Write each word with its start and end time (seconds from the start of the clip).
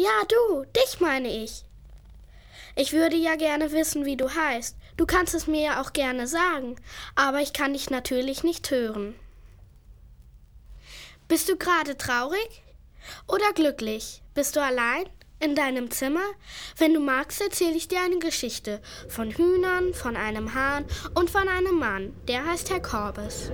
Ja, 0.00 0.22
du, 0.28 0.64
dich 0.76 1.00
meine 1.00 1.28
ich. 1.28 1.64
Ich 2.76 2.92
würde 2.92 3.16
ja 3.16 3.34
gerne 3.34 3.72
wissen, 3.72 4.04
wie 4.04 4.16
du 4.16 4.32
heißt. 4.32 4.76
Du 4.96 5.06
kannst 5.06 5.34
es 5.34 5.48
mir 5.48 5.60
ja 5.60 5.82
auch 5.82 5.92
gerne 5.92 6.28
sagen, 6.28 6.76
aber 7.16 7.40
ich 7.40 7.52
kann 7.52 7.72
dich 7.72 7.90
natürlich 7.90 8.44
nicht 8.44 8.70
hören. 8.70 9.16
Bist 11.26 11.48
du 11.48 11.56
gerade 11.56 11.98
traurig 11.98 12.62
oder 13.26 13.52
glücklich? 13.54 14.22
Bist 14.34 14.54
du 14.54 14.62
allein 14.62 15.08
in 15.40 15.56
deinem 15.56 15.90
Zimmer? 15.90 16.26
Wenn 16.76 16.94
du 16.94 17.00
magst, 17.00 17.40
erzähle 17.40 17.74
ich 17.74 17.88
dir 17.88 18.00
eine 18.00 18.20
Geschichte 18.20 18.80
von 19.08 19.32
Hühnern, 19.32 19.94
von 19.94 20.16
einem 20.16 20.54
Hahn 20.54 20.84
und 21.16 21.28
von 21.28 21.48
einem 21.48 21.76
Mann, 21.76 22.14
der 22.28 22.46
heißt 22.46 22.70
Herr 22.70 22.80
Korbes. 22.80 23.50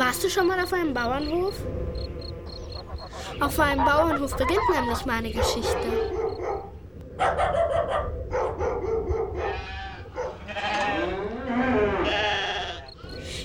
Warst 0.00 0.24
du 0.24 0.30
schon 0.30 0.46
mal 0.46 0.58
auf 0.58 0.72
einem 0.72 0.94
Bauernhof? 0.94 1.52
Auf 3.38 3.60
einem 3.60 3.84
Bauernhof 3.84 4.34
beginnt 4.34 4.70
nämlich 4.72 5.04
meine 5.04 5.30
Geschichte. 5.30 5.76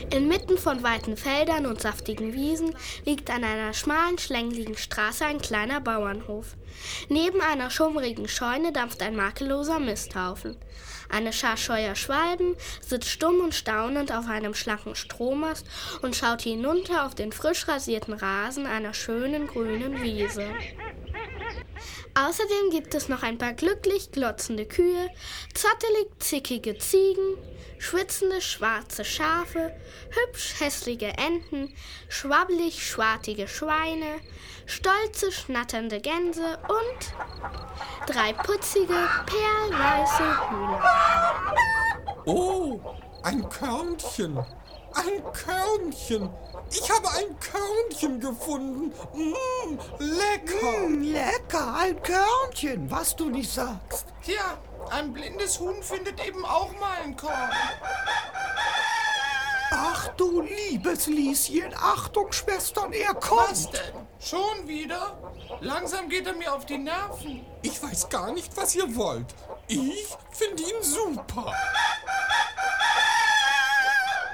Inmitten 0.09 0.57
von 0.57 0.81
weiten 0.81 1.17
Feldern 1.17 1.65
und 1.65 1.81
saftigen 1.81 2.31
Wiesen 2.31 2.73
liegt 3.03 3.29
an 3.29 3.43
einer 3.43 3.73
schmalen, 3.73 4.17
schlängligen 4.17 4.77
Straße 4.77 5.25
ein 5.25 5.41
kleiner 5.41 5.81
Bauernhof. 5.81 6.55
Neben 7.09 7.41
einer 7.41 7.69
schummrigen 7.69 8.29
Scheune 8.29 8.71
dampft 8.71 9.01
ein 9.01 9.17
makelloser 9.17 9.79
Misthaufen. 9.79 10.55
Eine 11.09 11.33
Schar 11.33 11.57
scheuer 11.57 11.95
Schwalben 11.95 12.55
sitzt 12.81 13.09
stumm 13.09 13.39
und 13.39 13.55
staunend 13.55 14.11
auf 14.11 14.27
einem 14.27 14.53
schlanken 14.53 14.95
Strohmast 14.95 15.65
und 16.01 16.15
schaut 16.15 16.41
hinunter 16.41 17.05
auf 17.05 17.15
den 17.15 17.31
frisch 17.31 17.67
rasierten 17.67 18.13
Rasen 18.13 18.65
einer 18.65 18.93
schönen 18.93 19.47
grünen 19.47 20.01
Wiese. 20.01 20.47
Außerdem 22.15 22.69
gibt 22.71 22.95
es 22.95 23.09
noch 23.09 23.23
ein 23.23 23.37
paar 23.37 23.53
glücklich 23.53 24.11
glotzende 24.11 24.65
Kühe, 24.65 25.09
zottelig 25.53 26.07
zickige 26.19 26.77
Ziegen, 26.77 27.37
schwitzende 27.79 28.41
schwarze 28.41 29.05
Schafe, 29.05 29.75
hübsch 30.09 30.59
hässliche 30.59 31.13
Enten, 31.17 31.75
schwabbelig 32.09 32.87
schwartige 32.87 33.47
Schweine, 33.47 34.19
stolze 34.65 35.31
schnatternde 35.31 35.99
Gänse 36.01 36.59
und 36.67 38.13
drei 38.13 38.33
putzige 38.33 39.09
perlweiße 39.25 40.49
Hühner. 40.49 40.83
Oh, 42.25 42.79
ein 43.23 43.47
Körnchen. 43.49 44.37
Ein 44.93 45.23
Körnchen. 45.33 46.29
Ich 46.77 46.91
habe 46.91 47.09
ein 47.11 47.39
Körnchen 47.39 48.19
gefunden. 48.19 48.93
Mmh, 49.13 49.77
lecker. 49.99 50.87
Mm, 50.89 51.03
lecker, 51.03 51.75
ein 51.75 52.01
Körnchen, 52.01 52.91
was 52.91 53.15
du 53.15 53.29
nicht 53.29 53.51
sagst. 53.51 54.07
Tja, 54.23 54.57
ein 54.89 55.13
blindes 55.13 55.59
Huhn 55.59 55.81
findet 55.81 56.23
eben 56.25 56.43
auch 56.45 56.71
mal 56.79 56.97
ein 57.03 57.15
Korn. 57.15 57.51
Ach 59.71 60.07
du 60.09 60.41
liebes 60.41 61.07
Lieschen, 61.07 61.73
Achtung, 61.75 62.31
Schwestern, 62.31 62.93
er 62.93 63.13
kommt. 63.13 63.51
Was 63.51 63.69
denn? 63.71 64.07
Schon 64.19 64.67
wieder? 64.67 65.17
Langsam 65.61 66.09
geht 66.09 66.27
er 66.27 66.33
mir 66.33 66.53
auf 66.53 66.65
die 66.65 66.77
Nerven. 66.77 67.45
Ich 67.61 67.81
weiß 67.81 68.09
gar 68.09 68.31
nicht, 68.31 68.55
was 68.57 68.75
ihr 68.75 68.95
wollt. 68.95 69.27
Ich 69.67 70.07
finde 70.31 70.63
ihn 70.63 70.81
super. 70.81 71.53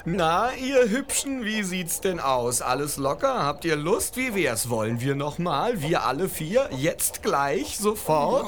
Na, 0.03 0.51
ihr 0.53 0.89
Hübschen, 0.89 1.45
wie 1.45 1.61
sieht's 1.61 2.01
denn 2.01 2.19
aus? 2.19 2.63
Alles 2.63 2.97
locker? 2.97 3.43
Habt 3.43 3.65
ihr 3.65 3.75
Lust? 3.75 4.17
Wie 4.17 4.33
wär's? 4.33 4.67
Wollen 4.69 4.99
wir 4.99 5.13
nochmal? 5.13 5.79
Wir 5.81 6.03
alle 6.03 6.27
vier? 6.27 6.67
Jetzt 6.71 7.21
gleich? 7.21 7.77
Sofort? 7.77 8.43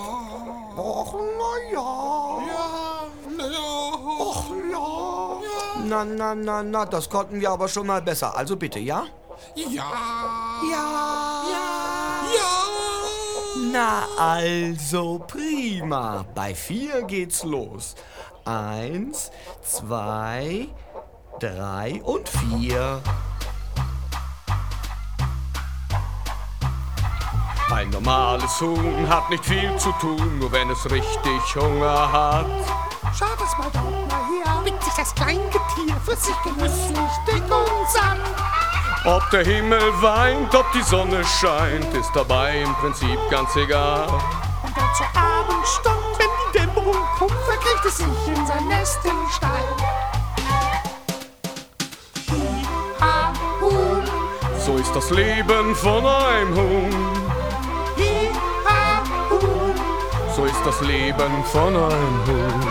Och, 0.76 1.14
na 1.14 1.72
ja. 1.72 2.40
Ja, 2.48 3.38
Naja. 3.38 3.60
Och, 4.20 4.46
ja. 4.72 5.38
Na, 5.86 6.04
na, 6.04 6.34
na, 6.34 6.64
na, 6.64 6.86
das 6.86 7.08
konnten 7.08 7.40
wir 7.40 7.52
aber 7.52 7.68
schon 7.68 7.86
mal 7.86 8.02
besser. 8.02 8.36
Also 8.36 8.56
bitte, 8.56 8.80
ja? 8.80 9.06
Ja. 9.56 9.92
Ja. 10.72 10.86
Ja. 12.36 12.64
Na 13.72 14.08
also, 14.18 15.20
prima. 15.28 16.26
Bei 16.34 16.56
vier 16.56 17.04
geht's 17.04 17.44
los. 17.44 17.94
Eins, 18.46 19.30
zwei, 19.62 20.68
drei 20.68 20.83
und 22.04 22.30
vier. 22.30 23.02
Ein 27.72 27.90
normales 27.90 28.62
Huhn 28.62 29.10
hat 29.10 29.30
nicht 29.30 29.44
viel 29.44 29.76
zu 29.78 29.92
tun, 29.94 30.40
nur 30.40 30.52
wenn 30.52 30.70
es 30.70 30.90
richtig 30.90 31.56
Hunger 31.56 32.12
hat. 32.12 32.46
Schaut 33.18 33.38
es 33.44 33.58
mal 33.58 33.70
dort 33.74 34.12
mal 34.12 34.22
her, 34.28 34.62
blickt 34.62 34.84
sich 34.84 34.94
das 34.94 35.14
Kleingetier 35.16 35.96
für 36.06 36.16
sich 36.16 36.36
genüsslich 36.44 37.12
dick 37.28 37.44
und 37.44 37.90
satt. 37.90 38.20
Ob 39.06 39.30
der 39.32 39.44
Himmel 39.44 39.82
weint, 40.02 40.54
ob 40.56 40.72
die 40.72 40.84
Sonne 40.84 41.26
scheint, 41.26 41.94
ist 41.94 42.12
dabei 42.14 42.62
im 42.62 42.74
Prinzip 42.76 43.20
ganz 43.30 43.56
egal. 43.56 44.08
Und 44.64 44.78
dann 44.78 44.96
zur 44.96 45.08
Abendstund, 45.08 46.20
wenn 46.20 46.30
die 46.46 46.60
Dämmerung 46.60 47.04
kommt, 47.18 47.32
verkriecht 47.32 47.86
es 47.86 47.98
sich 47.98 48.28
in 48.28 48.46
sein 48.46 48.68
Nest 48.68 49.00
im 49.04 49.30
Stall. 49.36 50.23
So 54.66 54.78
ist 54.78 54.96
das 54.96 55.10
Leben 55.10 55.76
von 55.76 56.06
einem 56.06 56.56
Huhn. 56.56 57.08
So 60.34 60.46
ist 60.46 60.62
das 60.66 60.80
Leben 60.80 61.44
von 61.52 61.76
einem 61.76 62.20
Huhn. 62.26 62.68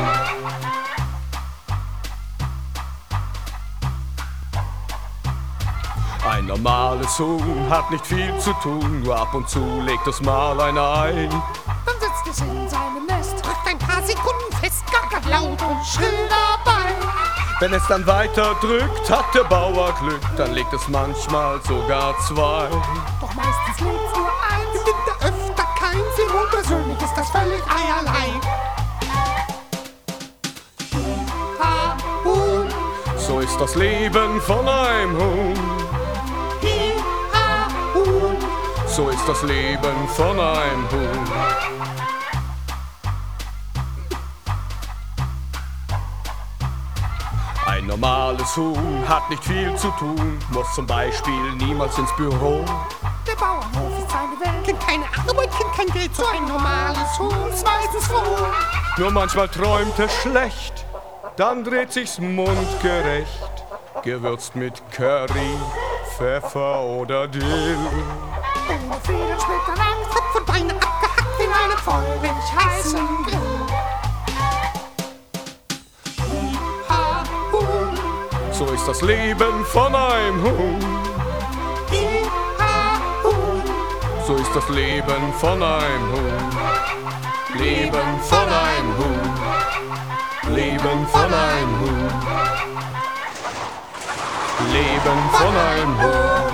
Ein 6.27 6.47
normales 6.47 7.19
Huhn 7.19 7.67
hat 7.69 7.91
nicht 7.91 8.07
viel 8.07 8.39
zu 8.39 8.55
tun, 8.63 9.03
nur 9.03 9.15
ab 9.15 9.35
und 9.35 9.47
zu 9.51 9.61
legt 9.83 10.07
es 10.07 10.23
mal 10.23 10.59
ein 10.63 10.79
Ei. 10.79 11.29
Dann 11.85 11.95
sitzt 12.01 12.27
es 12.31 12.41
in 12.41 12.69
seinem 12.71 13.05
Nest, 13.07 13.35
drückt 13.45 13.69
ein 13.69 13.79
paar 13.79 14.03
Sekunden 14.03 14.51
fest, 14.63 14.83
gackert 14.91 15.27
laut 15.27 15.61
und 15.61 15.85
schrill 15.85 16.29
dabei. 16.31 17.22
Wenn 17.63 17.75
es 17.75 17.87
dann 17.87 18.05
weiter 18.09 18.57
drückt, 18.61 19.09
hat 19.09 19.33
der 19.37 19.45
Bauer 19.45 19.95
Glück, 20.01 20.21
dann 20.37 20.53
legt 20.53 20.73
es 20.73 20.89
manchmal 20.89 21.61
sogar 21.63 22.13
zwei. 22.27 22.69
Doch 23.21 23.33
meistens 23.35 23.79
lebt 23.79 24.17
nur 24.17 24.33
eins, 24.51 24.81
im 24.81 24.85
Winter 24.85 25.17
öfter 25.21 25.69
keins. 25.79 26.19
Ihm 26.19 26.35
unpersönlich 26.43 27.01
ist 27.01 27.15
das 27.17 27.31
völlig 27.31 27.63
eierlei. 27.63 28.41
Ha, 31.61 31.97
Huhn, 32.25 32.67
So 33.17 33.39
ist 33.39 33.57
das 33.61 33.77
Leben 33.77 34.41
von 34.41 34.69
einem 34.69 35.17
Huhn. 35.17 35.55
hi, 36.63 36.93
ha, 37.33 37.69
Huhn. 37.95 38.37
So 38.89 39.09
ist 39.09 39.29
das 39.29 39.41
Leben 39.45 40.09
von 40.17 40.41
einem 40.41 40.91
Huhn. 40.91 41.29
Ein 47.83 47.89
normales 47.89 48.57
Huhn 48.57 49.05
hat 49.09 49.29
nicht 49.29 49.43
viel 49.43 49.75
zu 49.75 49.89
tun, 49.99 50.39
muss 50.51 50.73
zum 50.73 50.87
Beispiel 50.87 51.53
niemals 51.57 51.99
ins 51.99 52.15
Büro. 52.15 52.65
Der 53.27 53.35
Bauernhof 53.35 53.99
ist 53.99 54.09
seine 54.09 54.39
Welt. 54.39 54.65
Kennt 54.65 54.81
keine 54.87 55.05
Arbeit, 55.05 55.51
kennt 55.51 55.73
kein 55.77 55.87
Geld. 55.89 56.15
So 56.15 56.25
ein 56.25 56.47
normales 56.47 57.19
Huhn 57.19 57.49
ist 57.53 57.67
meistens 57.67 58.07
froh. 58.07 58.47
Nur 58.99 59.11
manchmal 59.11 59.49
träumt 59.49 59.99
es 59.99 60.15
schlecht, 60.23 60.87
dann 61.35 61.65
dreht 61.65 61.93
sich's 61.93 62.21
mundgerecht, 62.21 63.65
gewürzt 64.05 64.55
mit 64.55 64.81
Curry, 64.93 65.59
Pfeffer 66.17 66.83
oder 66.85 67.27
Dill. 67.27 67.79
Und 68.69 69.05
Federn 69.05 69.41
schmettern 69.41 69.81
an, 69.81 70.09
Kopf 70.09 70.37
und 70.37 70.47
Beine 70.47 70.73
abgehackt 70.75 71.41
in 71.41 71.53
einem 71.53 71.79
feurig 71.79 72.65
heißen 72.65 73.25
Grill. 73.27 73.52
Ist 78.83 78.89
das 78.89 79.03
Leben 79.03 79.65
von 79.67 79.95
einem 79.95 80.43
Huhn. 80.43 80.79
So 84.27 84.35
ist 84.35 84.51
das 84.57 84.69
Leben 84.71 85.33
von 85.39 85.63
einem 85.63 86.13
Huhn. 86.13 86.51
Leben 87.61 88.21
von 88.23 88.49
einem 88.49 88.91
Huhn. 88.99 90.55
Leben 90.57 91.07
von 91.13 91.33
einem 91.33 91.81
Huhn. 91.81 92.11
Leben 94.73 95.21
von 95.31 95.57
einem 95.57 96.03
Huhn. 96.03 96.53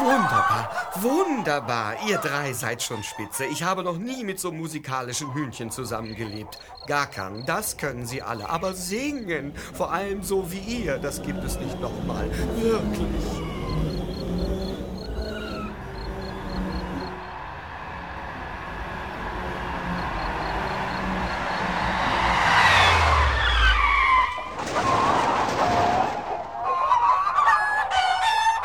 Wunderbar, 0.00 0.83
wunderbar. 1.02 1.96
Ihr 2.08 2.18
drei 2.18 2.52
seid 2.52 2.82
schon 2.82 3.02
spitze. 3.02 3.44
Ich 3.46 3.62
habe 3.62 3.82
noch 3.82 3.98
nie 3.98 4.24
mit 4.24 4.38
so 4.38 4.52
musikalischen 4.52 5.32
Hühnchen 5.34 5.70
zusammengelebt. 5.70 6.58
Gackern, 6.86 7.44
das 7.46 7.76
können 7.76 8.06
sie 8.06 8.22
alle. 8.22 8.48
Aber 8.48 8.74
singen, 8.74 9.54
vor 9.74 9.92
allem 9.92 10.22
so 10.22 10.50
wie 10.50 10.82
ihr, 10.82 10.98
das 10.98 11.22
gibt 11.22 11.42
es 11.44 11.58
nicht 11.58 11.80
nochmal. 11.80 12.30
Wirklich. 12.56 13.44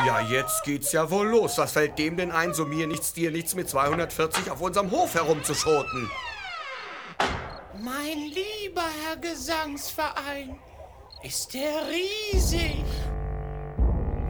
Ja, 0.06 0.22
jetzt 0.60 0.66
geht's 0.66 0.92
ja 0.92 1.10
wohl 1.10 1.28
los. 1.28 1.58
Was 1.58 1.74
fällt 1.74 1.98
dem 1.98 2.18
denn 2.18 2.32
ein, 2.32 2.54
so 2.54 2.66
mir 2.66 2.88
nichts, 2.88 3.14
dir 3.14 3.32
nichts 3.32 3.56
mit 3.56 3.70
240 3.70 4.52
auf 4.52 4.62
unserem 4.62 4.92
Hof 4.92 5.14
herumzuschoten? 5.14 6.10
Mein 7.82 8.18
lieber 8.18 8.84
Herr 9.06 9.18
Gesangsverein, 9.18 10.60
ist 11.24 11.54
der 11.54 11.88
riesig. 11.90 12.84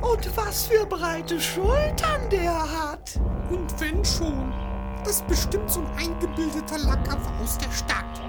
Und 0.02 0.38
was 0.38 0.68
für 0.68 0.86
breite 0.86 1.40
Schultern 1.40 2.30
der 2.32 2.54
hat. 2.54 3.20
Und 3.50 3.80
wenn 3.80 4.04
schon, 4.06 4.54
das 5.04 5.18
ist 5.18 5.28
bestimmt 5.28 5.72
so 5.72 5.80
ein 5.82 5.98
eingebildeter 5.98 6.78
Lackaffe 6.78 7.32
aus 7.42 7.58
der 7.58 7.72
Stadt. 7.72 8.29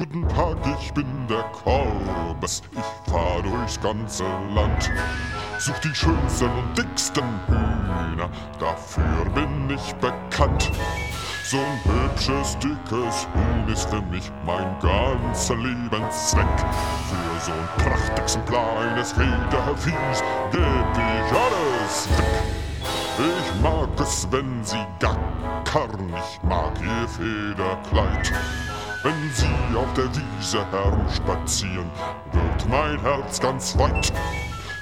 Guten 0.00 0.26
Tag, 0.30 0.56
ich 0.80 0.94
bin 0.94 1.04
der 1.28 1.42
Korbes. 1.52 2.62
Ich 2.72 3.12
fahr 3.12 3.42
durchs 3.42 3.78
ganze 3.82 4.24
Land. 4.54 4.90
Such 5.58 5.78
die 5.80 5.94
schönsten 5.94 6.48
und 6.48 6.78
dicksten 6.78 7.22
Hühner, 7.46 8.30
dafür 8.58 9.26
bin 9.34 9.68
ich 9.68 9.94
bekannt. 9.96 10.70
So 11.44 11.58
ein 11.58 11.84
hübsches, 11.84 12.56
dickes 12.60 13.28
Huhn 13.34 13.68
ist 13.70 13.90
für 13.90 14.00
mich 14.00 14.32
mein 14.46 14.74
ganzer 14.80 15.56
Lebenszweck. 15.56 16.46
Für 17.10 17.40
so 17.44 17.52
ein 17.52 17.68
Prachtexemplar 17.84 18.78
eines 18.80 19.12
Federviehs 19.12 20.24
geb 20.50 20.96
ich 20.96 21.36
alles 21.36 22.08
weg. 22.16 22.42
Ich 23.18 23.62
mag 23.62 23.90
es, 24.00 24.26
wenn 24.30 24.64
sie 24.64 24.82
gackern, 24.98 26.14
ich 26.16 26.42
mag 26.42 26.72
ihr 26.80 27.06
Federkleid. 27.06 28.32
Wenn 29.02 29.30
sie 29.32 29.76
auf 29.78 29.90
der 29.94 30.10
Wiese 30.14 30.62
herumspazieren, 30.70 31.90
wird 32.32 32.68
mein 32.68 33.00
Herz 33.00 33.40
ganz 33.40 33.78
weit. 33.78 34.12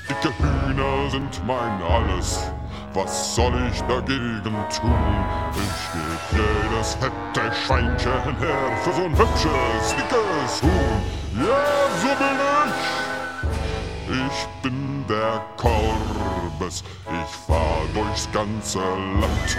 Dicke 0.09 0.32
Hühner 0.38 1.09
sind 1.09 1.47
mein 1.47 1.81
Alles. 1.82 2.50
Was 2.94 3.37
soll 3.37 3.55
ich 3.70 3.81
dagegen 3.82 4.43
tun? 4.43 5.25
Ich 5.53 5.93
geb 5.93 6.43
jedes 6.43 6.94
fette 6.94 7.55
Schweinchen 7.65 8.37
her 8.41 8.76
für 8.82 8.93
so 8.93 9.05
ein 9.05 9.17
hübsches, 9.17 9.94
dickes 9.94 10.62
Huhn. 10.62 11.03
Ja, 11.47 11.65
so 12.00 12.09
bin 12.19 12.38
ich. 12.67 14.26
Ich 14.26 14.62
bin 14.62 15.05
der 15.09 15.41
Korbes. 15.56 16.82
Ich 17.06 17.37
fahr 17.47 17.82
durchs 17.94 18.29
ganze 18.32 18.81
Land. 18.81 19.59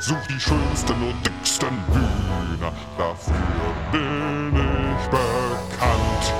Such 0.00 0.26
die 0.28 0.38
schönsten 0.38 1.02
und 1.02 1.26
dicksten 1.26 1.76
Hühner. 1.88 2.72
Dafür 2.98 3.34
bin 3.90 4.54
ich 4.54 5.06
bekannt. 5.08 6.34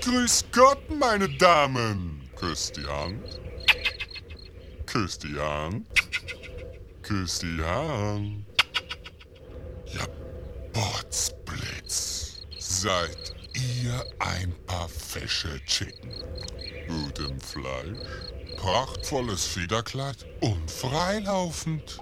Grüß 0.00 0.44
Gott, 0.52 0.90
meine 0.90 1.28
Damen. 1.28 2.30
Küsst 2.36 2.76
die 2.76 2.86
Hand. 2.86 3.40
Küsst 4.86 5.24
die 5.24 5.38
Hand. 5.38 5.86
Küsst 7.02 7.42
die 7.42 7.62
Hand. 7.62 8.46
Ja, 9.86 10.06
Potzblitz. 10.72 12.42
Seid 12.58 13.34
ihr 13.54 14.04
ein 14.20 14.54
paar 14.66 14.88
fesche 14.88 15.58
Chicken. 15.64 16.10
Gut 16.88 17.18
im 17.18 17.40
Fleisch, 17.40 17.98
prachtvolles 18.56 19.44
Federkleid 19.46 20.26
und 20.40 20.70
freilaufend. 20.70 21.98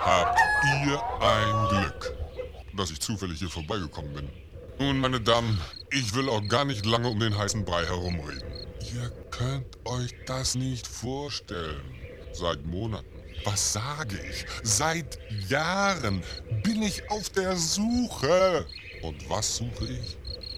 Habt 0.00 0.38
ihr 0.84 1.02
ein 1.20 1.68
Glück, 1.68 2.14
dass 2.76 2.90
ich 2.90 3.00
zufällig 3.00 3.38
hier 3.38 3.50
vorbeigekommen 3.50 4.12
bin. 4.12 4.28
Nun, 4.78 5.00
meine 5.00 5.20
Damen, 5.20 5.60
ich 5.90 6.14
will 6.14 6.28
auch 6.28 6.46
gar 6.46 6.64
nicht 6.64 6.86
lange 6.86 7.08
um 7.08 7.18
den 7.18 7.36
heißen 7.36 7.64
Brei 7.64 7.84
herumreden. 7.84 8.42
Ihr 8.94 9.10
könnt 9.30 9.76
euch 9.84 10.14
das 10.26 10.54
nicht 10.54 10.86
vorstellen. 10.86 11.82
Seit 12.32 12.64
Monaten. 12.64 13.06
Was 13.44 13.72
sage 13.72 14.18
ich? 14.30 14.44
Seit 14.62 15.18
Jahren 15.48 16.22
bin 16.62 16.82
ich 16.82 17.10
auf 17.10 17.28
der 17.30 17.56
Suche. 17.56 18.66
Und 19.02 19.28
was 19.28 19.56
suche 19.56 19.86
ich? 19.86 20.16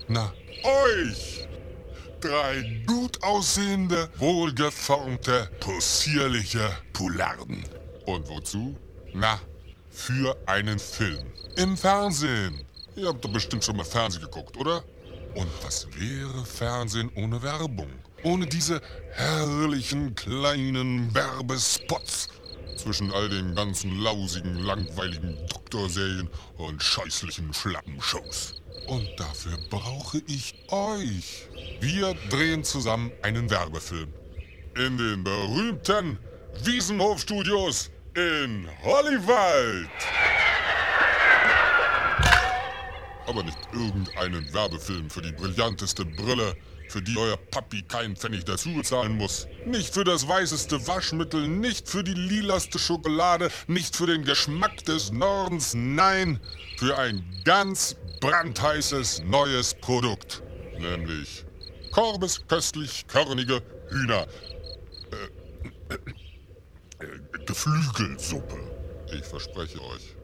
Na, 0.09 0.33
euch! 0.65 1.47
Drei 2.21 2.83
gut 2.87 3.23
aussehende, 3.23 4.11
wohlgeformte, 4.19 5.51
possierliche 5.59 6.71
Poularden. 6.93 7.65
Und 8.05 8.29
wozu? 8.29 8.77
Na, 9.15 9.41
für 9.91 10.37
einen 10.47 10.79
Film. 10.79 11.27
Im 11.57 11.79
Fernsehen. 11.79 12.63
Ihr 12.95 13.09
habt 13.09 13.25
doch 13.25 13.33
bestimmt 13.33 13.65
schon 13.65 13.77
mal 13.77 13.85
Fernsehen 13.85 14.23
geguckt, 14.23 14.55
oder? 14.59 14.85
Und 15.35 15.49
was 15.63 15.87
wäre 15.97 16.45
Fernsehen 16.45 17.11
ohne 17.15 17.43
Werbung? 17.43 17.91
Ohne 18.23 18.47
diese 18.47 18.83
herrlichen 19.13 20.15
kleinen 20.15 21.15
Werbespots 21.15 22.29
zwischen 22.77 23.11
all 23.13 23.31
den 23.31 23.55
ganzen 23.55 23.99
lausigen, 23.99 24.59
langweiligen 24.59 25.39
Doktorserien 25.49 26.29
und 26.59 26.83
scheußlichen 26.83 27.55
Schlappenshows. 27.55 28.60
Und 28.87 29.09
dafür 29.17 29.57
brauche 29.69 30.23
ich 30.27 30.55
euch. 30.69 31.49
Wir 31.81 32.15
drehen 32.29 32.65
zusammen 32.65 33.13
einen 33.23 33.51
Werbefilm. 33.51 34.13
In 34.77 34.97
den 34.97 35.25
berühmten 35.25 36.19
Wiesenhof-Studios 36.65 37.91
in 38.15 38.69
Hollywood. 38.83 39.89
Aber 43.27 43.43
nicht 43.43 43.59
irgendeinen 43.73 44.53
Werbefilm 44.53 45.09
für 45.09 45.23
die 45.23 45.33
brillanteste 45.33 46.05
Brille, 46.05 46.57
für 46.91 47.01
die 47.01 47.17
euer 47.17 47.37
Papi 47.37 47.83
keinen 47.83 48.17
Pfennig 48.17 48.45
dazu 48.45 48.75
bezahlen 48.75 49.17
muss. 49.17 49.47
Nicht 49.65 49.95
für 49.95 50.05
das 50.05 50.27
weißeste 50.27 50.87
Waschmittel, 50.87 51.47
nicht 51.47 51.89
für 51.89 52.03
die 52.03 52.15
lilaste 52.15 52.79
Schokolade, 52.79 53.51
nicht 53.69 53.97
für 53.97 54.07
den 54.07 54.25
Geschmack 54.25 54.85
des 54.85 55.13
Nordens, 55.13 55.73
nein, 55.75 56.41
für 56.79 56.99
ein 56.99 57.25
ganz 57.45 57.97
brandheißes 58.21 59.23
neues 59.25 59.75
Produkt. 59.75 60.43
Nämlich 60.79 61.45
Korbes 61.93 62.47
köstlich 62.49 63.07
körnige 63.07 63.63
Hühner. 63.91 64.27
Äh, 65.11 65.95
äh, 65.95 65.99
äh, 67.05 67.45
Geflügelsuppe. 67.47 68.59
Ich 69.13 69.25
verspreche 69.25 69.81
euch, 69.81 70.17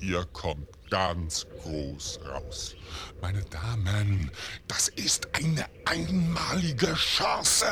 ihr 0.00 0.24
kommt 0.32 0.68
ganz 0.92 1.46
groß 1.62 2.20
raus. 2.28 2.76
Meine 3.22 3.42
Damen, 3.44 4.30
das 4.68 4.88
ist 4.88 5.26
eine 5.32 5.64
einmalige 5.86 6.92
Chance. 6.92 7.64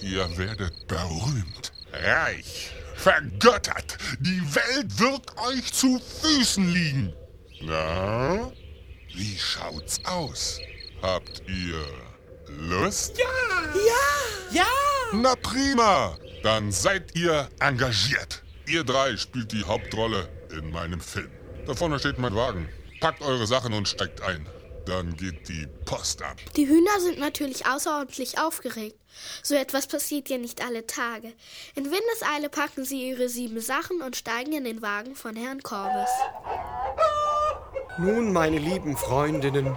Ihr 0.00 0.26
werdet 0.38 0.86
berühmt, 0.88 1.70
reich, 1.92 2.72
vergöttert. 2.94 3.98
Die 4.20 4.42
Welt 4.54 4.98
wird 4.98 5.36
euch 5.36 5.70
zu 5.70 6.00
Füßen 6.22 6.66
liegen. 6.72 7.12
Na, 7.60 8.50
wie 9.14 9.36
schaut's 9.36 10.02
aus? 10.06 10.60
Habt 11.02 11.42
ihr 11.46 11.84
Lust? 12.48 13.18
Ja! 13.18 14.64
Na 15.12 15.36
prima, 15.36 16.16
dann 16.42 16.72
seid 16.72 17.14
ihr 17.14 17.50
engagiert. 17.58 18.42
Ihr 18.66 18.82
drei 18.82 19.18
spielt 19.18 19.52
die 19.52 19.64
Hauptrolle 19.64 20.26
in 20.56 20.70
meinem 20.70 21.02
Film. 21.02 21.39
Da 21.66 21.74
vorne 21.74 21.98
steht 21.98 22.18
mein 22.18 22.34
Wagen. 22.34 22.68
Packt 23.00 23.22
eure 23.22 23.46
Sachen 23.46 23.72
und 23.72 23.88
steigt 23.88 24.22
ein. 24.22 24.46
Dann 24.86 25.16
geht 25.16 25.48
die 25.48 25.66
Post 25.84 26.22
ab. 26.22 26.36
Die 26.56 26.66
Hühner 26.66 27.00
sind 27.00 27.18
natürlich 27.18 27.66
außerordentlich 27.66 28.38
aufgeregt. 28.38 28.96
So 29.42 29.54
etwas 29.54 29.86
passiert 29.86 30.28
ja 30.28 30.38
nicht 30.38 30.64
alle 30.64 30.86
Tage. 30.86 31.32
In 31.74 31.84
Windeseile 31.84 32.48
packen 32.48 32.84
sie 32.84 33.10
ihre 33.10 33.28
sieben 33.28 33.60
Sachen 33.60 34.00
und 34.02 34.16
steigen 34.16 34.52
in 34.52 34.64
den 34.64 34.82
Wagen 34.82 35.14
von 35.14 35.36
Herrn 35.36 35.62
Korbes. 35.62 36.10
Nun, 37.98 38.32
meine 38.32 38.58
lieben 38.58 38.96
Freundinnen, 38.96 39.76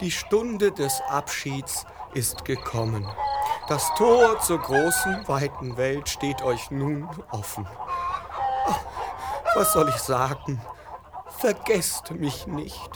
die 0.00 0.10
Stunde 0.10 0.72
des 0.72 1.00
Abschieds 1.08 1.84
ist 2.14 2.44
gekommen. 2.44 3.06
Das 3.68 3.92
Tor 3.96 4.40
zur 4.40 4.58
großen, 4.58 5.28
weiten 5.28 5.76
Welt 5.76 6.08
steht 6.08 6.42
euch 6.42 6.70
nun 6.70 7.08
offen. 7.30 7.68
Ach, 8.66 8.80
was 9.54 9.72
soll 9.72 9.88
ich 9.90 9.96
sagen? 9.96 10.60
Vergesst 11.40 12.10
mich 12.10 12.46
nicht. 12.46 12.90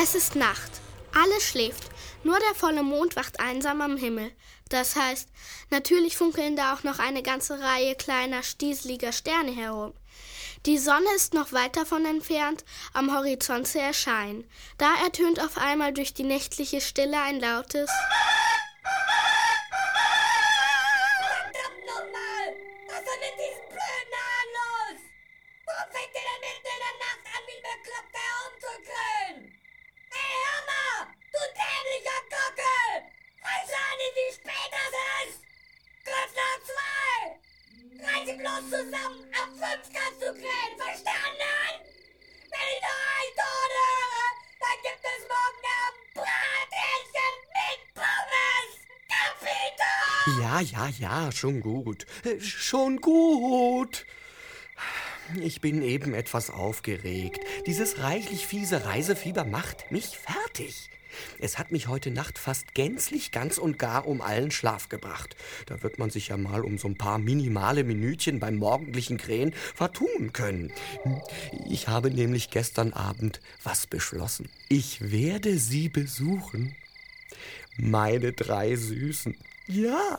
Es 0.00 0.14
ist 0.14 0.36
Nacht. 0.36 0.70
Alles 1.12 1.48
schläft. 1.48 1.90
Nur 2.22 2.38
der 2.38 2.54
volle 2.54 2.84
Mond 2.84 3.16
wacht 3.16 3.40
einsam 3.40 3.80
am 3.80 3.96
Himmel. 3.96 4.30
Das 4.68 4.96
heißt, 4.96 5.28
natürlich 5.70 6.16
funkeln 6.16 6.56
da 6.56 6.74
auch 6.74 6.82
noch 6.82 6.98
eine 6.98 7.22
ganze 7.22 7.60
Reihe 7.60 7.94
kleiner, 7.94 8.42
stieseliger 8.42 9.12
Sterne 9.12 9.54
herum. 9.54 9.92
Die 10.66 10.78
Sonne 10.78 11.06
ist 11.14 11.34
noch 11.34 11.52
weit 11.52 11.76
davon 11.76 12.06
entfernt, 12.06 12.64
am 12.94 13.14
Horizont 13.14 13.68
zu 13.68 13.78
erscheinen. 13.78 14.48
Da 14.78 14.94
ertönt 15.04 15.38
auf 15.38 15.58
einmal 15.58 15.92
durch 15.92 16.14
die 16.14 16.22
nächtliche 16.22 16.80
Stille 16.80 17.20
ein 17.20 17.38
lautes 17.38 17.90
ist? 34.72 35.40
Kurz 36.04 36.32
nach 36.40 36.60
zwei! 36.68 38.04
Reiß 38.04 38.26
sie 38.26 38.36
bloß 38.36 38.64
zusammen! 38.70 39.20
Ab 39.32 39.48
fünf 39.52 39.84
kannst 39.92 40.20
du 40.22 40.32
grillen, 40.32 40.74
verstanden? 40.76 41.74
Wenn 42.50 42.68
ich 42.74 42.82
noch 42.84 43.02
ein 43.18 43.30
Ton 43.40 43.70
höre, 43.80 44.30
dann 44.60 44.78
gibt 44.84 45.02
es 45.04 45.22
morgen 45.34 45.64
Abend 45.80 46.04
Brathähnchen 46.14 47.34
mit 47.56 47.80
Pommes! 47.94 48.70
Kapito! 49.10 50.42
Ja, 50.42 50.60
ja, 50.60 50.88
ja, 50.98 51.32
schon 51.32 51.60
gut. 51.60 52.06
Äh, 52.24 52.40
Schon 52.40 53.00
gut. 53.00 54.04
Ich 55.40 55.60
bin 55.62 55.80
eben 55.82 56.12
etwas 56.12 56.50
aufgeregt. 56.50 57.40
Dieses 57.66 57.98
reichlich 57.98 58.46
fiese 58.46 58.84
Reisefieber 58.84 59.44
macht 59.44 59.90
mich 59.90 60.18
fertig. 60.18 60.90
Es 61.38 61.58
hat 61.58 61.72
mich 61.72 61.88
heute 61.88 62.10
Nacht 62.10 62.38
fast 62.38 62.74
gänzlich 62.74 63.32
ganz 63.32 63.58
und 63.58 63.78
gar 63.78 64.06
um 64.06 64.20
allen 64.20 64.50
Schlaf 64.50 64.88
gebracht. 64.88 65.36
Da 65.66 65.82
wird 65.82 65.98
man 65.98 66.10
sich 66.10 66.28
ja 66.28 66.36
mal 66.36 66.64
um 66.64 66.78
so 66.78 66.88
ein 66.88 66.96
paar 66.96 67.18
minimale 67.18 67.84
Minütchen 67.84 68.40
beim 68.40 68.56
morgendlichen 68.56 69.18
Krähen 69.18 69.52
vertun 69.74 70.32
können. 70.32 70.72
Ich 71.68 71.88
habe 71.88 72.10
nämlich 72.10 72.50
gestern 72.50 72.92
Abend 72.92 73.40
was 73.62 73.86
beschlossen. 73.86 74.48
Ich 74.68 75.10
werde 75.12 75.58
Sie 75.58 75.88
besuchen. 75.88 76.74
Meine 77.76 78.32
drei 78.32 78.76
Süßen. 78.76 79.36
Ja, 79.66 80.18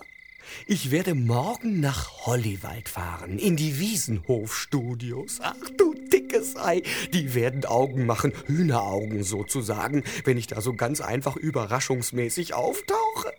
ich 0.68 0.92
werde 0.92 1.16
morgen 1.16 1.80
nach 1.80 2.26
Hollywald 2.26 2.90
fahren, 2.90 3.40
in 3.40 3.56
die 3.56 3.80
Wiesenhof-Studios. 3.80 5.40
Ach 5.42 5.70
du 5.78 5.94
dickes 5.94 6.56
Ei, 6.56 6.82
die 7.14 7.34
werden 7.34 7.66
Augen 7.66 8.06
machen, 8.06 8.34
Hühneraugen 8.46 9.24
sozusagen, 9.24 10.04
wenn 10.24 10.38
ich 10.38 10.48
da 10.48 10.62
so 10.62 10.74
ganz 10.74 11.02
einfach 11.02 11.36
überraschungsmäßig 11.36 12.54
auftauche. 12.54 13.34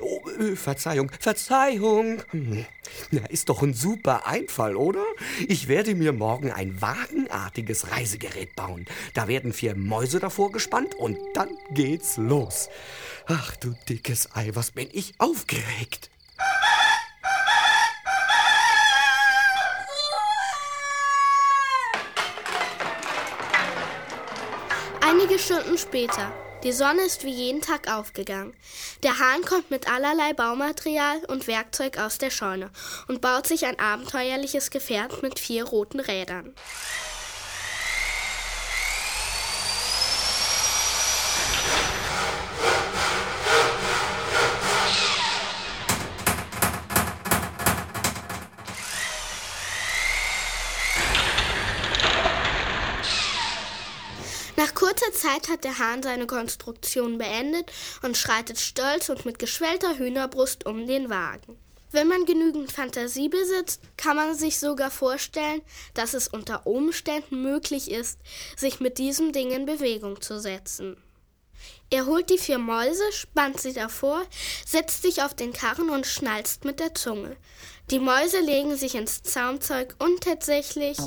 Oh, 0.00 0.20
äh, 0.40 0.56
Verzeihung, 0.56 1.10
Verzeihung. 1.20 2.22
Hm. 2.30 2.66
Na, 3.10 3.24
ist 3.26 3.48
doch 3.48 3.62
ein 3.62 3.74
super 3.74 4.26
Einfall, 4.26 4.76
oder? 4.76 5.04
Ich 5.48 5.68
werde 5.68 5.94
mir 5.94 6.12
morgen 6.12 6.50
ein 6.50 6.80
wagenartiges 6.80 7.90
Reisegerät 7.90 8.54
bauen. 8.56 8.86
Da 9.14 9.28
werden 9.28 9.52
vier 9.52 9.76
Mäuse 9.76 10.20
davor 10.20 10.52
gespannt 10.52 10.94
und 10.94 11.18
dann 11.34 11.50
geht's 11.72 12.16
los. 12.16 12.68
Ach 13.26 13.56
du 13.56 13.74
dickes 13.88 14.28
Ei, 14.34 14.50
was 14.52 14.72
bin 14.72 14.88
ich 14.92 15.14
aufgeregt. 15.18 16.10
Einige 25.00 25.38
Stunden 25.38 25.78
später. 25.78 26.32
Die 26.64 26.72
Sonne 26.72 27.02
ist 27.02 27.24
wie 27.24 27.30
jeden 27.30 27.62
Tag 27.62 27.90
aufgegangen. 27.90 28.54
Der 29.02 29.18
Hahn 29.18 29.42
kommt 29.42 29.70
mit 29.70 29.90
allerlei 29.90 30.34
Baumaterial 30.34 31.24
und 31.28 31.46
Werkzeug 31.46 31.96
aus 31.98 32.18
der 32.18 32.30
Scheune 32.30 32.70
und 33.08 33.22
baut 33.22 33.46
sich 33.46 33.64
ein 33.64 33.78
abenteuerliches 33.78 34.70
Gefährt 34.70 35.22
mit 35.22 35.38
vier 35.38 35.64
roten 35.64 36.00
Rädern. 36.00 36.54
Nach 54.56 54.72
Zeit 55.44 55.48
hat 55.48 55.64
der 55.64 55.78
Hahn 55.78 56.02
seine 56.02 56.26
Konstruktion 56.26 57.18
beendet 57.18 57.70
und 58.02 58.16
schreitet 58.16 58.58
stolz 58.58 59.08
und 59.08 59.24
mit 59.24 59.38
geschwellter 59.38 59.98
Hühnerbrust 59.98 60.66
um 60.66 60.86
den 60.86 61.10
Wagen. 61.10 61.58
Wenn 61.90 62.08
man 62.08 62.24
genügend 62.24 62.72
Fantasie 62.72 63.28
besitzt, 63.28 63.80
kann 63.96 64.16
man 64.16 64.34
sich 64.34 64.58
sogar 64.58 64.90
vorstellen, 64.90 65.62
dass 65.94 66.14
es 66.14 66.26
unter 66.26 66.66
Umständen 66.66 67.42
möglich 67.42 67.90
ist, 67.90 68.18
sich 68.56 68.80
mit 68.80 68.98
diesem 68.98 69.32
Ding 69.32 69.52
in 69.52 69.64
Bewegung 69.64 70.20
zu 70.20 70.40
setzen. 70.40 70.96
Er 71.90 72.06
holt 72.06 72.30
die 72.30 72.38
vier 72.38 72.58
Mäuse, 72.58 73.04
spannt 73.12 73.60
sie 73.60 73.72
davor, 73.72 74.22
setzt 74.66 75.02
sich 75.02 75.22
auf 75.22 75.34
den 75.34 75.52
Karren 75.52 75.90
und 75.90 76.06
schnalzt 76.06 76.64
mit 76.64 76.80
der 76.80 76.94
Zunge. 76.94 77.36
Die 77.90 78.00
Mäuse 78.00 78.40
legen 78.40 78.76
sich 78.76 78.96
ins 78.96 79.22
Zaumzeug 79.22 79.94
und 79.98 80.22
tatsächlich 80.22 80.98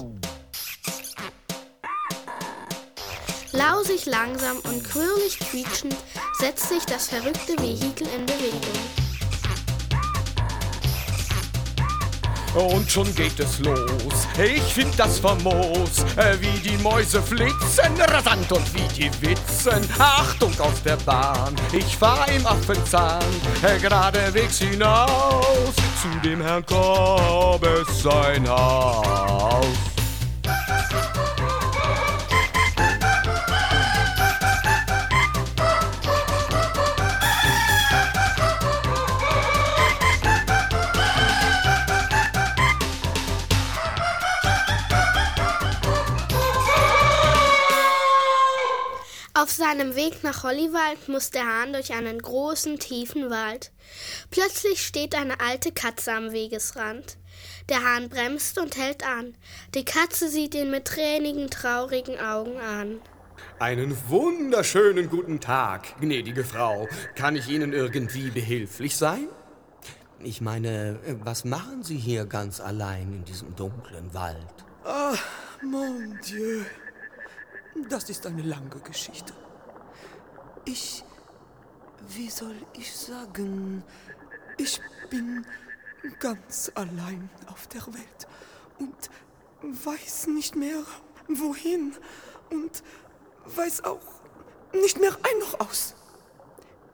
Lausig 3.57 4.05
langsam 4.05 4.57
und 4.65 4.83
quirlig 4.83 5.39
quietschend 5.39 5.95
setzt 6.39 6.69
sich 6.69 6.85
das 6.85 7.09
verrückte 7.09 7.57
Vehikel 7.57 8.07
in 8.15 8.23
Bewegung. 8.27 8.61
Und 12.53 12.89
schon 12.89 13.13
geht 13.15 13.39
es 13.39 13.57
los. 13.59 14.27
Ich 14.37 14.61
find 14.61 14.97
das 14.99 15.17
famos, 15.17 16.05
äh, 16.17 16.37
wie 16.39 16.59
die 16.59 16.77
Mäuse 16.83 17.19
flitzen, 17.19 17.99
rasant 17.99 18.51
und 18.51 18.73
wie 18.75 18.87
die 18.95 19.21
witzen. 19.21 19.89
Achtung 19.97 20.53
aus 20.59 20.83
der 20.83 20.97
Bahn, 20.97 21.55
ich 21.73 21.97
fahr 21.97 22.27
im 22.29 22.45
Affenzahn, 22.45 23.25
äh, 23.63 23.79
geradewegs 23.79 24.59
hinaus. 24.59 25.73
Zu 25.99 26.19
dem 26.23 26.41
Herrn 26.43 26.63
Korbes 26.63 28.03
sein 28.03 28.47
Haus. 28.47 29.86
Auf 49.47 49.53
seinem 49.53 49.95
Weg 49.95 50.25
nach 50.25 50.43
Hollywald 50.43 51.07
muss 51.07 51.31
der 51.31 51.45
Hahn 51.45 51.71
durch 51.71 51.93
einen 51.93 52.19
großen, 52.19 52.79
tiefen 52.79 53.29
Wald. 53.29 53.71
Plötzlich 54.29 54.85
steht 54.85 55.15
eine 55.15 55.39
alte 55.39 55.71
Katze 55.71 56.11
am 56.11 56.33
Wegesrand. 56.33 57.15
Der 57.69 57.81
Hahn 57.81 58.09
bremst 58.09 58.59
und 58.59 58.75
hält 58.75 59.07
an. 59.07 59.35
Die 59.73 59.85
Katze 59.85 60.27
sieht 60.27 60.53
ihn 60.53 60.69
mit 60.69 60.83
tränigen, 60.83 61.49
traurigen 61.49 62.19
Augen 62.19 62.59
an. 62.59 62.99
Einen 63.57 63.95
wunderschönen 64.09 65.09
guten 65.09 65.39
Tag, 65.39 65.97
gnädige 66.01 66.43
Frau. 66.43 66.89
Kann 67.15 67.37
ich 67.37 67.47
Ihnen 67.47 67.71
irgendwie 67.71 68.29
behilflich 68.29 68.97
sein? 68.97 69.29
Ich 70.19 70.41
meine, 70.41 70.99
was 71.23 71.45
machen 71.45 71.83
Sie 71.83 71.97
hier 71.97 72.25
ganz 72.25 72.59
allein 72.59 73.13
in 73.13 73.23
diesem 73.23 73.55
dunklen 73.55 74.13
Wald? 74.13 74.65
Ah, 74.83 75.15
mon 75.61 76.19
Dieu. 76.27 76.65
Das 77.89 78.09
ist 78.09 78.25
eine 78.25 78.41
lange 78.41 78.79
Geschichte. 78.83 79.33
Ich. 80.65 81.03
Wie 82.09 82.29
soll 82.29 82.55
ich 82.73 82.95
sagen? 82.95 83.83
Ich 84.57 84.79
bin 85.09 85.45
ganz 86.19 86.71
allein 86.75 87.29
auf 87.47 87.67
der 87.67 87.85
Welt 87.87 88.27
und 88.79 89.09
weiß 89.61 90.27
nicht 90.27 90.55
mehr, 90.55 90.83
wohin 91.27 91.95
und 92.51 92.83
weiß 93.45 93.83
auch 93.83 94.21
nicht 94.73 94.99
mehr 94.99 95.13
ein 95.15 95.39
noch 95.39 95.59
aus. 95.59 95.95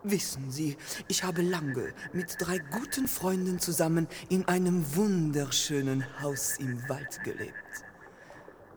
Wissen 0.03 0.51
Sie, 0.51 0.77
ich 1.07 1.23
habe 1.23 1.41
lange 1.41 1.93
mit 2.11 2.35
drei 2.39 2.57
guten 2.57 3.07
Freunden 3.07 3.59
zusammen 3.59 4.07
in 4.29 4.45
einem 4.47 4.95
wunderschönen 4.95 6.05
Haus 6.21 6.57
im 6.57 6.87
Wald 6.89 7.23
gelebt. 7.23 7.53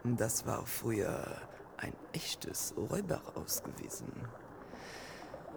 Das 0.05 0.47
war 0.47 0.65
früher 0.67 1.41
ein 1.79 1.93
echtes 2.13 2.75
Räuberhaus 2.77 3.63
gewesen. 3.63 4.13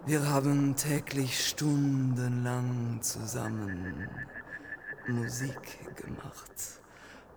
Wir 0.06 0.28
haben 0.28 0.76
täglich 0.76 1.46
stundenlang 1.48 3.00
zusammen 3.02 4.08
Musik 5.06 5.96
gemacht 5.96 6.80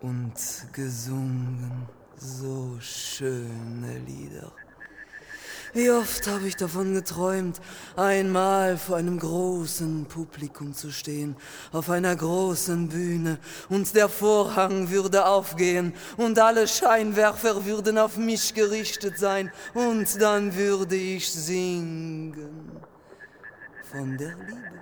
und 0.00 0.34
gesungen 0.72 1.88
so 2.16 2.76
schöne 2.80 3.98
Lieder. 4.06 4.52
Wie 5.74 5.90
oft 5.90 6.28
habe 6.28 6.46
ich 6.46 6.54
davon 6.54 6.94
geträumt, 6.94 7.60
einmal 7.96 8.78
vor 8.78 8.96
einem 8.96 9.18
großen 9.18 10.06
Publikum 10.06 10.72
zu 10.72 10.92
stehen, 10.92 11.34
auf 11.72 11.90
einer 11.90 12.14
großen 12.14 12.88
Bühne, 12.88 13.38
und 13.68 13.92
der 13.96 14.08
Vorhang 14.08 14.90
würde 14.90 15.26
aufgehen, 15.26 15.92
und 16.16 16.38
alle 16.38 16.68
Scheinwerfer 16.68 17.64
würden 17.66 17.98
auf 17.98 18.16
mich 18.16 18.54
gerichtet 18.54 19.18
sein, 19.18 19.50
und 19.74 20.22
dann 20.22 20.54
würde 20.54 20.94
ich 20.94 21.28
singen 21.32 22.70
von 23.82 24.16
der 24.16 24.28
Liebe. 24.28 24.74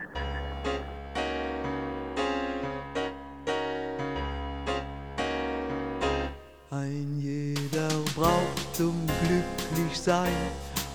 Ein 6.71 7.19
jeder 7.19 7.89
braucht 8.15 8.77
zum 8.77 9.07
Glücklichsein, 9.07 10.33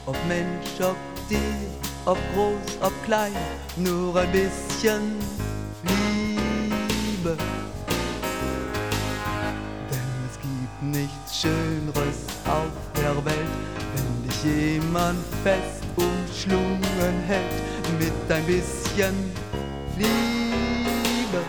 ob 0.08 0.16
Mensch, 0.28 0.80
ob 0.80 0.96
Tier, 1.28 1.40
ob 2.06 2.18
groß, 2.34 2.78
ob 2.82 2.94
klein, 3.06 3.36
nur 3.76 4.16
ein 4.16 4.32
bisschen 4.32 5.20
Liebe. 5.84 7.38
Denn 9.92 10.12
es 10.30 10.40
gibt 10.40 10.82
nichts 10.82 11.42
Schöneres 11.42 12.26
auf 12.46 12.72
der 12.96 13.16
Welt, 13.26 13.54
wenn 13.94 14.24
dich 14.24 14.44
jemand 14.44 15.20
fest 15.44 15.84
umschlungen 15.98 17.24
hält 17.28 17.58
mit 18.00 18.32
ein 18.32 18.46
bisschen 18.46 19.16
Liebe. 19.98 21.42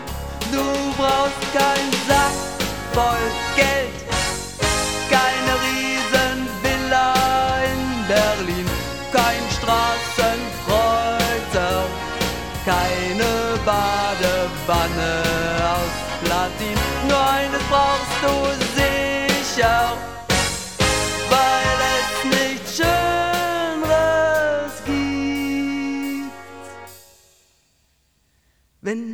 Du 0.51 0.63
brauchst 0.97 1.53
kein 1.53 1.91
Sack 2.07 2.33
voll 2.91 3.31
Geld, 3.55 3.88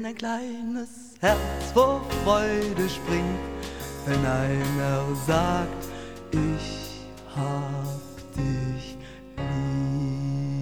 ein 0.06 0.16
kleines 0.16 1.16
Herz 1.20 1.72
vor 1.74 2.00
Freude 2.24 2.88
springt, 2.88 3.40
wenn 4.06 4.24
einer 4.24 5.16
sagt, 5.26 5.86
ich 6.32 7.02
hab 7.36 8.00
dich 8.36 8.98
lieb. 9.38 10.58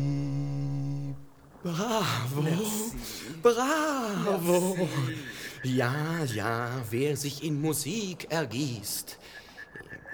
Bravo, 1.61 2.45
bravo. 3.41 4.87
Ja, 5.63 6.23
ja, 6.33 6.69
wer 6.89 7.17
sich 7.17 7.43
in 7.43 7.59
Musik 7.59 8.31
ergießt. 8.31 9.19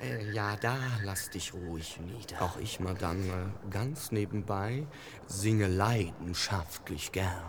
Äh, 0.01 0.31
ja, 0.31 0.55
da 0.55 0.75
lass 1.03 1.29
dich 1.29 1.53
ruhig 1.53 2.00
nieder. 2.00 2.41
Auch 2.41 2.57
ich, 2.57 2.79
Madame, 2.79 3.53
ganz 3.69 4.12
nebenbei, 4.12 4.88
singe 5.27 5.67
leidenschaftlich 5.67 7.12
gern. 7.12 7.43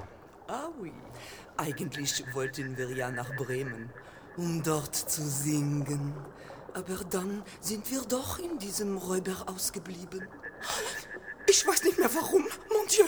Ah 0.50 0.68
oui, 0.80 0.90
eigentlich 1.60 2.24
wollten 2.34 2.76
wir 2.76 2.90
ja 2.90 3.10
nach 3.10 3.34
Bremen, 3.36 3.90
um 4.36 4.62
dort 4.62 4.94
zu 4.96 5.22
singen. 5.22 6.14
Aber 6.72 7.04
dann 7.10 7.42
sind 7.60 7.90
wir 7.90 8.00
doch 8.02 8.38
in 8.38 8.58
diesem 8.58 8.96
Räuber 8.96 9.44
ausgeblieben. 9.46 10.26
Ich 11.46 11.66
weiß 11.66 11.84
nicht 11.84 11.98
mehr 11.98 12.10
warum, 12.14 12.42
mon 12.42 12.86
Dieu. 12.88 13.04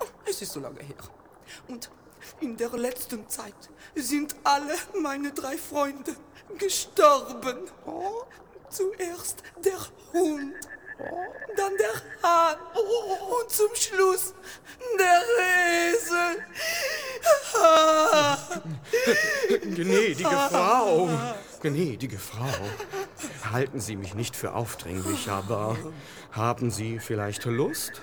Oh, 0.00 0.04
Es 0.26 0.40
ist 0.42 0.52
so 0.52 0.60
lange 0.60 0.80
her. 0.80 0.96
Und 1.66 1.90
in 2.40 2.56
der 2.56 2.70
letzten 2.70 3.28
Zeit 3.28 3.70
sind 3.94 4.36
alle 4.44 4.74
meine 5.00 5.32
drei 5.32 5.56
Freunde 5.56 6.14
gestorben. 6.58 7.58
Zuerst 8.68 9.42
der 9.64 9.78
Hund, 10.12 10.54
dann 11.56 11.76
der 11.76 11.94
Hahn 12.22 12.56
und 12.74 13.50
zum 13.50 13.74
Schluss 13.74 14.34
der 14.98 15.22
Esel. 15.92 16.44
Gnädige 19.74 20.28
Frau, 20.50 21.08
gnädige 21.60 22.18
Frau, 22.18 22.52
halten 23.50 23.80
Sie 23.80 23.96
mich 23.96 24.14
nicht 24.14 24.36
für 24.36 24.54
aufdringlich, 24.54 25.28
aber 25.28 25.76
haben 26.32 26.70
Sie 26.70 26.98
vielleicht 26.98 27.44
Lust? 27.44 28.02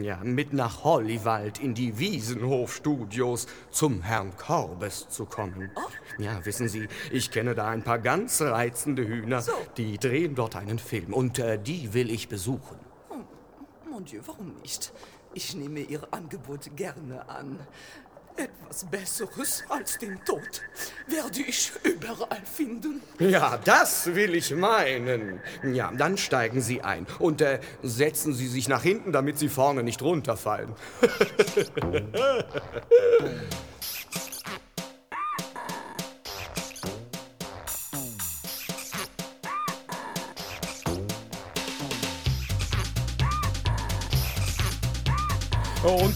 Ja, 0.00 0.16
mit 0.22 0.52
nach 0.52 0.84
Hollywood 0.84 1.58
in 1.58 1.74
die 1.74 1.98
Wiesenhof-Studios 1.98 3.46
zum 3.70 4.02
Herrn 4.02 4.36
Korbes 4.36 5.08
zu 5.08 5.26
kommen. 5.26 5.70
Ja, 6.18 6.44
wissen 6.44 6.68
Sie, 6.68 6.88
ich 7.10 7.30
kenne 7.30 7.54
da 7.54 7.68
ein 7.68 7.82
paar 7.82 7.98
ganz 7.98 8.40
reizende 8.40 9.06
Hühner, 9.06 9.42
die 9.76 9.98
drehen 9.98 10.34
dort 10.34 10.56
einen 10.56 10.78
Film 10.78 11.12
und 11.12 11.38
äh, 11.38 11.58
die 11.58 11.92
will 11.92 12.10
ich 12.10 12.28
besuchen. 12.28 12.78
Mon 13.90 14.04
Dieu, 14.04 14.20
warum 14.26 14.54
nicht? 14.62 14.92
Ich 15.34 15.54
nehme 15.54 15.80
Ihr 15.80 16.08
Angebot 16.12 16.74
gerne 16.76 17.28
an. 17.28 17.58
Etwas 18.36 18.84
Besseres 18.84 19.64
als 19.68 19.98
den 19.98 20.22
Tod 20.24 20.62
werde 21.06 21.40
ich 21.40 21.72
überall 21.82 22.42
finden. 22.44 23.00
Ja, 23.18 23.58
das 23.64 24.14
will 24.14 24.34
ich 24.34 24.54
meinen. 24.54 25.40
Ja, 25.62 25.90
dann 25.96 26.18
steigen 26.18 26.60
Sie 26.60 26.82
ein 26.82 27.06
und 27.18 27.40
äh, 27.40 27.60
setzen 27.82 28.34
Sie 28.34 28.48
sich 28.48 28.68
nach 28.68 28.82
hinten, 28.82 29.12
damit 29.12 29.38
Sie 29.38 29.48
vorne 29.48 29.82
nicht 29.82 30.02
runterfallen. 30.02 30.74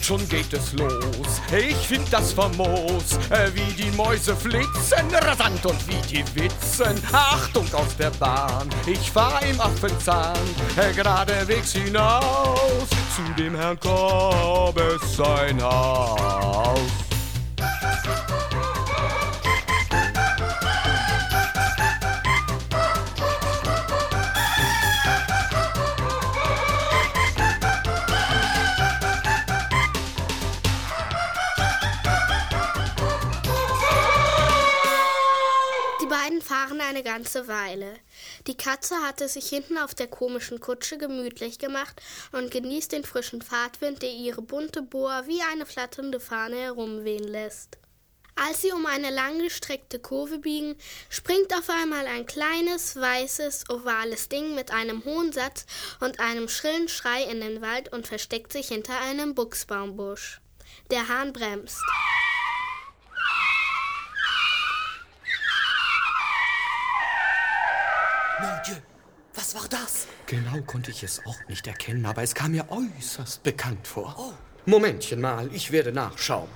Und 0.01 0.05
schon 0.05 0.29
geht 0.29 0.51
es 0.51 0.73
los. 0.73 1.41
Ich 1.55 1.75
find 1.75 2.11
das 2.11 2.33
famos, 2.33 3.19
äh, 3.29 3.51
wie 3.53 3.71
die 3.73 3.91
Mäuse 3.95 4.35
flitzen, 4.35 5.13
rasant 5.13 5.63
und 5.63 5.77
wie 5.87 6.01
die 6.09 6.25
Witzen. 6.35 6.99
Achtung 7.11 7.71
aus 7.71 7.95
der 7.97 8.09
Bahn, 8.09 8.67
ich 8.87 9.11
fahr 9.11 9.43
im 9.43 9.61
Affenzahn, 9.61 10.39
äh, 10.75 10.91
geradewegs 10.93 11.73
hinaus 11.73 12.89
zu 13.15 13.33
dem 13.37 13.55
Herrn 13.55 13.79
Korbes 13.79 15.17
sein 15.17 15.61
Haus. 15.61 17.00
Fahren 36.61 36.81
eine 36.81 37.01
ganze 37.01 37.47
Weile. 37.47 37.95
Die 38.45 38.57
Katze 38.57 38.95
hatte 39.01 39.27
sich 39.27 39.49
hinten 39.49 39.77
auf 39.77 39.95
der 39.95 40.07
komischen 40.07 40.59
Kutsche 40.59 40.97
gemütlich 40.97 41.57
gemacht 41.57 42.01
und 42.31 42.51
genießt 42.51 42.91
den 42.91 43.03
frischen 43.03 43.41
Fahrtwind, 43.41 44.01
der 44.01 44.11
ihre 44.11 44.41
bunte 44.41 44.81
Boa 44.81 45.23
wie 45.25 45.41
eine 45.41 45.65
flatternde 45.65 46.19
Fahne 46.19 46.57
herumwehen 46.57 47.27
lässt. 47.27 47.77
Als 48.35 48.61
sie 48.61 48.71
um 48.71 48.85
eine 48.85 49.09
langgestreckte 49.09 49.99
Kurve 49.99 50.39
biegen, 50.39 50.75
springt 51.09 51.53
auf 51.53 51.69
einmal 51.69 52.05
ein 52.05 52.25
kleines, 52.25 52.95
weißes, 52.95 53.69
ovales 53.69 54.29
Ding 54.29 54.55
mit 54.55 54.71
einem 54.71 55.03
hohen 55.03 55.31
Satz 55.31 55.65
und 55.99 56.19
einem 56.19 56.47
schrillen 56.47 56.87
Schrei 56.87 57.23
in 57.23 57.41
den 57.41 57.61
Wald 57.61 57.91
und 57.91 58.07
versteckt 58.07 58.53
sich 58.53 58.67
hinter 58.67 58.99
einem 59.01 59.35
Buchsbaumbusch. 59.35 60.41
Der 60.91 61.07
Hahn 61.07 61.33
bremst. 61.33 61.81
Mon 68.41 68.61
Dieu, 68.65 68.75
was 69.35 69.53
war 69.55 69.67
das? 69.69 70.07
Genau 70.25 70.61
konnte 70.65 70.91
ich 70.91 71.03
es 71.03 71.21
auch 71.25 71.37
nicht 71.47 71.67
erkennen, 71.67 72.05
aber 72.05 72.23
es 72.23 72.33
kam 72.33 72.51
mir 72.51 72.65
äußerst 72.69 73.43
bekannt 73.43 73.87
vor. 73.87 74.33
Momentchen 74.65 75.21
mal, 75.21 75.49
ich 75.53 75.71
werde 75.71 75.91
nachschauen. 75.91 76.49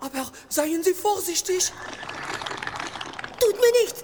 Aber 0.00 0.30
seien 0.48 0.82
Sie 0.82 0.94
vorsichtig. 0.94 1.72
Tut 3.40 3.54
mir 3.54 3.72
nichts. 3.82 4.02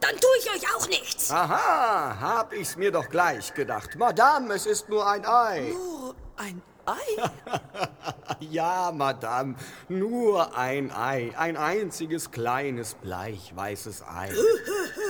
Dann 0.00 0.16
tue 0.16 0.30
ich 0.38 0.50
euch 0.50 0.76
auch 0.76 0.88
nichts. 0.88 1.30
Aha, 1.30 2.18
hab 2.20 2.52
ich's 2.52 2.76
mir 2.76 2.92
doch 2.92 3.08
gleich 3.08 3.52
gedacht. 3.54 3.96
Madame, 3.96 4.54
es 4.54 4.66
ist 4.66 4.88
nur 4.88 5.06
ein 5.06 5.24
Ei. 5.26 5.72
Nur 5.72 6.14
ein 6.36 6.62
Ei? 6.86 7.30
Ja, 8.40 8.92
Madame, 8.92 9.56
nur 9.88 10.56
ein 10.56 10.92
Ei. 10.92 11.32
Ein 11.36 11.56
einziges 11.56 12.30
kleines, 12.30 12.94
bleichweißes 12.94 14.02
Ei. 14.02 14.32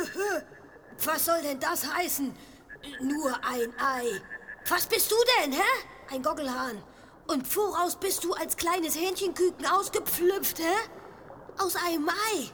Was 1.04 1.24
soll 1.24 1.42
denn 1.42 1.58
das 1.60 1.92
heißen? 1.92 2.32
Nur 3.00 3.34
ein 3.44 3.72
Ei. 3.78 4.20
Was 4.68 4.86
bist 4.86 5.10
du 5.10 5.16
denn, 5.40 5.52
hä? 5.52 5.58
Ein 6.10 6.22
Goggelhahn. 6.22 6.82
Und 7.26 7.46
voraus 7.46 7.96
bist 7.96 8.22
du 8.24 8.32
als 8.34 8.56
kleines 8.56 8.96
Hähnchenküken 8.96 9.66
ausgepflüpft, 9.66 10.58
hä? 10.60 10.74
Aus 11.58 11.74
einem 11.76 12.08
Ei. 12.08 12.50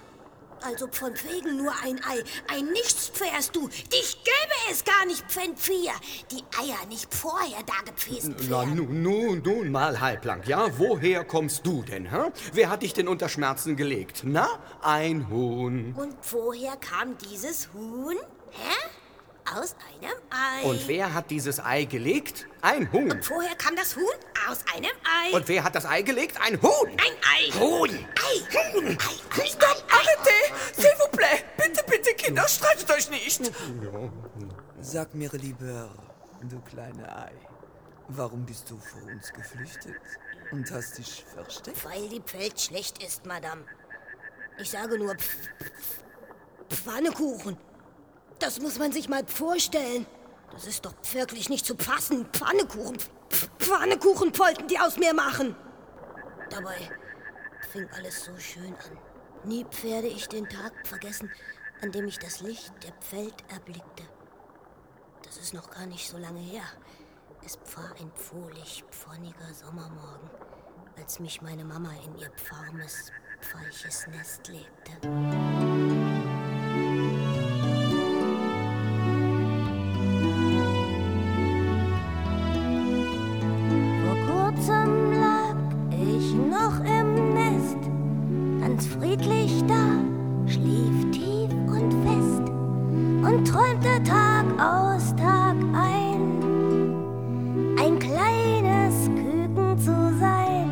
Also 0.65 0.89
von 0.91 1.13
wegen 1.29 1.57
nur 1.57 1.73
ein 1.83 2.01
Ei. 2.05 2.23
Ein 2.49 2.67
Nichtspfärst 2.67 3.55
du. 3.55 3.69
Dich 3.69 4.19
gäbe 4.25 4.55
es 4.71 4.85
gar 4.85 5.05
nicht, 5.07 5.25
Pfennvier. 5.29 5.93
Die 6.31 6.43
Eier 6.61 6.87
nicht 6.89 7.13
vorher 7.13 7.63
da 7.67 7.83
gepfäst 7.85 8.31
Na, 8.49 8.65
nun, 8.65 9.03
nun, 9.03 9.43
nun 9.43 9.71
mal 9.71 10.01
halblang, 10.01 10.43
ja? 10.47 10.67
Woher 10.79 11.25
kommst 11.25 11.67
du 11.67 11.83
denn, 11.83 12.11
hä? 12.11 12.31
Wer 12.53 12.71
hat 12.71 12.83
dich 12.83 12.93
denn 12.95 13.09
unter 13.09 13.29
Schmerzen 13.29 13.77
gelegt? 13.77 14.23
Na, 14.25 14.49
ein 14.83 15.29
Huhn. 15.29 15.95
Und 15.97 16.15
woher 16.31 16.77
kam 16.77 17.17
dieses 17.19 17.69
Huhn? 17.75 18.17
Hä? 18.51 19.02
Aus 19.45 19.75
einem 19.89 20.13
Ei. 20.31 20.65
Und 20.65 20.87
wer 20.89 21.13
hat 21.13 21.31
dieses 21.31 21.59
Ei 21.61 21.85
gelegt? 21.85 22.47
Ein 22.61 22.91
Huhn. 22.93 23.11
Und 23.11 23.29
woher 23.31 23.55
kam 23.57 23.75
das 23.77 23.97
Huhn? 23.97 24.05
Aus 24.49 24.61
einem 24.75 24.91
Ei. 25.05 25.35
Und 25.35 25.49
wer 25.49 25.65
hat 25.65 25.75
das 25.75 25.85
Ei 25.85 26.03
gelegt? 26.03 26.41
Ein 26.41 26.61
Huhn. 26.63 26.91
Ein 26.91 27.15
Ei. 27.23 27.51
Huhn. 27.59 27.91
Ei. 27.91 28.73
Huhn. 28.73 28.87
Ei. 28.87 29.43
Ei. 29.43 29.47
Stopp, 29.47 29.85
arrêtez! 29.91 30.53
S'il 30.77 30.95
vous 30.99 31.11
plaît! 31.17 31.45
Bitte, 31.57 31.85
bitte, 31.91 32.15
Kinder, 32.15 32.47
streitet 32.49 32.91
euch 32.91 33.11
nicht! 33.11 33.51
Sag 34.81 35.15
mir 35.15 35.31
lieber, 35.33 35.91
du 36.43 36.61
kleine 36.61 37.09
Ei, 37.17 37.33
warum 38.09 38.45
bist 38.45 38.71
du 38.71 38.79
vor 38.79 39.03
uns 39.11 39.33
geflüchtet 39.33 39.97
und 40.51 40.71
hast 40.71 40.99
dich 40.99 41.25
versteckt? 41.25 41.85
Weil 41.85 42.09
die 42.09 42.23
Welt 42.33 42.61
schlecht 42.61 43.03
ist, 43.03 43.27
Madame. 43.27 43.65
Ich 44.59 44.71
sage 44.71 44.99
nur 44.99 45.15
Pf 45.15 45.37
Pf 45.59 46.83
Pfannekuchen. 46.85 47.57
Das 48.43 48.61
muss 48.61 48.77
man 48.77 48.91
sich 48.91 49.09
mal 49.09 49.25
vorstellen. 49.25 50.05
Das 50.51 50.67
ist 50.67 50.85
doch 50.85 50.95
wirklich 51.13 51.49
nicht 51.49 51.65
zu 51.65 51.77
fassen. 51.77 52.27
Pfannekuchen. 52.33 52.99
Pf 53.31 53.49
Pfannekuchen 53.59 54.37
wollten 54.37 54.67
die 54.67 54.81
aus 54.81 54.99
mir 54.99 55.15
machen. 55.15 55.55
Dabei 56.51 56.77
fing 57.71 57.89
alles 57.97 58.25
so 58.25 58.37
schön 58.39 58.75
an. 58.75 58.99
Nie 59.45 59.65
werde 59.83 60.09
ich 60.09 60.29
den 60.29 60.49
Tag 60.49 60.73
vergessen, 60.85 61.31
an 61.83 61.93
dem 61.93 62.09
ich 62.09 62.19
das 62.19 62.41
Licht 62.41 62.73
der 62.83 63.17
Welt 63.17 63.45
erblickte. 63.49 64.03
Das 65.25 65.37
ist 65.37 65.55
noch 65.55 65.71
gar 65.71 65.87
nicht 65.87 66.09
so 66.09 66.19
lange 66.19 66.41
her. 66.41 66.65
Es 67.47 67.57
war 67.77 67.95
ein 68.01 68.11
pfohlig, 68.11 68.85
pfronniger 68.91 69.55
Sommermorgen, 69.55 70.31
als 70.99 71.21
mich 71.21 71.43
meine 71.43 71.65
Mama 71.65 71.91
in 72.05 72.19
ihr 72.19 72.31
warmes, 72.51 73.13
weiches 73.55 74.09
Nest 74.09 74.49
legte. 74.49 75.72
Träumte 93.45 94.03
Tag 94.05 94.45
aus 94.59 95.15
Tag 95.17 95.57
ein, 95.75 96.43
ein 97.79 97.99
kleines 97.99 99.09
Küken 99.15 99.79
zu 99.79 99.95
sein. 100.19 100.71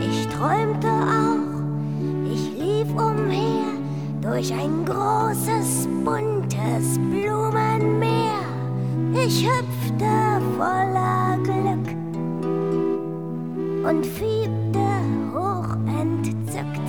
Ich 0.00 0.26
träumte 0.28 0.88
auch, 0.88 2.32
ich 2.32 2.52
lief 2.58 2.88
umher 2.94 3.74
durch 4.22 4.52
ein 4.52 4.84
großes, 4.84 5.88
buntes 6.04 6.98
Blumenmeer. 7.10 8.40
Ich 9.12 9.46
hüpfte 9.46 10.40
voller 10.56 11.19
und 13.90 14.06
fiebte 14.06 14.86
hoch 15.34 15.74
entzückt. 16.00 16.86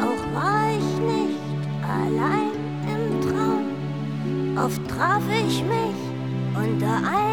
Auch 0.00 0.24
war 0.34 0.70
ich 0.70 0.90
nicht 1.12 1.40
allein 1.86 2.52
im 2.94 3.20
Traum. 3.28 4.56
Oft 4.64 4.88
traf 4.88 5.22
ich 5.28 5.62
mich 5.64 5.98
unter 6.56 6.96
einem 6.96 7.29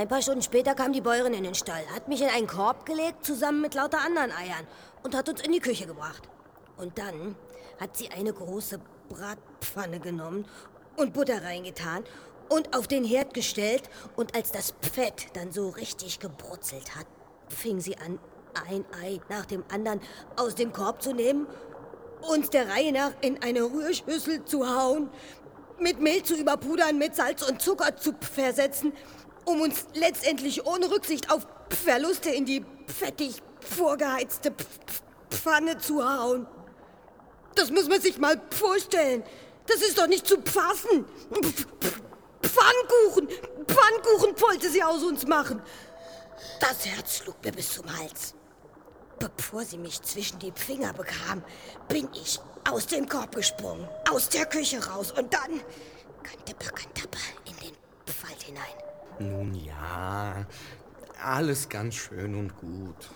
ein 0.00 0.08
paar 0.08 0.22
Stunden 0.22 0.40
später 0.40 0.74
kam 0.74 0.94
die 0.94 1.02
Bäuerin 1.02 1.34
in 1.34 1.44
den 1.44 1.54
Stall, 1.54 1.82
hat 1.94 2.08
mich 2.08 2.22
in 2.22 2.30
einen 2.30 2.46
Korb 2.46 2.86
gelegt, 2.86 3.22
zusammen 3.26 3.60
mit 3.60 3.74
lauter 3.74 3.98
anderen 3.98 4.32
Eiern, 4.32 4.66
und 5.02 5.14
hat 5.14 5.28
uns 5.28 5.42
in 5.42 5.52
die 5.52 5.60
Küche 5.60 5.86
gebracht. 5.86 6.22
Und 6.78 6.98
dann 6.98 7.36
hat 7.78 7.98
sie 7.98 8.08
eine 8.08 8.32
große 8.32 8.80
Bratpfanne 9.10 10.00
genommen 10.00 10.46
und 10.96 11.12
Butter 11.12 11.42
reingetan 11.42 12.04
und 12.48 12.74
auf 12.74 12.88
den 12.88 13.04
Herd 13.04 13.34
gestellt. 13.34 13.90
Und 14.16 14.34
als 14.34 14.52
das 14.52 14.72
Fett 14.80 15.26
dann 15.34 15.52
so 15.52 15.68
richtig 15.68 16.18
gebrutzelt 16.18 16.96
hat, 16.96 17.06
fing 17.48 17.80
sie 17.80 17.98
an, 17.98 18.18
ein 18.70 18.86
Ei 19.02 19.20
nach 19.28 19.44
dem 19.44 19.64
anderen 19.70 20.00
aus 20.36 20.54
dem 20.54 20.72
Korb 20.72 21.02
zu 21.02 21.12
nehmen, 21.12 21.46
uns 22.22 22.48
der 22.48 22.70
Reihe 22.70 22.92
nach 22.92 23.12
in 23.20 23.42
eine 23.42 23.64
Rührschüssel 23.64 24.46
zu 24.46 24.66
hauen, 24.66 25.10
mit 25.78 26.00
Mehl 26.00 26.22
zu 26.22 26.36
überpudern, 26.36 26.98
mit 26.98 27.16
Salz 27.16 27.42
und 27.42 27.60
Zucker 27.60 27.96
zu 27.96 28.14
versetzen, 28.20 28.92
um 29.50 29.60
uns 29.60 29.86
letztendlich 29.94 30.66
ohne 30.66 30.90
Rücksicht 30.90 31.30
auf 31.30 31.46
Verluste 31.84 32.30
in 32.30 32.44
die 32.44 32.64
fettig 32.86 33.42
vorgeheizte 33.60 34.52
Pfanne 35.30 35.78
zu 35.78 36.04
hauen. 36.04 36.46
Das 37.54 37.70
muss 37.70 37.88
man 37.88 38.00
sich 38.00 38.18
mal 38.18 38.40
vorstellen. 38.50 39.22
Das 39.66 39.82
ist 39.82 39.98
doch 39.98 40.06
nicht 40.06 40.26
zu 40.26 40.40
fassen. 40.42 41.04
Pfannkuchen, 42.42 43.28
Pfannkuchen 43.66 44.40
wollte 44.40 44.70
sie 44.70 44.82
aus 44.82 45.02
uns 45.02 45.26
machen. 45.26 45.62
Das 46.60 46.86
Herz 46.86 47.18
schlug 47.18 47.36
mir 47.44 47.52
bis 47.52 47.74
zum 47.74 47.96
Hals. 47.98 48.34
Bevor 49.18 49.64
sie 49.64 49.76
mich 49.78 50.00
zwischen 50.02 50.38
die 50.38 50.52
Finger 50.52 50.92
bekam, 50.94 51.44
bin 51.88 52.08
ich 52.14 52.40
aus 52.68 52.86
dem 52.86 53.08
Korb 53.08 53.34
gesprungen, 53.34 53.86
aus 54.10 54.30
der 54.30 54.46
Küche 54.46 54.84
raus 54.84 55.12
und 55.12 55.32
dann 55.32 55.60
kantipper, 56.22 56.70
kantapper 56.70 57.18
in 57.44 57.56
den 57.56 57.76
Wald 58.22 58.42
hinein. 58.42 58.64
Nun 59.20 59.54
ja, 59.54 60.46
alles 61.22 61.68
ganz 61.68 61.94
schön 61.94 62.34
und 62.34 62.56
gut. 62.56 63.10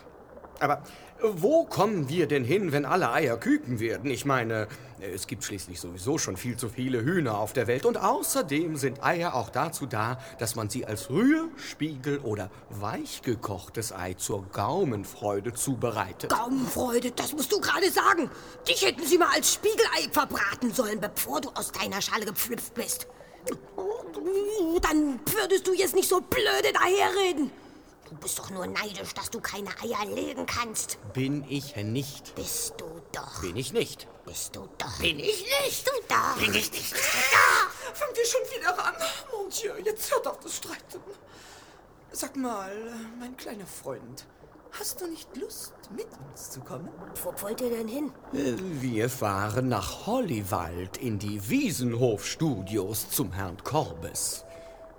Aber 0.61 0.83
wo 1.23 1.65
kommen 1.65 2.09
wir 2.11 2.29
denn 2.29 2.45
hin, 2.45 2.73
wenn 2.73 2.85
alle 2.85 3.11
Eier 3.11 3.39
Küken 3.39 3.81
werden? 3.81 4.11
Ich 4.11 4.27
meine, 4.27 4.69
es 5.01 5.27
gibt 5.27 5.43
schließlich 5.45 5.81
sowieso 5.81 6.19
schon 6.19 6.37
viel 6.37 6.59
zu 6.59 6.69
viele 6.69 7.03
Hühner 7.03 7.39
auf 7.39 7.55
der 7.55 7.67
Welt. 7.67 7.87
Und 7.87 7.97
außerdem 7.97 8.77
sind 8.77 9.03
Eier 9.03 9.35
auch 9.35 9.49
dazu 9.49 9.87
da, 9.87 10.19
dass 10.39 10.57
man 10.57 10.69
sie 10.69 10.85
als 10.85 11.09
Rührspiegel 11.09 12.19
oder 12.19 12.51
weichgekochtes 12.69 13.93
Ei 13.93 14.13
zur 14.15 14.47
Gaumenfreude 14.53 15.55
zubereitet. 15.55 16.31
Gaumenfreude, 16.31 17.13
das 17.13 17.33
musst 17.33 17.51
du 17.51 17.61
gerade 17.61 17.91
sagen. 17.91 18.31
Dich 18.69 18.85
hätten 18.85 19.07
sie 19.07 19.17
mal 19.17 19.31
als 19.35 19.55
Spiegelei 19.55 20.11
verbraten 20.13 20.73
sollen, 20.73 21.01
bevor 21.01 21.41
du 21.41 21.49
aus 21.55 21.73
deiner 21.73 22.03
Schale 22.03 22.27
gepflüpft 22.27 22.75
bist. 22.75 23.07
Dann 24.83 25.21
würdest 25.27 25.67
du 25.67 25.73
jetzt 25.73 25.95
nicht 25.95 26.09
so 26.09 26.21
blöde 26.21 26.73
daherreden. 26.73 27.51
Du 28.09 28.15
bist 28.17 28.39
doch 28.39 28.51
nur 28.51 28.67
neidisch, 28.67 29.15
dass 29.15 29.31
du 29.31 29.41
keine 29.41 29.71
Eier 29.83 30.05
legen 30.07 30.47
kannst. 30.47 30.99
Bin 31.13 31.45
ich 31.49 31.75
nicht. 31.77 32.35
Bist 32.35 32.75
du 32.79 33.01
doch. 33.13 33.41
Bin 33.41 33.57
ich 33.57 33.73
nicht. 33.73 34.07
Bist 34.25 34.55
du 34.55 34.69
doch. 34.79 34.99
Bin 34.99 35.19
ich 35.19 35.45
nicht. 35.63 35.87
Du 35.87 35.93
doch. 36.09 36.37
Bin 36.39 36.55
ich 36.55 36.71
nicht. 36.71 36.95
Fangt 36.95 38.17
ihr 38.17 38.27
schon 38.27 38.41
wieder 38.57 38.79
an? 38.85 38.95
Mon 39.33 39.51
Dieu, 39.51 39.73
jetzt 39.85 40.13
hört 40.13 40.27
auf 40.27 40.39
das 40.41 40.57
Streiten. 40.57 41.01
Sag 42.13 42.37
mal, 42.37 42.73
mein 43.19 43.37
kleiner 43.37 43.67
Freund, 43.67 44.25
hast 44.79 45.01
du 45.01 45.07
nicht 45.07 45.29
Lust, 45.37 45.73
mit 45.97 46.07
uns 46.31 46.51
zu 46.51 46.61
kommen? 46.61 46.89
Wo 47.23 47.33
wollt 47.43 47.61
ihr 47.61 47.71
denn 47.71 47.89
hin? 47.89 48.13
Wir 48.33 49.09
fahren 49.09 49.69
nach 49.69 50.07
Hollywald 50.07 50.97
in 50.97 51.19
die 51.19 51.49
Wiesenhof-Studios 51.49 53.11
zum 53.11 53.33
Herrn 53.33 53.57
Korbes. 53.63 54.45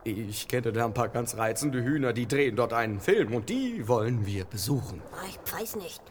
Ich 0.04 0.48
kenne 0.48 0.72
da 0.72 0.86
ein 0.86 0.94
paar 0.94 1.10
ganz 1.10 1.36
reizende 1.38 1.84
Hühner, 1.84 2.14
die 2.14 2.28
drehen 2.28 2.56
dort 2.56 2.74
einen 2.74 3.00
Film 3.00 3.34
und 3.34 3.50
die 3.50 3.88
wollen 3.88 4.26
wir 4.26 4.46
besuchen. 4.46 5.02
Ah, 5.14 5.26
Ich 5.28 5.54
weiß 5.54 5.78
nicht. 5.78 6.02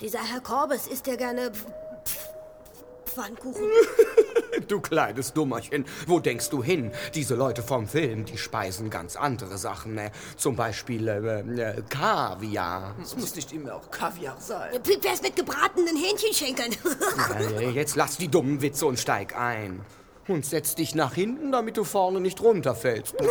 Dieser 0.00 0.18
Herr 0.18 0.40
Korbes 0.40 0.88
isst 0.88 1.06
ja 1.06 1.14
gerne 1.14 1.52
Pfannkuchen. 3.14 3.64
Du 4.68 4.80
kleines 4.80 5.32
Dummerchen, 5.32 5.84
wo 6.06 6.20
denkst 6.20 6.48
du 6.48 6.62
hin? 6.62 6.92
Diese 7.14 7.34
Leute 7.34 7.62
vom 7.62 7.86
Film, 7.86 8.24
die 8.24 8.38
speisen 8.38 8.88
ganz 8.88 9.16
andere 9.16 9.58
Sachen. 9.58 9.94
Ne? 9.94 10.10
Zum 10.36 10.54
Beispiel 10.56 11.06
äh, 11.08 11.40
äh, 11.40 11.82
Kaviar. 11.90 12.94
Es 13.02 13.16
muss 13.16 13.34
nicht 13.34 13.52
immer 13.52 13.74
auch 13.74 13.90
Kaviar 13.90 14.36
sein. 14.40 14.70
Wär's 15.02 15.22
mit 15.22 15.36
gebratenen 15.36 15.96
Hähnchenschenkeln? 15.96 16.70
Äh, 17.58 17.70
Jetzt 17.70 17.96
lass 17.96 18.16
die 18.16 18.28
dummen 18.28 18.62
Witze 18.62 18.86
und 18.86 18.98
steig 18.98 19.36
ein. 19.36 19.80
Und 20.28 20.46
setz 20.46 20.74
dich 20.76 20.94
nach 20.94 21.14
hinten, 21.14 21.52
damit 21.52 21.76
du 21.76 21.84
vorne 21.84 22.20
nicht 22.20 22.40
runterfällst. 22.40 23.16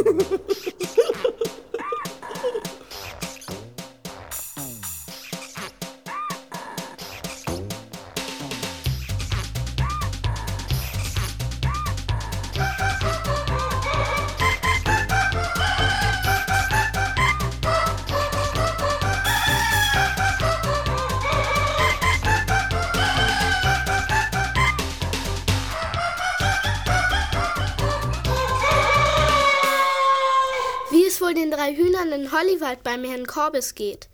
wohl 31.34 31.42
den 31.42 31.52
drei 31.52 31.74
Hühnern 31.76 32.12
in 32.12 32.32
Hollywood 32.32 32.84
beim 32.84 33.04
Herrn 33.04 33.26
Corbis 33.26 33.76
geht. 33.76 34.08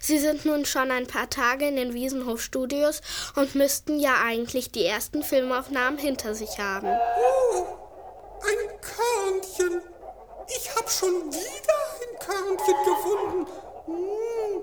Sie 0.00 0.18
sind 0.18 0.44
nun 0.44 0.64
schon 0.64 0.90
ein 0.90 1.06
paar 1.06 1.30
Tage 1.30 1.66
in 1.66 1.76
den 1.76 1.94
Wiesenhof-Studios 1.94 3.00
und 3.34 3.54
müssten 3.54 3.98
ja 3.98 4.16
eigentlich 4.22 4.72
die 4.72 4.84
ersten 4.84 5.22
Filmaufnahmen 5.22 5.98
hinter 5.98 6.34
sich 6.34 6.58
haben. 6.58 6.88
Oh, 6.88 7.66
ein 8.42 8.80
Körnchen. 8.80 9.82
Ich 10.48 10.74
hab 10.76 10.90
schon 10.90 11.32
wieder 11.32 11.76
ein 12.02 12.18
Körnchen 12.18 12.74
gefunden. 12.84 13.46
Mm, 13.86 14.62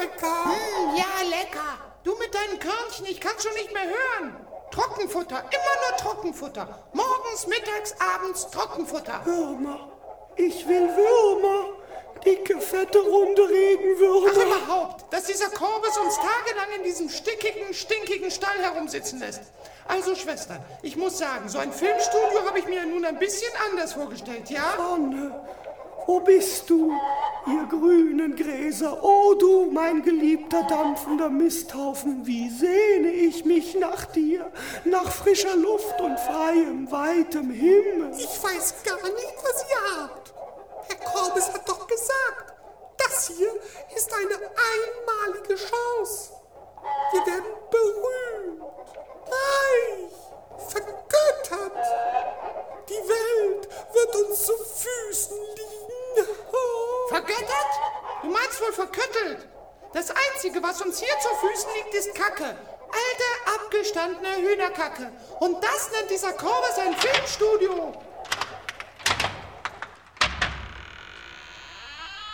lecker. 0.00 0.44
Hm, 0.44 0.96
ja, 0.96 1.28
lecker. 1.28 1.78
Du 2.02 2.16
mit 2.16 2.34
deinen 2.34 2.58
Körnchen, 2.58 3.06
ich 3.06 3.20
kann's 3.20 3.42
schon 3.42 3.54
nicht 3.54 3.72
mehr 3.72 3.84
hören. 3.84 4.36
Trockenfutter, 4.72 5.38
immer 5.38 5.88
nur 5.88 5.96
Trockenfutter. 5.96 6.90
Morgens, 6.92 7.46
mittags, 7.46 7.94
abends 8.00 8.50
Trockenfutter. 8.50 9.24
Würmer. 9.24 9.89
Ich 10.46 10.66
will 10.66 10.88
Würmer. 10.96 11.76
Dicke, 12.24 12.60
fette, 12.60 12.98
runde 12.98 13.42
Ach, 13.44 13.50
Regenwürmer. 13.50 14.32
überhaupt, 14.32 15.12
dass 15.12 15.24
dieser 15.24 15.48
Korbes 15.50 15.96
uns 15.98 16.16
tagelang 16.16 16.68
in 16.78 16.84
diesem 16.84 17.08
stickigen, 17.08 17.72
stinkigen 17.72 18.30
Stall 18.30 18.58
herumsitzen 18.58 19.20
lässt. 19.20 19.40
Also, 19.88 20.14
Schwestern, 20.14 20.62
ich 20.82 20.96
muss 20.96 21.18
sagen, 21.18 21.48
so 21.48 21.58
ein 21.58 21.72
Filmstudio 21.72 22.46
habe 22.46 22.58
ich 22.58 22.66
mir 22.66 22.84
nun 22.86 23.04
ein 23.04 23.18
bisschen 23.18 23.50
anders 23.70 23.94
vorgestellt, 23.94 24.50
ja? 24.50 24.74
Sonne, 24.76 25.40
wo 26.06 26.20
bist 26.20 26.68
du, 26.68 26.92
ihr 27.46 27.66
grünen 27.68 28.36
Gräser? 28.36 28.98
Oh, 29.02 29.34
du, 29.34 29.70
mein 29.70 30.02
geliebter 30.02 30.64
dampfender 30.64 31.30
Misthaufen, 31.30 32.26
wie 32.26 32.50
sehne 32.50 33.12
ich 33.12 33.44
mich 33.44 33.74
nach 33.76 34.06
dir, 34.06 34.50
nach 34.84 35.10
frischer 35.10 35.56
Luft 35.56 36.00
und 36.00 36.18
freiem, 36.18 36.90
weitem 36.90 37.50
Himmel. 37.50 38.10
Ich 38.18 38.42
weiß 38.42 38.74
gar 38.84 38.96
nicht, 38.96 39.36
was 39.42 39.64
ihr 39.70 40.02
habt. 40.02 40.29
Herr 40.90 40.96
Korbes 40.96 41.52
hat 41.52 41.68
doch 41.68 41.86
gesagt, 41.86 42.52
das 42.98 43.28
hier 43.28 43.52
ist 43.94 44.12
eine 44.12 44.34
einmalige 44.34 45.54
Chance. 45.54 46.32
Wir 47.12 47.26
werden 47.26 47.52
berühmt, 47.70 48.62
reich, 49.30 50.68
vergöttert. 50.68 51.86
Die 52.88 53.08
Welt 53.08 53.68
wird 53.92 54.16
uns 54.16 54.46
zu 54.46 54.52
Füßen 54.56 55.38
liegen. 55.54 56.28
Vergöttert? 57.08 57.72
Du 58.22 58.28
meinst 58.28 58.60
wohl 58.60 58.72
verköttelt? 58.72 59.46
Das 59.92 60.10
Einzige, 60.10 60.62
was 60.62 60.80
uns 60.82 60.98
hier 60.98 61.18
zu 61.20 61.28
Füßen 61.46 61.70
liegt, 61.74 61.94
ist 61.94 62.14
Kacke. 62.14 62.44
Alte, 62.44 63.60
abgestandene 63.60 64.36
Hühnerkacke. 64.36 65.12
Und 65.38 65.62
das 65.62 65.90
nennt 65.92 66.10
dieser 66.10 66.32
Korbes 66.32 66.78
ein 66.78 66.94
Filmstudio. 66.96 67.92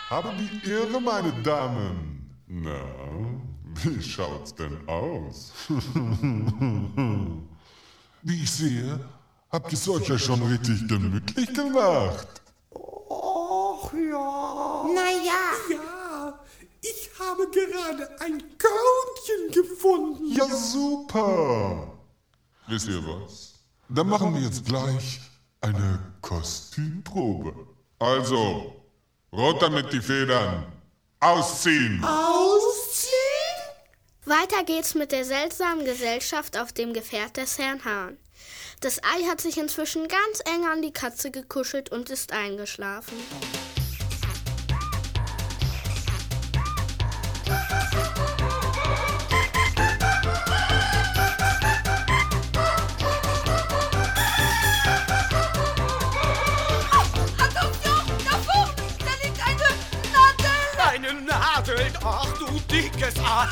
Habe 0.09 0.31
die 0.37 0.69
Ehre, 0.69 1.01
meine 1.01 1.33
Damen. 1.43 2.33
Na, 2.47 2.79
wie 3.83 4.01
schaut's 4.01 4.55
denn 4.55 4.87
aus? 4.87 5.51
Wie 8.21 8.41
ich 8.41 8.49
sehe, 8.49 9.01
habt 9.51 9.69
ihr 9.69 9.77
es 9.77 9.89
euch 9.89 10.07
ja 10.07 10.17
schon 10.17 10.41
richtig 10.43 10.87
gemütlich 10.87 11.53
gemacht. 11.53 12.41
Och 12.71 13.91
ja. 13.93 14.85
Naja. 14.95 15.43
Ja, 15.71 16.39
ich 16.79 17.09
habe 17.19 17.49
gerade 17.51 18.09
ein 18.21 18.41
Körnchen 18.57 19.51
gefunden. 19.51 20.31
Ja, 20.31 20.45
super. 20.45 21.91
Wisst 22.67 22.87
ihr 22.87 23.03
was? 23.05 23.55
Dann 23.89 24.07
machen 24.07 24.33
wir 24.33 24.41
jetzt 24.41 24.63
gleich 24.63 25.19
eine 25.59 25.99
Kostümprobe. 26.21 27.53
Also, 27.99 28.76
runter 29.31 29.69
mit 29.69 29.91
die 29.91 30.01
Federn. 30.01 30.65
Ausziehen. 31.19 32.03
Ausziehen? 32.03 33.17
Weiter 34.25 34.63
geht's 34.65 34.93
mit 34.93 35.11
der 35.11 35.25
seltsamen 35.25 35.85
Gesellschaft 35.85 36.57
auf 36.57 36.73
dem 36.73 36.93
Gefährt 36.93 37.37
des 37.37 37.57
Herrn 37.57 37.83
Hahn. 37.85 38.17
Das 38.81 38.99
Ei 39.03 39.23
hat 39.27 39.41
sich 39.41 39.57
inzwischen 39.57 40.07
ganz 40.07 40.41
eng 40.45 40.65
an 40.67 40.81
die 40.81 40.93
Katze 40.93 41.31
gekuschelt 41.31 41.89
und 41.91 42.09
ist 42.09 42.31
eingeschlafen. 42.31 43.17
Dickes 62.77 63.15
Ei. 63.19 63.47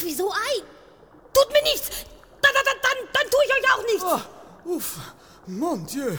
Wieso 0.00 0.32
Ei? 0.32 0.62
Tut 1.34 1.52
mir 1.52 1.62
nichts. 1.62 1.90
Dann, 2.40 2.52
dann, 2.54 2.64
dann, 2.64 3.08
dann 3.12 3.30
tue 3.30 3.40
ich 3.44 3.52
euch 3.52 3.72
auch 3.72 3.84
nichts. 3.84 4.04
Ah, 4.04 4.22
uff, 4.64 4.98
mon 5.46 5.86
Dieu. 5.86 6.16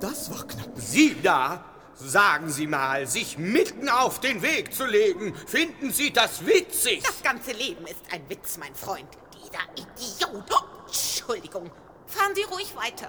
Das 0.00 0.30
war 0.30 0.44
knapp. 0.46 0.70
Sie 0.74 1.16
da, 1.22 1.64
sagen 1.94 2.50
Sie 2.50 2.66
mal, 2.66 3.06
sich 3.06 3.38
mitten 3.38 3.88
auf 3.88 4.18
den 4.18 4.42
Weg 4.42 4.74
zu 4.74 4.84
legen. 4.84 5.34
Finden 5.46 5.92
Sie 5.92 6.12
das 6.12 6.44
witzig? 6.44 7.04
Das 7.04 7.22
ganze 7.22 7.52
Leben 7.52 7.86
ist 7.86 8.00
ein 8.10 8.28
Witz, 8.28 8.58
mein 8.58 8.74
Freund. 8.74 9.06
Dieser 9.32 9.62
Idiot. 9.76 10.50
Oh, 10.50 10.86
Entschuldigung. 10.86 11.70
Fahren 12.06 12.34
Sie 12.34 12.42
ruhig 12.42 12.74
weiter. 12.74 13.08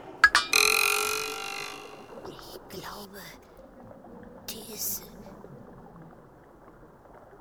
Ich 2.27 2.79
glaube, 2.79 3.19
die 4.49 4.73
ist 4.73 5.03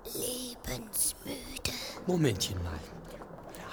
lebensmüde. 0.05 1.73
Momentchen 2.07 2.63
mal. 2.63 2.79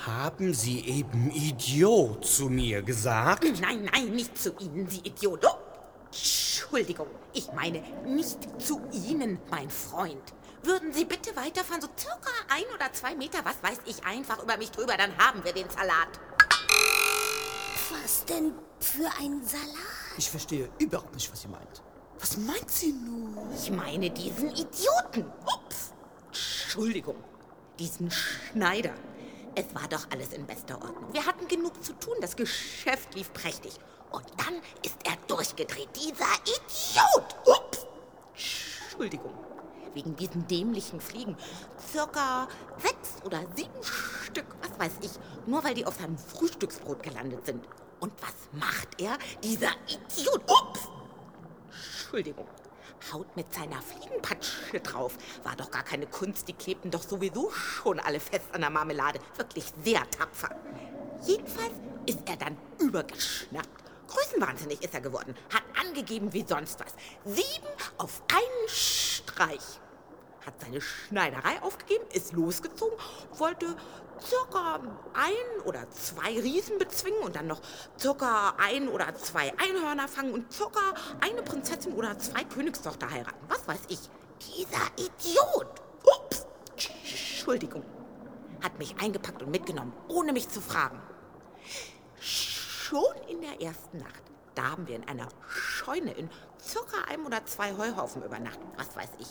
Haben 0.05 0.53
Sie 0.53 0.79
eben 0.85 1.29
Idiot 1.31 2.25
zu 2.25 2.49
mir 2.49 2.81
gesagt? 2.81 3.43
Nein, 3.61 3.89
nein, 3.91 4.11
nicht 4.11 4.37
zu 4.37 4.55
Ihnen, 4.59 4.87
Sie 4.89 4.99
Idiot. 4.99 5.45
Oh, 5.45 5.57
Entschuldigung. 6.05 7.07
Ich 7.33 7.51
meine 7.53 7.83
nicht 8.05 8.37
zu 8.61 8.81
Ihnen, 8.91 9.39
mein 9.51 9.69
Freund. 9.69 10.33
Würden 10.63 10.93
Sie 10.93 11.05
bitte 11.05 11.35
weiterfahren, 11.35 11.81
so 11.81 11.89
circa 11.97 12.31
ein 12.49 12.63
oder 12.73 12.91
zwei 12.93 13.15
Meter, 13.15 13.39
was 13.43 13.61
weiß 13.61 13.79
ich, 13.85 14.03
einfach 14.05 14.41
über 14.41 14.57
mich 14.57 14.71
drüber, 14.71 14.95
dann 14.97 15.17
haben 15.17 15.43
wir 15.43 15.53
den 15.53 15.69
Salat. 15.69 16.19
Was 17.91 18.25
denn 18.25 18.53
für 18.79 19.09
ein 19.19 19.43
Salat? 19.43 20.17
Ich 20.17 20.29
verstehe 20.29 20.69
überhaupt 20.79 21.13
nicht, 21.13 21.31
was 21.31 21.41
sie 21.41 21.47
meint. 21.47 21.81
Was 22.19 22.37
meint 22.37 22.69
sie 22.69 22.91
nun? 22.91 23.37
Ich 23.55 23.71
meine 23.71 24.09
diesen 24.09 24.49
Idioten. 24.49 25.25
Ups. 25.45 25.93
Entschuldigung. 26.27 27.15
Diesen 27.79 28.11
Schneider. 28.11 28.93
Es 29.55 29.73
war 29.73 29.87
doch 29.87 30.05
alles 30.11 30.33
in 30.33 30.45
bester 30.45 30.75
Ordnung. 30.81 31.13
Wir 31.13 31.25
hatten 31.25 31.47
genug 31.47 31.81
zu 31.83 31.93
tun. 31.93 32.15
Das 32.19 32.35
Geschäft 32.35 33.15
lief 33.15 33.31
prächtig. 33.31 33.73
Und 34.11 34.25
dann 34.37 34.55
ist 34.83 34.97
er 35.05 35.15
durchgedreht. 35.27 35.89
Dieser 35.95 36.25
Idiot. 36.43 37.35
Ups. 37.45 37.87
Entschuldigung. 38.33 39.33
Wegen 39.93 40.15
diesen 40.17 40.45
dämlichen 40.47 40.99
Fliegen. 40.99 41.37
Circa 41.91 42.47
sechs 42.77 43.23
oder 43.25 43.39
sieben 43.55 43.81
Stück, 43.81 44.45
was 44.61 44.77
weiß 44.77 44.97
ich. 45.01 45.11
Nur 45.47 45.63
weil 45.63 45.73
die 45.73 45.85
auf 45.85 45.97
seinem 45.97 46.17
Frühstücksbrot 46.17 47.01
gelandet 47.01 47.45
sind. 47.45 47.65
Und 47.99 48.11
was 48.21 48.33
macht 48.51 49.01
er? 49.01 49.17
Dieser 49.41 49.71
Idiot. 49.87 50.41
Ups. 50.47 50.98
Entschuldigung. 52.09 52.47
haut 53.13 53.35
mit 53.35 53.53
seiner 53.53 53.79
Fliegenpatsche 53.83 54.79
drauf. 54.79 55.15
War 55.43 55.55
doch 55.55 55.69
gar 55.69 55.83
keine 55.83 56.07
Kunst, 56.07 56.47
die 56.47 56.53
klebten 56.53 56.89
doch 56.89 57.03
sowieso 57.03 57.51
schon 57.51 57.99
alle 57.99 58.19
fest 58.19 58.47
an 58.51 58.61
der 58.61 58.71
Marmelade. 58.71 59.19
Wirklich 59.37 59.65
sehr 59.83 60.09
tapfer. 60.09 60.49
Jedenfalls 61.21 61.73
ist 62.07 62.27
er 62.27 62.35
dann 62.37 62.57
übergeschnappt. 62.79 63.83
Größenwahnsinnig 64.07 64.81
ist 64.81 64.95
er 64.95 65.01
geworden, 65.01 65.35
hat 65.53 65.61
angegeben 65.79 66.33
wie 66.33 66.43
sonst 66.47 66.79
was. 66.79 66.95
Sieben 67.25 67.67
auf 67.99 68.23
einen 68.33 68.69
Streich. 68.69 69.79
Hat 70.43 70.59
seine 70.59 70.81
Schneiderei 70.81 71.61
aufgegeben, 71.61 72.05
ist 72.11 72.33
losgezogen, 72.33 72.97
wollte 73.37 73.77
circa 74.21 74.79
ein 75.13 75.61
oder 75.65 75.89
zwei 75.91 76.39
Riesen 76.39 76.77
bezwingen 76.77 77.21
und 77.23 77.35
dann 77.35 77.47
noch 77.47 77.61
circa 77.99 78.55
ein 78.57 78.87
oder 78.87 79.13
zwei 79.15 79.53
Einhörner 79.57 80.07
fangen 80.07 80.33
und 80.33 80.51
circa 80.51 80.93
eine 81.21 81.41
Prinzessin 81.41 81.93
oder 81.93 82.17
zwei 82.19 82.43
Königstochter 82.43 83.09
heiraten. 83.09 83.39
Was 83.47 83.67
weiß 83.67 83.81
ich. 83.89 83.99
Dieser 84.39 84.85
Idiot. 84.97 85.81
Ups. 86.03 86.45
Entschuldigung. 86.75 87.83
Hat 88.63 88.77
mich 88.77 88.95
eingepackt 88.99 89.41
und 89.41 89.51
mitgenommen, 89.51 89.93
ohne 90.07 90.33
mich 90.33 90.49
zu 90.49 90.61
fragen. 90.61 91.01
Schon 92.19 93.15
in 93.27 93.41
der 93.41 93.61
ersten 93.61 93.97
Nacht, 93.97 94.23
da 94.55 94.71
haben 94.71 94.87
wir 94.87 94.95
in 94.95 95.07
einer 95.07 95.27
Scheune 95.47 96.11
in 96.11 96.29
circa 96.61 97.03
einem 97.07 97.25
oder 97.25 97.45
zwei 97.45 97.75
Heuhaufen 97.77 98.23
übernachtet. 98.23 98.67
Was 98.75 98.95
weiß 98.95 99.09
ich. 99.19 99.27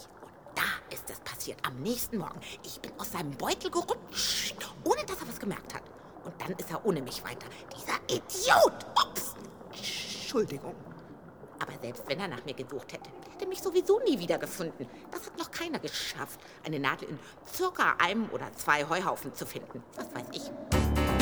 Da 0.59 0.65
ist 0.93 1.09
es 1.09 1.21
passiert. 1.21 1.59
Am 1.65 1.77
nächsten 1.83 2.19
Morgen. 2.19 2.41
Ich 2.65 2.81
bin 2.81 2.91
aus 2.99 3.13
seinem 3.13 3.31
Beutel 3.31 3.71
gerutscht, 3.71 4.57
ohne 4.83 5.05
dass 5.05 5.21
er 5.21 5.29
was 5.29 5.39
gemerkt 5.39 5.73
hat. 5.73 5.83
Und 6.25 6.35
dann 6.41 6.51
ist 6.51 6.69
er 6.69 6.85
ohne 6.85 7.01
mich 7.01 7.23
weiter. 7.23 7.47
Dieser 7.73 7.95
Idiot! 8.09 8.85
Ups! 9.01 9.37
Entschuldigung. 9.71 10.75
Aber 11.61 11.73
selbst 11.81 12.03
wenn 12.09 12.19
er 12.19 12.27
nach 12.27 12.45
mir 12.45 12.55
gesucht 12.55 12.93
hätte, 12.93 13.09
hätte 13.31 13.45
er 13.45 13.47
mich 13.47 13.63
sowieso 13.63 14.01
nie 14.01 14.19
wiedergefunden. 14.19 14.89
Das 15.13 15.27
hat 15.27 15.39
noch 15.39 15.53
keiner 15.53 15.79
geschafft, 15.79 16.41
eine 16.65 16.81
Nadel 16.81 17.09
in 17.09 17.21
circa 17.55 17.95
einem 17.99 18.29
oder 18.31 18.53
zwei 18.55 18.85
Heuhaufen 18.89 19.33
zu 19.35 19.47
finden. 19.47 19.85
Was 19.95 20.13
weiß 20.13 20.27
ich. 20.33 21.18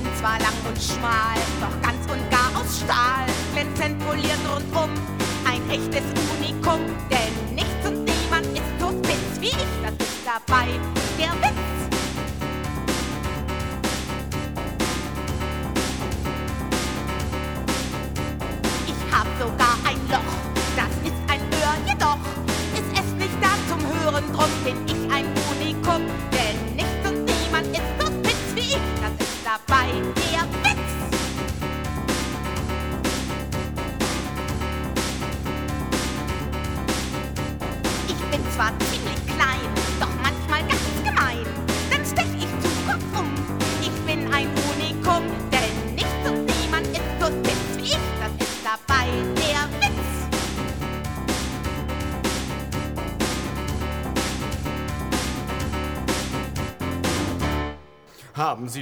Bin 0.00 0.16
zwar 0.16 0.38
lang 0.38 0.54
und 0.66 0.80
schmal, 0.80 1.36
doch 1.60 1.82
ganz 1.82 2.10
und 2.10 2.30
gar 2.30 2.58
aus 2.58 2.78
Stahl. 2.78 3.26
Glänzend 3.52 3.98
poliert 4.06 4.38
rundum, 4.50 4.88
ein 5.44 5.60
echtes 5.68 6.04
Unikum. 6.38 6.80
Denn 7.10 7.54
nichts 7.54 7.86
und 7.86 8.04
niemand 8.04 8.46
ist 8.46 8.80
so 8.80 8.88
spitz 8.88 9.40
wie 9.40 9.48
ich, 9.48 9.74
das 9.82 9.92
ist 9.92 10.24
dabei 10.24 10.68
der 11.18 11.32
Witz. 11.42 11.60
Ich 18.86 19.14
hab 19.14 19.26
sogar 19.38 19.76
ein 19.84 20.00
Loch, 20.08 20.32
das 20.76 20.92
ist 21.04 21.20
ein 21.28 21.40
Öhr, 21.60 21.74
jedoch 21.86 22.18
ist 22.72 22.90
es 22.94 23.12
nicht 23.18 23.36
da 23.42 23.52
zum 23.68 23.80
Hören, 23.86 24.24
drum 24.32 24.50
bin 24.64 24.76
ich 24.86 24.89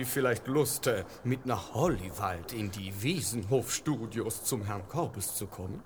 vielleicht 0.08 0.46
Lust, 0.46 0.86
äh, 0.86 1.04
mit 1.24 1.46
nach 1.46 1.74
Hollywald 1.74 2.52
in 2.52 2.70
die 2.70 2.92
Wiesenhof-Studios 3.00 4.44
zum 4.44 4.64
Herrn 4.64 4.86
Korbes 4.88 5.34
zu 5.34 5.46
kommen? 5.46 5.82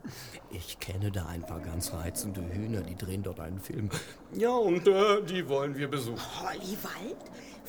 Ich 0.50 0.78
kenne 0.80 1.10
da 1.10 1.26
ein 1.26 1.42
paar 1.42 1.60
ganz 1.60 1.92
reizende 1.92 2.42
Hühner, 2.42 2.82
die 2.82 2.96
drehen 2.96 3.22
dort 3.22 3.40
einen 3.40 3.60
Film. 3.60 3.90
Ja, 4.32 4.50
und 4.50 4.86
äh, 4.88 5.22
die 5.22 5.48
wollen 5.48 5.76
wir 5.76 5.88
besuchen. 5.88 6.20
Hollywald? 6.40 7.16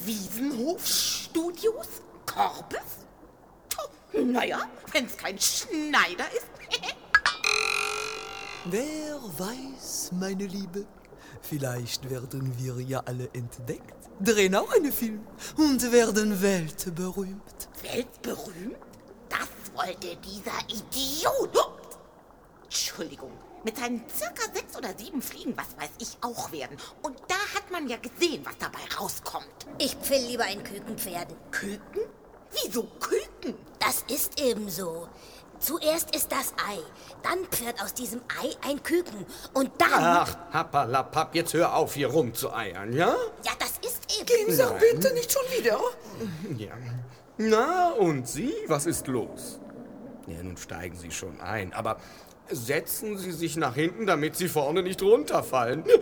Wiesenhof? 0.05 0.85
Studios? 0.85 2.01
Korbes? 2.25 3.03
Naja, 4.13 4.61
wenn's 4.91 5.17
kein 5.17 5.37
Schneider 5.39 6.25
ist. 6.35 6.47
Wer 8.65 9.19
weiß, 9.37 10.11
meine 10.13 10.45
Liebe, 10.45 10.85
vielleicht 11.41 12.09
werden 12.09 12.53
wir 12.57 12.79
ja 12.79 13.01
alle 13.05 13.27
entdeckt, 13.33 14.02
drehen 14.19 14.55
auch 14.55 14.71
einen 14.73 14.91
Film 14.91 15.25
und 15.57 15.91
werden 15.91 16.41
weltberühmt. 16.41 17.69
Weltberühmt? 17.81 18.77
Das 19.29 19.49
wollte 19.75 20.15
dieser 20.17 20.59
Idiot. 20.67 21.55
Oh. 21.55 21.73
Entschuldigung. 22.63 23.31
Mit 23.63 23.77
seinen 23.77 24.03
circa 24.09 24.51
sechs 24.53 24.75
oder 24.77 24.93
sieben 24.97 25.21
Fliegen, 25.21 25.55
was 25.55 25.77
weiß 25.77 25.91
ich, 25.99 26.17
auch 26.21 26.51
werden. 26.51 26.77
Und 27.01 27.17
da 27.27 27.35
hat 27.55 27.71
man 27.71 27.87
ja 27.87 27.97
gesehen, 27.97 28.45
was 28.45 28.57
dabei 28.59 28.79
rauskommt. 28.99 29.45
Ich 29.77 29.95
pfill 29.95 30.25
lieber 30.25 30.43
ein 30.43 30.63
Kükenpferden. 30.63 31.35
Küken? 31.51 32.01
Wieso 32.51 32.83
Küken? 32.99 33.55
Das 33.79 34.03
ist 34.13 34.39
eben 34.39 34.69
so. 34.69 35.07
Zuerst 35.63 36.13
ist 36.13 36.29
das 36.29 36.53
Ei, 36.69 36.77
dann 37.21 37.45
pferd 37.45 37.81
aus 37.81 37.93
diesem 37.93 38.19
Ei 38.41 38.49
ein 38.69 38.83
Küken 38.83 39.25
und 39.53 39.71
dann... 39.77 39.89
Ach, 39.93 40.35
Happalapapp, 40.51 41.33
jetzt 41.35 41.53
hör 41.53 41.73
auf, 41.73 41.93
hier 41.93 42.09
rumzueiern, 42.09 42.91
ja? 42.91 43.15
Ja, 43.45 43.53
das 43.57 43.71
ist 43.81 44.13
eben... 44.13 44.25
Gehen 44.25 44.53
Sie 44.53 44.61
doch 44.61 44.77
bitte 44.77 45.13
nicht 45.13 45.31
schon 45.31 45.43
wieder. 45.57 45.79
Ja. 46.57 46.73
Na, 47.37 47.91
und 47.91 48.27
Sie, 48.27 48.53
was 48.67 48.85
ist 48.85 49.07
los? 49.07 49.61
Ja, 50.27 50.43
nun 50.43 50.57
steigen 50.57 50.97
Sie 50.97 51.11
schon 51.11 51.39
ein, 51.39 51.71
aber 51.71 51.95
setzen 52.49 53.17
Sie 53.17 53.31
sich 53.31 53.55
nach 53.55 53.75
hinten, 53.75 54.05
damit 54.05 54.35
Sie 54.35 54.49
vorne 54.49 54.83
nicht 54.83 55.01
runterfallen. 55.01 55.85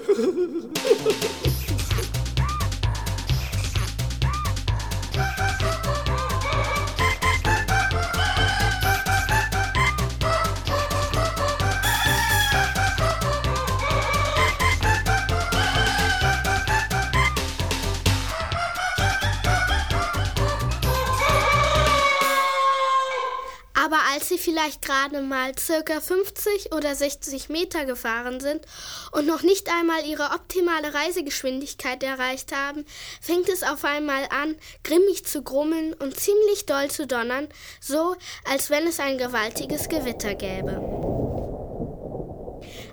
als 24.13 24.29
sie 24.29 24.37
vielleicht 24.37 24.81
gerade 24.81 25.21
mal 25.21 25.57
circa 25.57 25.99
50 25.99 26.73
oder 26.73 26.95
60 26.95 27.49
Meter 27.49 27.85
gefahren 27.85 28.39
sind 28.39 28.65
und 29.11 29.27
noch 29.27 29.43
nicht 29.43 29.69
einmal 29.69 30.05
ihre 30.05 30.31
optimale 30.31 30.93
Reisegeschwindigkeit 30.93 32.03
erreicht 32.03 32.55
haben, 32.55 32.85
fängt 33.21 33.49
es 33.49 33.63
auf 33.63 33.85
einmal 33.85 34.27
an, 34.29 34.55
grimmig 34.83 35.25
zu 35.25 35.41
grummeln 35.41 35.93
und 35.93 36.19
ziemlich 36.19 36.65
doll 36.65 36.89
zu 36.89 37.07
donnern, 37.07 37.47
so 37.79 38.15
als 38.49 38.69
wenn 38.69 38.87
es 38.87 38.99
ein 38.99 39.17
gewaltiges 39.17 39.89
Gewitter 39.89 40.35
gäbe. 40.35 41.50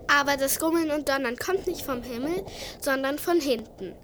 Aber 0.08 0.36
das 0.36 0.58
Grummeln 0.58 0.90
und 0.90 1.08
Donnern 1.08 1.36
kommt 1.36 1.66
nicht 1.66 1.82
vom 1.82 2.02
Himmel, 2.02 2.44
sondern 2.80 3.18
von 3.18 3.40
hinten. 3.40 3.94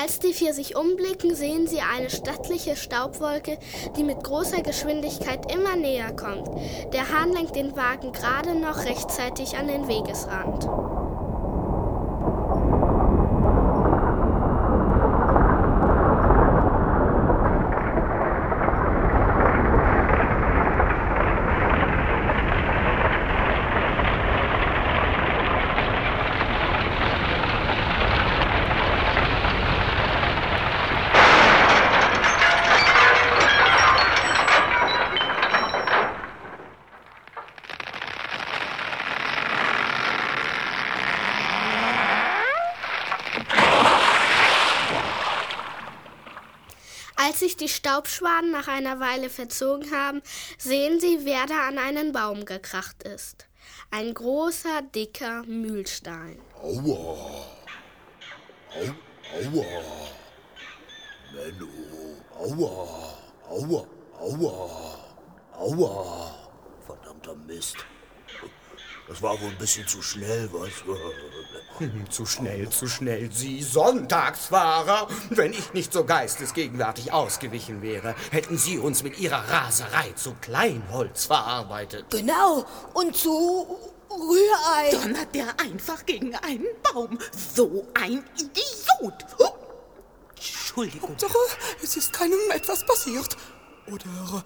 Als 0.00 0.18
die 0.18 0.32
vier 0.32 0.54
sich 0.54 0.76
umblicken, 0.76 1.34
sehen 1.34 1.66
sie 1.66 1.80
eine 1.80 2.10
stattliche 2.10 2.76
Staubwolke, 2.76 3.58
die 3.96 4.04
mit 4.04 4.22
großer 4.22 4.62
Geschwindigkeit 4.62 5.52
immer 5.52 5.76
näher 5.76 6.12
kommt. 6.14 6.48
Der 6.92 7.10
Hahn 7.10 7.32
lenkt 7.32 7.56
den 7.56 7.76
Wagen 7.76 8.12
gerade 8.12 8.54
noch 8.54 8.84
rechtzeitig 8.84 9.56
an 9.56 9.66
den 9.66 9.88
Wegesrand. 9.88 10.68
Sich 47.42 47.56
die 47.56 47.68
Staubschwaden 47.68 48.52
nach 48.52 48.68
einer 48.68 49.00
Weile 49.00 49.28
verzogen 49.28 49.90
haben, 49.90 50.22
sehen 50.58 51.00
sie, 51.00 51.24
wer 51.24 51.46
da 51.46 51.66
an 51.66 51.78
einen 51.78 52.12
Baum 52.12 52.44
gekracht 52.44 53.02
ist. 53.02 53.46
Ein 53.90 54.14
großer, 54.14 54.82
dicker 54.94 55.42
Mühlstein. 55.42 56.40
Aua. 56.62 57.48
Au, 58.70 58.84
aua. 59.34 59.66
Menno. 61.34 61.68
Aua. 62.38 63.18
Aua. 63.50 63.86
Aua. 64.20 64.98
Aua. 65.58 66.34
Verdammter 66.86 67.34
Mist. 67.34 67.76
Das 69.08 69.20
war 69.20 69.40
wohl 69.40 69.48
ein 69.50 69.58
bisschen 69.58 69.86
zu 69.86 70.02
schnell, 70.02 70.48
was? 70.52 70.70
Hm, 71.78 72.08
Zu 72.10 72.26
schnell, 72.26 72.68
zu 72.68 72.86
schnell, 72.86 73.32
Sie 73.32 73.62
Sonntagsfahrer! 73.62 75.08
Wenn 75.30 75.54
ich 75.54 75.72
nicht 75.72 75.90
so 75.90 76.04
geistesgegenwärtig 76.04 77.12
ausgewichen 77.12 77.80
wäre, 77.80 78.14
hätten 78.30 78.58
Sie 78.58 78.78
uns 78.78 79.02
mit 79.02 79.18
Ihrer 79.18 79.48
Raserei 79.48 80.12
zu 80.14 80.34
Kleinholz 80.42 81.24
verarbeitet. 81.24 82.04
Genau, 82.10 82.66
und 82.92 83.16
zu 83.16 83.66
Rührei. 84.10 84.90
Donnert 84.92 85.34
der 85.34 85.58
einfach 85.58 86.04
gegen 86.04 86.34
einen 86.36 86.66
Baum. 86.92 87.18
So 87.54 87.88
ein 87.94 88.22
Idiot. 88.36 89.24
Oh. 89.38 89.48
Entschuldigung. 90.36 91.08
Hauptsache, 91.08 91.38
es 91.82 91.96
ist 91.96 92.12
keinem 92.12 92.38
etwas 92.50 92.84
passiert. 92.84 93.34
Oder 93.90 94.44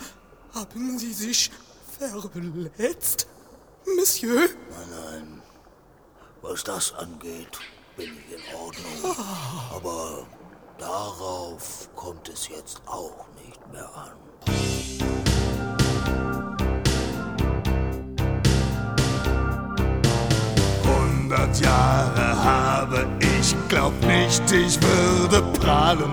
haben 0.54 0.98
Sie 0.98 1.12
sich 1.12 1.50
verletzt, 1.98 3.26
Monsieur? 3.95 4.49
Nein, 4.70 4.89
nein. 4.91 5.43
Was 6.43 6.64
das 6.64 6.93
angeht, 6.95 7.59
bin 7.97 8.11
ich 8.18 8.34
in 8.34 8.55
Ordnung. 8.55 9.16
Aber 9.74 10.26
darauf 10.78 11.89
kommt 11.95 12.28
es 12.28 12.49
jetzt 12.49 12.82
auch 12.87 13.26
nicht 13.45 13.61
mehr 13.72 13.89
an. 13.95 14.12
Hundert 20.84 21.61
Jahre 21.61 22.45
habe 22.45 23.07
ich, 23.20 23.55
glaub 23.68 23.95
nicht, 24.05 24.51
ich 24.51 24.80
würde 24.82 25.43
prahlen. 25.61 26.12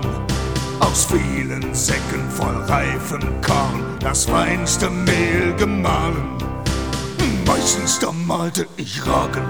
Aus 0.80 1.06
vielen 1.06 1.74
Säcken 1.74 2.30
voll 2.30 2.56
reifen 2.64 3.40
Korn 3.42 3.98
das 4.00 4.26
feinste 4.26 4.90
Mehl 4.90 5.54
gemahlen. 5.56 6.53
Meistens 7.56 8.00
da 8.00 8.10
malte 8.10 8.66
ich 8.76 9.00
Roggen, 9.06 9.46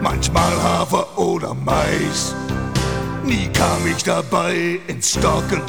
manchmal 0.00 0.62
Hafer 0.62 1.18
oder 1.18 1.54
Mais. 1.54 2.32
Nie 3.24 3.48
kam 3.48 3.84
ich 3.84 4.04
dabei 4.04 4.78
ins 4.86 5.10
Stocken, 5.10 5.60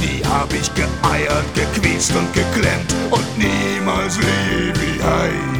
nie 0.00 0.22
hab 0.26 0.52
ich 0.52 0.70
geeiert, 0.74 1.46
gequietscht 1.54 2.14
und 2.14 2.30
geklemmt 2.34 2.94
und 3.10 3.26
niemals 3.38 4.18
Levi 4.18 5.00
heiß. 5.02 5.55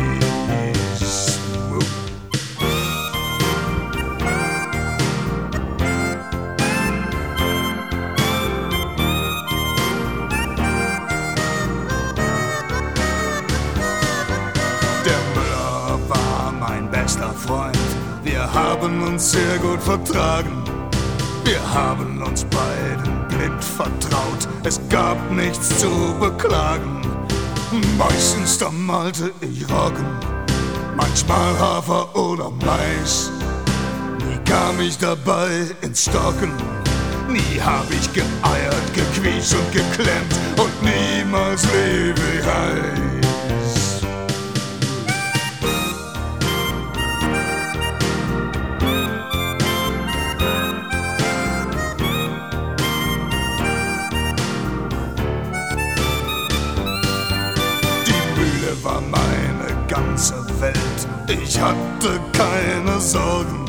Wir 18.46 18.54
haben 18.54 19.02
uns 19.02 19.32
sehr 19.32 19.58
gut 19.58 19.82
vertragen. 19.82 20.62
Wir 21.44 21.60
haben 21.74 22.22
uns 22.22 22.44
beiden 22.44 23.26
blind 23.26 23.64
vertraut. 23.64 24.46
Es 24.62 24.80
gab 24.88 25.18
nichts 25.32 25.80
zu 25.80 25.90
beklagen. 26.20 27.02
Meistens 27.98 28.64
malte 28.70 29.32
ich 29.40 29.68
Roggen, 29.68 30.06
manchmal 30.96 31.58
Hafer 31.58 32.14
oder 32.14 32.52
Mais. 32.64 33.32
Nie 34.18 34.38
kam 34.48 34.80
ich 34.80 34.96
dabei 34.96 35.66
ins 35.80 36.04
Stocken. 36.04 36.52
Nie 37.28 37.60
hab 37.60 37.90
ich 37.90 38.12
geeiert, 38.12 38.94
gequietscht 38.94 39.54
und 39.54 39.72
geklemmt 39.72 40.34
und 40.56 40.72
niemals 40.84 41.64
Levi 41.64 42.42
heiß. 42.44 43.15
Ich 61.28 61.60
hatte 61.60 62.20
keine 62.32 63.00
Sorgen. 63.00 63.64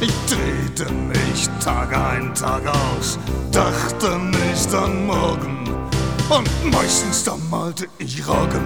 Ich 0.00 0.12
drehte 0.26 0.90
mich 0.92 1.48
Tag 1.62 1.94
ein, 1.94 2.32
Tag 2.34 2.62
aus, 2.66 3.18
dachte 3.52 4.18
nicht 4.18 4.74
an 4.74 5.06
morgen. 5.06 5.68
Und 6.30 6.72
meistens 6.72 7.24
da 7.24 7.36
malte 7.50 7.88
ich 7.98 8.26
Roggen, 8.26 8.64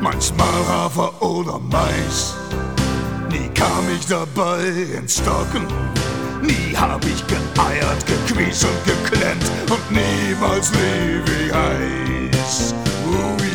manchmal 0.00 0.66
Hafer 0.68 1.20
oder 1.20 1.58
Mais. 1.58 2.34
Nie 3.30 3.48
kam 3.54 3.84
ich 3.98 4.06
dabei 4.06 4.68
ins 4.96 5.16
Stocken, 5.16 5.66
nie 6.42 6.76
hab 6.76 7.04
ich 7.04 7.22
geeiert, 7.26 8.06
gequietscht 8.06 8.64
und 8.64 8.84
geklemmt 8.84 9.50
und 9.68 9.90
niemals 9.90 10.70
Levi 10.72 11.50
heiß. 11.50 12.74
Oh 13.10 13.45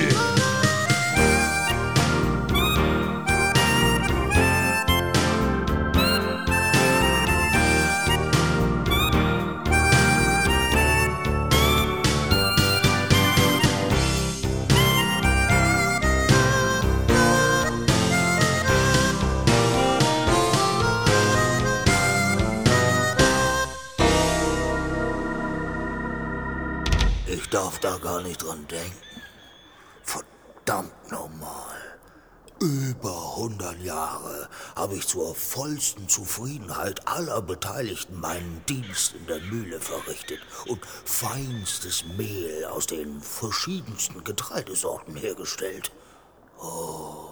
denken. 28.72 28.98
Verdammt 30.04 31.12
nochmal. 31.12 31.92
Über 32.62 33.34
100 33.38 33.80
Jahre 33.80 34.48
habe 34.76 34.96
ich 34.96 35.08
zur 35.08 35.34
vollsten 35.34 36.08
Zufriedenheit 36.08 37.08
aller 37.08 37.42
Beteiligten 37.42 38.20
meinen 38.20 38.64
Dienst 38.70 39.16
in 39.16 39.26
der 39.26 39.40
Mühle 39.40 39.80
verrichtet 39.80 40.40
und 40.68 40.86
feinstes 40.86 42.06
Mehl 42.18 42.66
aus 42.66 42.86
den 42.86 43.20
verschiedensten 43.22 44.24
Getreidesorten 44.24 45.16
hergestellt. 45.16 45.92
Oh, 46.60 47.31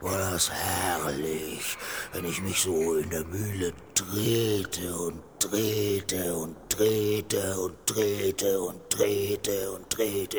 war 0.00 0.18
das 0.18 0.50
herrlich, 0.50 1.76
wenn 2.12 2.24
ich 2.24 2.40
mich 2.42 2.60
so 2.60 2.96
in 2.96 3.10
der 3.10 3.24
Mühle 3.24 3.72
drehte 3.94 4.96
und 4.96 5.22
drehte 5.38 6.34
und 6.34 6.56
drehte 6.68 7.58
und 7.58 7.74
drehte 7.86 8.60
und 8.60 8.80
drehte 8.90 9.70
und 9.72 9.96
drehte 9.96 10.38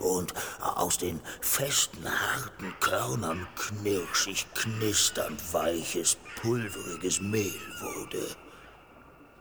und 0.00 0.32
aus 0.60 0.98
den 0.98 1.20
festen, 1.40 2.04
harten 2.04 2.74
Körnern 2.80 3.46
knirschig, 3.56 4.46
knisternd 4.54 5.40
weiches, 5.52 6.16
pulveriges 6.40 7.20
Mehl 7.20 7.60
wurde. 7.80 8.36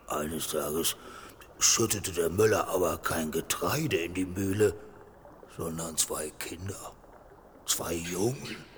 Eines 0.07 0.49
Tages 0.49 0.95
schüttete 1.59 2.11
der 2.11 2.29
Müller 2.29 2.67
aber 2.67 2.97
kein 2.97 3.31
Getreide 3.31 3.97
in 3.97 4.13
die 4.13 4.25
Mühle, 4.25 4.73
sondern 5.57 5.95
zwei 5.97 6.29
Kinder, 6.31 6.93
zwei 7.65 7.93
Jungen. 7.93 8.70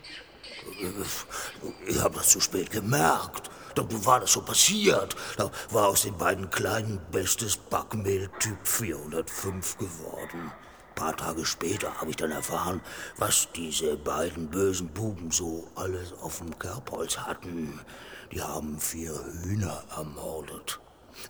Ich 1.85 1.99
habe 1.99 2.15
das 2.15 2.29
zu 2.29 2.39
spät 2.39 2.71
gemerkt. 2.71 3.49
Da 3.75 3.83
war 4.05 4.19
das 4.19 4.33
so 4.33 4.41
passiert. 4.41 5.15
Da 5.37 5.49
war 5.71 5.87
aus 5.87 6.03
den 6.03 6.17
beiden 6.17 6.49
Kleinen 6.49 7.01
bestes 7.11 7.57
Backmehl 7.57 8.29
Typ 8.39 8.67
405 8.67 9.77
geworden. 9.77 10.51
Ein 10.89 10.95
paar 10.95 11.17
Tage 11.17 11.45
später 11.45 11.99
habe 11.99 12.11
ich 12.11 12.17
dann 12.17 12.31
erfahren, 12.31 12.81
was 13.17 13.47
diese 13.55 13.97
beiden 13.97 14.49
bösen 14.49 14.89
Buben 14.89 15.31
so 15.31 15.67
alles 15.75 16.13
auf 16.21 16.37
dem 16.37 16.57
Kerbholz 16.59 17.17
hatten. 17.17 17.79
Die 18.31 18.41
haben 18.41 18.79
vier 18.79 19.13
Hühner 19.43 19.83
ermordet. 19.95 20.79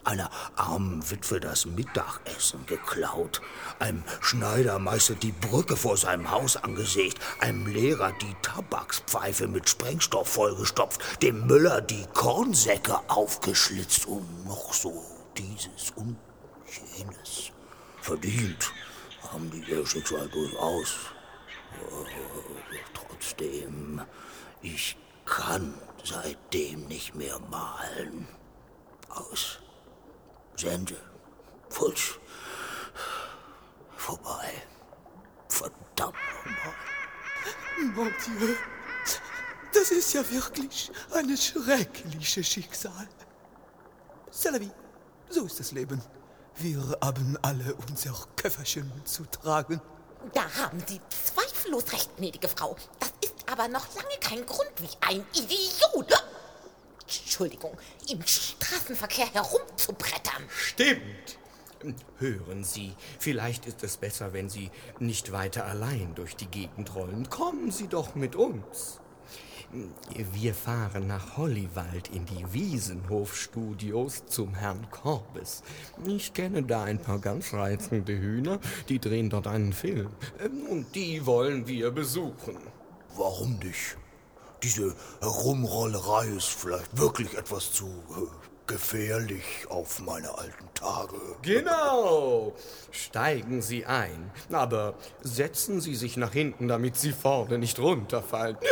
Einer 0.04 0.30
armen 0.56 1.10
Witwe 1.10 1.40
das 1.40 1.66
Mittagessen 1.66 2.66
geklaut, 2.66 3.42
einem 3.80 4.04
Schneidermeister 4.22 5.16
die 5.16 5.32
Brücke 5.32 5.76
vor 5.76 5.98
seinem 5.98 6.32
Haus 6.32 6.58
angesägt, 6.58 7.20
einem 7.40 7.68
Lehrer 7.68 8.12
die 8.22 8.36
Tabakspfeife 8.42 9.48
mit 9.48 9.70
Sprengstoff 9.70 10.30
vollgestopft, 10.30 11.22
dem 11.22 11.48
Müller 11.48 11.82
die 11.82 12.06
Kornsäcke 12.14 13.00
aufgeschlitzt 13.10 14.06
und 14.08 14.46
noch 14.46 14.74
so 14.74 15.04
dieses 15.38 15.92
und 15.96 16.18
jenes. 16.98 17.52
Verdient 18.02 18.72
haben 19.32 19.50
die 19.52 19.64
ihr 19.72 19.86
Schicksal 19.86 20.28
durchaus. 20.30 20.96
Äh, 21.74 22.54
Trotzdem, 22.94 24.02
ich 24.62 24.98
kann 25.26 25.74
seitdem 26.04 26.86
nicht 26.88 27.16
mehr 27.16 27.40
malen. 27.50 28.28
Aus. 29.10 29.60
Sende. 30.56 30.96
Futsch. 31.70 32.20
Vorbei. 33.98 34.52
Verdammt 35.50 36.16
nochmal. 36.46 36.76
Mon 37.96 38.14
Dieu, 38.26 38.56
das 39.74 39.92
ist 39.92 40.14
ja 40.14 40.30
wirklich 40.30 40.92
ein 41.12 41.36
schreckliches 41.36 42.48
Schicksal. 42.48 43.08
C'est 44.32 44.52
la 44.52 44.60
vie. 44.60 44.72
So 45.30 45.46
ist 45.46 45.60
das 45.60 45.72
Leben. 45.72 46.02
Wir 46.56 46.98
haben 47.02 47.38
alle 47.42 47.76
unser 47.88 48.14
Köfferchen 48.36 48.92
zu 49.06 49.26
tragen. 49.26 49.82
Da 50.34 50.44
haben 50.56 50.82
Sie 50.88 51.02
zweifellos 51.10 51.92
recht, 51.92 52.16
gnädige 52.18 52.48
Frau. 52.48 52.76
Das 53.00 53.12
ist 53.22 53.34
aber 53.52 53.68
noch 53.68 53.86
lange 53.96 54.18
kein 54.22 54.46
Grund, 54.46 54.72
wie 54.78 54.90
ein 55.02 55.26
Idiot, 55.34 56.14
Entschuldigung, 57.22 57.78
im 58.10 58.22
Straßenverkehr 58.26 59.32
herumzubrettern. 59.34 60.44
Stimmt. 60.50 61.38
Hören 62.18 62.64
Sie, 62.64 62.94
vielleicht 63.20 63.66
ist 63.66 63.84
es 63.84 63.98
besser, 63.98 64.32
wenn 64.32 64.50
Sie 64.50 64.72
nicht 65.00 65.32
weiter 65.34 65.66
allein 65.66 66.16
durch 66.16 66.36
die 66.36 66.48
Gegend 66.48 66.96
rollen. 66.96 67.30
Kommen 67.30 67.72
Sie 67.72 67.88
doch 67.88 68.16
mit 68.16 68.36
uns. 68.36 69.02
Wir 70.34 70.54
fahren 70.54 71.08
nach 71.08 71.36
Hollywald 71.36 72.10
in 72.10 72.26
die 72.26 72.54
Wiesenhof-Studios 72.54 74.26
zum 74.28 74.54
Herrn 74.54 74.88
Korbes. 74.92 75.64
Ich 76.06 76.34
kenne 76.34 76.62
da 76.62 76.84
ein 76.84 77.00
paar 77.00 77.18
ganz 77.18 77.54
reizende 77.54 78.14
Hühner, 78.14 78.60
die 78.88 79.00
drehen 79.00 79.32
dort 79.32 79.48
einen 79.48 79.74
Film. 79.74 80.12
Und 80.70 80.94
die 80.94 81.26
wollen 81.26 81.68
wir 81.68 81.90
besuchen. 81.90 82.58
Warum 83.16 83.58
nicht? 83.58 83.98
Diese 84.64 84.96
Herumrollerei 85.22 86.28
ist 86.30 86.48
vielleicht 86.48 86.98
wirklich 86.98 87.34
etwas 87.34 87.74
zu 87.74 87.86
äh, 87.86 88.28
gefährlich 88.66 89.44
auf 89.70 90.00
meine 90.00 90.38
alten 90.38 90.74
Tage. 90.74 91.18
Genau. 91.42 92.56
Steigen 92.92 93.62
Sie 93.62 93.86
ein. 93.86 94.32
Aber 94.52 94.96
setzen 95.22 95.82
Sie 95.82 95.96
sich 95.96 96.16
nach 96.16 96.32
hinten, 96.32 96.70
damit 96.70 96.96
Sie 96.96 97.12
vorne 97.12 97.58
nicht 97.58 97.78
runterfallen. 97.80 98.58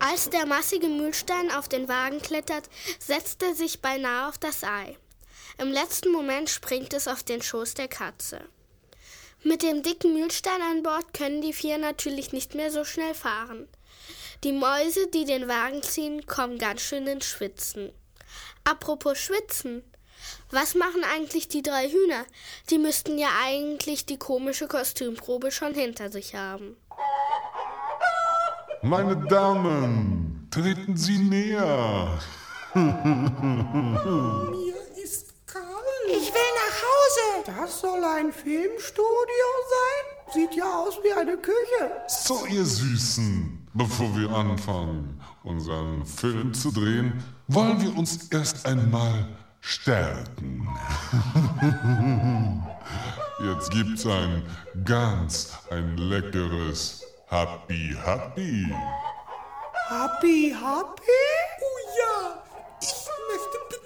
Als 0.00 0.30
der 0.30 0.46
massige 0.46 0.86
Mühlstein 0.86 1.50
auf 1.50 1.68
den 1.68 1.88
Wagen 1.88 2.20
klettert, 2.20 2.70
setzt 3.00 3.42
er 3.42 3.56
sich 3.56 3.82
beinahe 3.82 4.28
auf 4.28 4.38
das 4.38 4.62
Ei. 4.62 4.96
Im 5.58 5.72
letzten 5.72 6.12
Moment 6.12 6.50
springt 6.50 6.92
es 6.94 7.08
auf 7.08 7.24
den 7.24 7.42
Schoß 7.42 7.74
der 7.74 7.88
Katze. 7.88 8.40
Mit 9.44 9.62
dem 9.62 9.82
dicken 9.82 10.14
Mühlstein 10.14 10.60
an 10.62 10.82
Bord 10.82 11.14
können 11.14 11.40
die 11.40 11.52
vier 11.52 11.78
natürlich 11.78 12.32
nicht 12.32 12.54
mehr 12.54 12.72
so 12.72 12.84
schnell 12.84 13.14
fahren. 13.14 13.68
Die 14.44 14.52
Mäuse, 14.52 15.06
die 15.08 15.24
den 15.24 15.48
Wagen 15.48 15.82
ziehen, 15.82 16.26
kommen 16.26 16.58
ganz 16.58 16.80
schön 16.80 17.06
ins 17.06 17.26
Schwitzen. 17.26 17.92
Apropos 18.64 19.18
Schwitzen. 19.18 19.82
Was 20.50 20.74
machen 20.74 21.04
eigentlich 21.04 21.48
die 21.48 21.62
drei 21.62 21.88
Hühner? 21.88 22.24
Die 22.70 22.78
müssten 22.78 23.18
ja 23.18 23.28
eigentlich 23.42 24.06
die 24.06 24.18
komische 24.18 24.66
Kostümprobe 24.66 25.50
schon 25.50 25.74
hinter 25.74 26.10
sich 26.10 26.34
haben. 26.34 26.76
Meine 28.82 29.16
Damen, 29.28 30.48
treten 30.50 30.96
Sie 30.96 31.18
näher. 31.18 32.18
Das 37.56 37.80
soll 37.80 38.04
ein 38.04 38.30
Filmstudio 38.30 39.48
sein? 39.70 40.34
Sieht 40.34 40.54
ja 40.54 40.64
aus 40.64 40.98
wie 41.02 41.12
eine 41.14 41.38
Küche. 41.38 41.90
So, 42.06 42.44
ihr 42.44 42.62
Süßen, 42.62 43.66
bevor 43.72 44.14
wir 44.18 44.28
anfangen, 44.28 45.18
unseren 45.44 46.04
Film 46.04 46.52
zu 46.52 46.70
drehen, 46.70 47.24
wollen 47.46 47.80
wir 47.80 47.96
uns 47.96 48.28
erst 48.28 48.66
einmal 48.66 49.26
stärken. 49.62 50.68
Jetzt 53.42 53.70
gibt's 53.70 54.04
ein 54.04 54.42
ganz, 54.84 55.54
ein 55.70 55.96
leckeres 55.96 57.02
Happy 57.28 57.96
Happy. 58.04 58.66
Happy, 59.88 60.54
happy? 60.54 61.37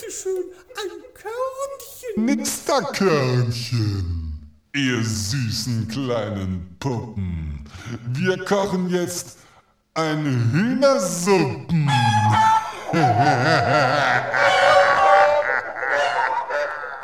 Bitte 0.03 0.13
schön 0.13 0.45
ein 0.77 0.91
Körnchen. 1.15 2.25
Nix 2.25 2.65
da 2.65 2.81
Körnchen. 2.81 4.51
Ihr 4.75 5.03
süßen 5.05 5.87
kleinen 5.89 6.77
Puppen. 6.81 7.69
Wir 8.09 8.45
kochen 8.45 8.89
jetzt 8.89 9.39
eine 9.95 10.31
Hühnersuppen. 10.53 11.89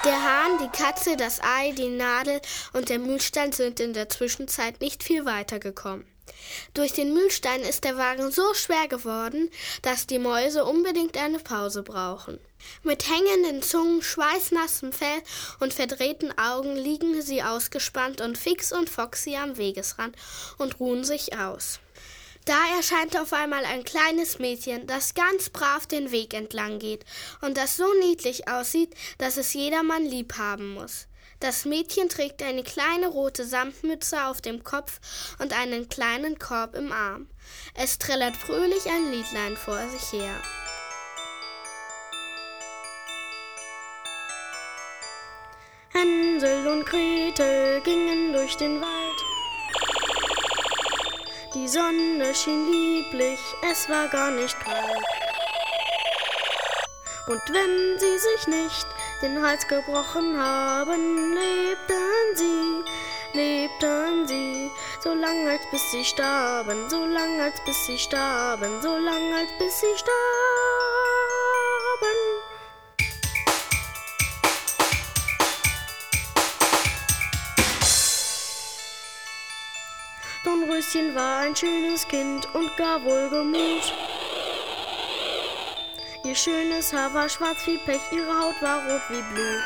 Der 0.04 0.24
Hahn, 0.24 0.58
die 0.60 0.76
Katze, 0.76 1.16
das 1.16 1.40
Ei, 1.40 1.72
die 1.72 1.88
Nadel 1.90 2.40
und 2.72 2.88
der 2.88 2.98
Mühlstein 2.98 3.52
sind 3.52 3.80
in 3.80 3.92
der 3.92 4.08
Zwischenzeit 4.08 4.80
nicht 4.80 5.02
viel 5.04 5.24
weitergekommen. 5.24 6.04
Durch 6.74 6.92
den 6.92 7.14
Mühlstein 7.14 7.62
ist 7.62 7.84
der 7.84 7.96
Wagen 7.96 8.30
so 8.30 8.54
schwer 8.54 8.88
geworden, 8.88 9.50
dass 9.82 10.06
die 10.06 10.18
Mäuse 10.18 10.64
unbedingt 10.64 11.16
eine 11.16 11.38
Pause 11.38 11.82
brauchen. 11.82 12.38
Mit 12.82 13.08
hängenden 13.08 13.62
Zungen, 13.62 14.02
schweißnassem 14.02 14.92
Fell 14.92 15.22
und 15.60 15.74
verdrehten 15.74 16.36
Augen 16.38 16.76
liegen 16.76 17.20
sie 17.22 17.42
ausgespannt 17.42 18.20
und 18.20 18.38
Fix 18.38 18.72
und 18.72 18.90
Foxy 18.90 19.36
am 19.36 19.56
Wegesrand 19.56 20.16
und 20.58 20.78
ruhen 20.80 21.04
sich 21.04 21.36
aus. 21.36 21.80
Da 22.44 22.56
erscheint 22.78 23.14
auf 23.18 23.34
einmal 23.34 23.66
ein 23.66 23.84
kleines 23.84 24.38
Mädchen, 24.38 24.86
das 24.86 25.12
ganz 25.12 25.50
brav 25.50 25.86
den 25.86 26.12
Weg 26.12 26.32
entlang 26.32 26.78
geht 26.78 27.04
und 27.42 27.58
das 27.58 27.76
so 27.76 27.84
niedlich 28.00 28.48
aussieht, 28.48 28.94
dass 29.18 29.36
es 29.36 29.52
jedermann 29.52 30.06
lieb 30.06 30.38
haben 30.38 30.72
muss. 30.72 31.07
Das 31.40 31.64
Mädchen 31.64 32.08
trägt 32.08 32.42
eine 32.42 32.64
kleine 32.64 33.06
rote 33.06 33.46
Samtmütze 33.46 34.24
auf 34.24 34.40
dem 34.40 34.64
Kopf 34.64 35.00
und 35.38 35.52
einen 35.56 35.88
kleinen 35.88 36.36
Korb 36.38 36.74
im 36.74 36.90
Arm. 36.90 37.28
Es 37.74 37.98
trällert 37.98 38.36
fröhlich 38.36 38.86
ein 38.86 39.12
Liedlein 39.12 39.56
vor 39.56 39.78
sich 39.88 40.12
her. 40.12 40.34
Hänsel 45.90 46.66
und 46.66 46.84
Gretel 46.86 47.80
gingen 47.82 48.32
durch 48.32 48.56
den 48.56 48.80
Wald. 48.80 49.24
Die 51.54 51.68
Sonne 51.68 52.34
schien 52.34 52.72
lieblich, 52.72 53.38
es 53.70 53.88
war 53.88 54.08
gar 54.08 54.32
nicht 54.32 54.58
kalt. 54.58 55.04
Und 57.28 57.42
wenn 57.52 57.98
sie 57.98 58.18
sich 58.18 58.46
nicht 58.48 58.86
den 59.22 59.42
Hals 59.42 59.66
gebrochen 59.66 60.36
haben, 60.36 61.34
lebten 61.34 62.36
sie, 62.36 62.84
lebten 63.32 64.28
sie, 64.28 64.70
so 65.02 65.12
lang 65.14 65.48
als 65.48 65.62
bis 65.70 65.90
sie 65.90 66.04
starben, 66.04 66.88
so 66.88 67.04
lang 67.04 67.40
als 67.40 67.60
bis 67.64 67.86
sie 67.86 67.98
starben, 67.98 68.80
so 68.80 68.96
lang 68.96 69.34
als 69.34 69.50
bis 69.58 69.80
sie 69.80 69.96
starben. 69.96 70.08
Dornröschen 80.44 81.14
war 81.14 81.40
ein 81.40 81.56
schönes 81.56 82.06
Kind 82.06 82.46
und 82.54 82.76
gar 82.76 83.02
wohlgemut. 83.02 83.92
Ihr 86.28 86.34
schönes 86.34 86.92
Haar 86.92 87.14
war 87.14 87.26
schwarz 87.26 87.56
wie 87.64 87.78
Pech, 87.78 88.02
ihre 88.10 88.38
Haut 88.38 88.60
war 88.60 88.84
rot 88.86 89.00
wie 89.08 89.22
Blut. 89.32 89.64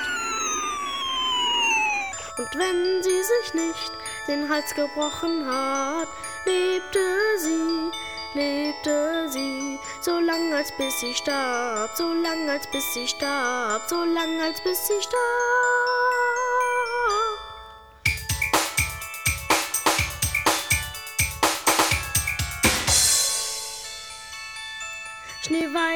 Und 2.38 2.56
wenn 2.56 3.02
sie 3.02 3.20
sich 3.20 3.54
nicht 3.54 3.92
den 4.28 4.48
Hals 4.48 4.72
gebrochen 4.72 5.44
hat, 5.44 6.06
lebte 6.44 7.00
sie, 7.38 7.90
lebte 8.38 9.28
sie, 9.28 9.76
so 10.00 10.20
lang 10.20 10.54
als 10.54 10.70
bis 10.76 11.00
sie 11.00 11.12
starb, 11.14 11.90
so 11.96 12.12
lang 12.12 12.48
als 12.48 12.68
bis 12.68 12.94
sie 12.94 13.08
starb, 13.08 13.82
so 13.88 14.04
lang 14.04 14.40
als 14.40 14.60
bis 14.60 14.86
sie 14.86 15.02
starb. 15.02 15.91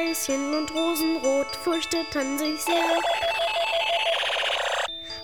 Schneeweißchen 0.07 0.55
und 0.55 0.73
Rosenrot 0.73 1.55
fürchteten 1.63 2.37
sich 2.37 2.61
sehr 2.61 3.01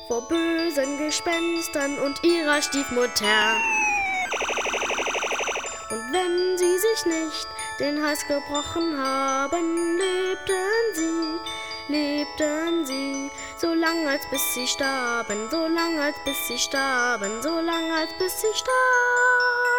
vor 0.07 0.27
bösen 0.27 0.97
Gespenstern 0.97 1.97
und 1.99 2.21
ihrer 2.23 2.61
Stiefmutter. 2.61 3.55
Und 5.89 6.13
wenn 6.13 6.57
sie 6.57 6.77
sich 6.77 7.05
nicht 7.05 7.47
den 7.79 8.05
Hals 8.05 8.27
gebrochen 8.27 8.97
haben, 8.97 9.97
lebten 9.97 10.93
sie, 10.93 11.93
lebten 11.93 12.86
sie, 12.86 13.31
so 13.57 13.73
lang 13.73 14.07
als 14.07 14.29
bis 14.29 14.53
sie 14.53 14.67
starben, 14.67 15.49
so 15.49 15.67
lang 15.67 15.99
als 15.99 16.15
bis 16.25 16.47
sie 16.47 16.59
starben, 16.59 17.41
so 17.41 17.59
lang 17.61 17.91
als 17.91 18.11
bis 18.19 18.41
sie 18.41 18.53
starben. 18.53 19.72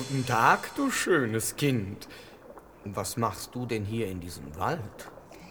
Guten 0.00 0.24
Tag, 0.24 0.74
du 0.76 0.90
schönes 0.90 1.56
Kind. 1.56 2.08
Was 2.86 3.18
machst 3.18 3.54
du 3.54 3.66
denn 3.66 3.84
hier 3.84 4.06
in 4.06 4.18
diesem 4.18 4.56
Wald? 4.56 4.80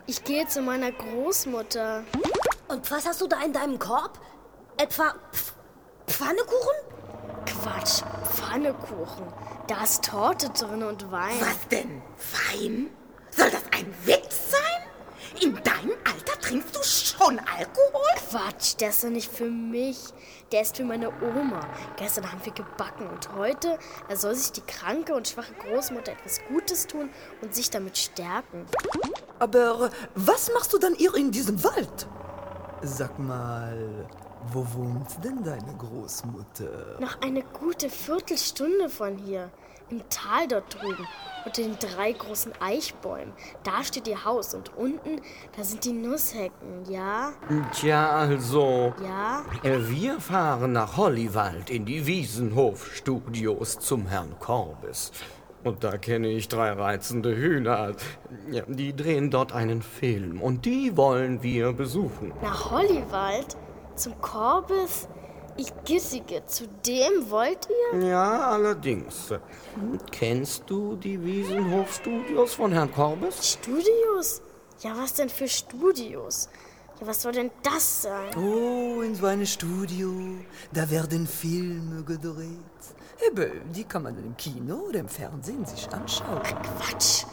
Ich 0.08 0.24
gehe 0.24 0.48
zu 0.48 0.64
meiner 0.64 0.92
Großmutter. 0.92 2.04
Und 2.68 2.90
was 2.90 3.06
hast 3.06 3.22
du 3.22 3.28
da 3.28 3.44
in 3.44 3.54
deinem 3.54 3.78
Korb? 3.78 4.20
Etwa 4.76 5.14
Pf 5.32 5.54
Pfannekuchen? 6.08 6.78
Quatsch, 7.46 8.02
Pfannekuchen. 8.24 9.28
Da 9.68 9.84
ist 9.84 10.06
Torte 10.06 10.50
drin 10.50 10.82
und 10.82 11.12
Wein. 11.12 11.40
Was 11.42 11.68
denn? 11.68 12.02
Wein? 12.50 12.90
Soll 13.30 13.52
das 13.52 13.66
ein 13.78 13.94
Witz 14.06 14.50
sein? 14.50 15.44
In 15.44 15.54
deinem 15.64 15.96
Alter 16.12 16.42
trinkst 16.42 16.76
du 16.76 16.82
schon 16.82 17.38
Alkohol? 17.38 18.02
Quatsch, 18.30 18.78
der 18.80 18.90
ist 18.90 19.04
doch 19.04 19.10
nicht 19.10 19.32
für 19.32 19.52
mich. 19.52 19.98
Der 20.52 20.62
ist 20.62 20.78
für 20.78 20.84
meine 20.84 21.10
Oma. 21.10 21.60
Gestern 21.98 22.32
haben 22.32 22.44
wir 22.44 22.54
gebacken 22.54 23.08
und 23.08 23.36
heute, 23.36 23.78
er 24.08 24.18
soll 24.18 24.34
sich 24.34 24.52
die 24.52 24.62
kranke 24.62 25.14
und 25.14 25.28
schwache 25.28 25.54
Großmutter 25.54 26.14
etwas 26.14 26.40
Gutes 26.48 26.88
tun 26.88 27.10
und 27.42 27.54
sich 27.54 27.70
damit 27.70 27.98
stärken. 27.98 28.66
Aber 29.38 29.92
was 30.16 30.52
machst 30.54 30.74
du 30.74 30.80
dann 30.80 30.96
hier 30.96 31.14
in 31.16 31.32
diesem 31.32 31.64
Wald? 31.64 32.08
Sag 32.82 33.20
mal, 33.20 34.08
wo 34.52 34.66
wohnt 34.74 35.24
denn 35.24 35.44
deine 35.44 35.76
Großmutter? 35.78 36.98
Noch 37.00 37.22
eine 37.22 37.44
gute 37.44 37.90
Viertelstunde 37.90 38.90
von 38.90 39.18
hier. 39.18 39.52
Im 39.90 40.02
Tal 40.10 40.48
dort 40.48 40.76
drüben. 40.76 41.08
Unter 41.46 41.62
den 41.64 41.78
drei 41.80 42.12
großen 42.12 42.52
Eichbäumen. 42.60 43.34
Da 43.64 43.84
steht 43.84 44.08
ihr 44.08 44.26
Haus 44.26 44.54
und 44.54 44.76
unten, 44.76 45.22
da 45.56 45.64
sind 45.64 45.86
die 45.86 45.94
Nusshecken, 45.94 46.84
ja? 46.90 47.32
Tja, 47.74 48.10
also. 48.10 48.94
Ja? 49.02 49.44
Äh, 49.64 49.80
Wir 49.88 50.20
fahren 50.20 50.74
nach 50.74 50.98
Hollywald 50.98 51.70
in 51.70 51.86
die 51.86 52.06
Wiesenhof-Studios 52.06 53.80
zum 53.80 54.08
Herrn 54.08 54.38
Korbes. 54.40 55.12
Und 55.64 55.84
da 55.84 55.98
kenne 55.98 56.28
ich 56.30 56.48
drei 56.48 56.72
reizende 56.72 57.36
Hühner. 57.36 57.94
Ja, 58.50 58.64
die 58.68 58.96
drehen 58.96 59.32
dort 59.32 59.54
einen 59.54 59.82
Film 59.82 60.42
und 60.42 60.66
die 60.66 60.96
wollen 60.96 61.42
wir 61.42 61.74
besuchen. 61.74 62.34
Nach 62.42 62.72
Hollywald? 62.72 63.58
Zum 63.96 64.20
Korbes? 64.22 65.10
Ich 65.60 65.74
gissige, 65.84 66.46
zu 66.46 66.68
dem 66.88 67.30
wollt 67.30 67.68
ihr? 67.92 68.08
Ja, 68.08 68.52
allerdings. 68.52 69.34
Kennst 70.10 70.64
du 70.68 70.96
die 70.96 71.22
Wiesenhof-Studios 71.22 72.54
von 72.54 72.72
Herrn 72.72 72.90
Korbes? 72.90 73.56
Studios? 73.56 74.42
Ja, 74.80 74.96
was 74.96 75.16
denn 75.16 75.28
für 75.28 75.50
Studios? 75.50 76.48
Ja, 77.02 77.08
was 77.08 77.22
soll 77.22 77.34
denn 77.34 77.52
das 77.62 78.04
sein? 78.04 78.30
Oh, 78.38 79.02
in 79.02 79.14
so 79.16 79.26
einem 79.26 79.46
Studio, 79.46 80.14
da 80.72 80.90
werden 80.90 81.28
Filme 81.28 82.04
gedreht. 82.04 82.80
Eben, 83.28 83.74
die 83.74 83.84
kann 83.84 84.04
man 84.04 84.16
dann 84.16 84.28
im 84.28 84.38
Kino 84.38 84.76
oder 84.88 85.00
im 85.00 85.10
Fernsehen 85.10 85.66
sich 85.66 85.92
anschauen. 85.92 86.42
Quatsch! 86.42 87.26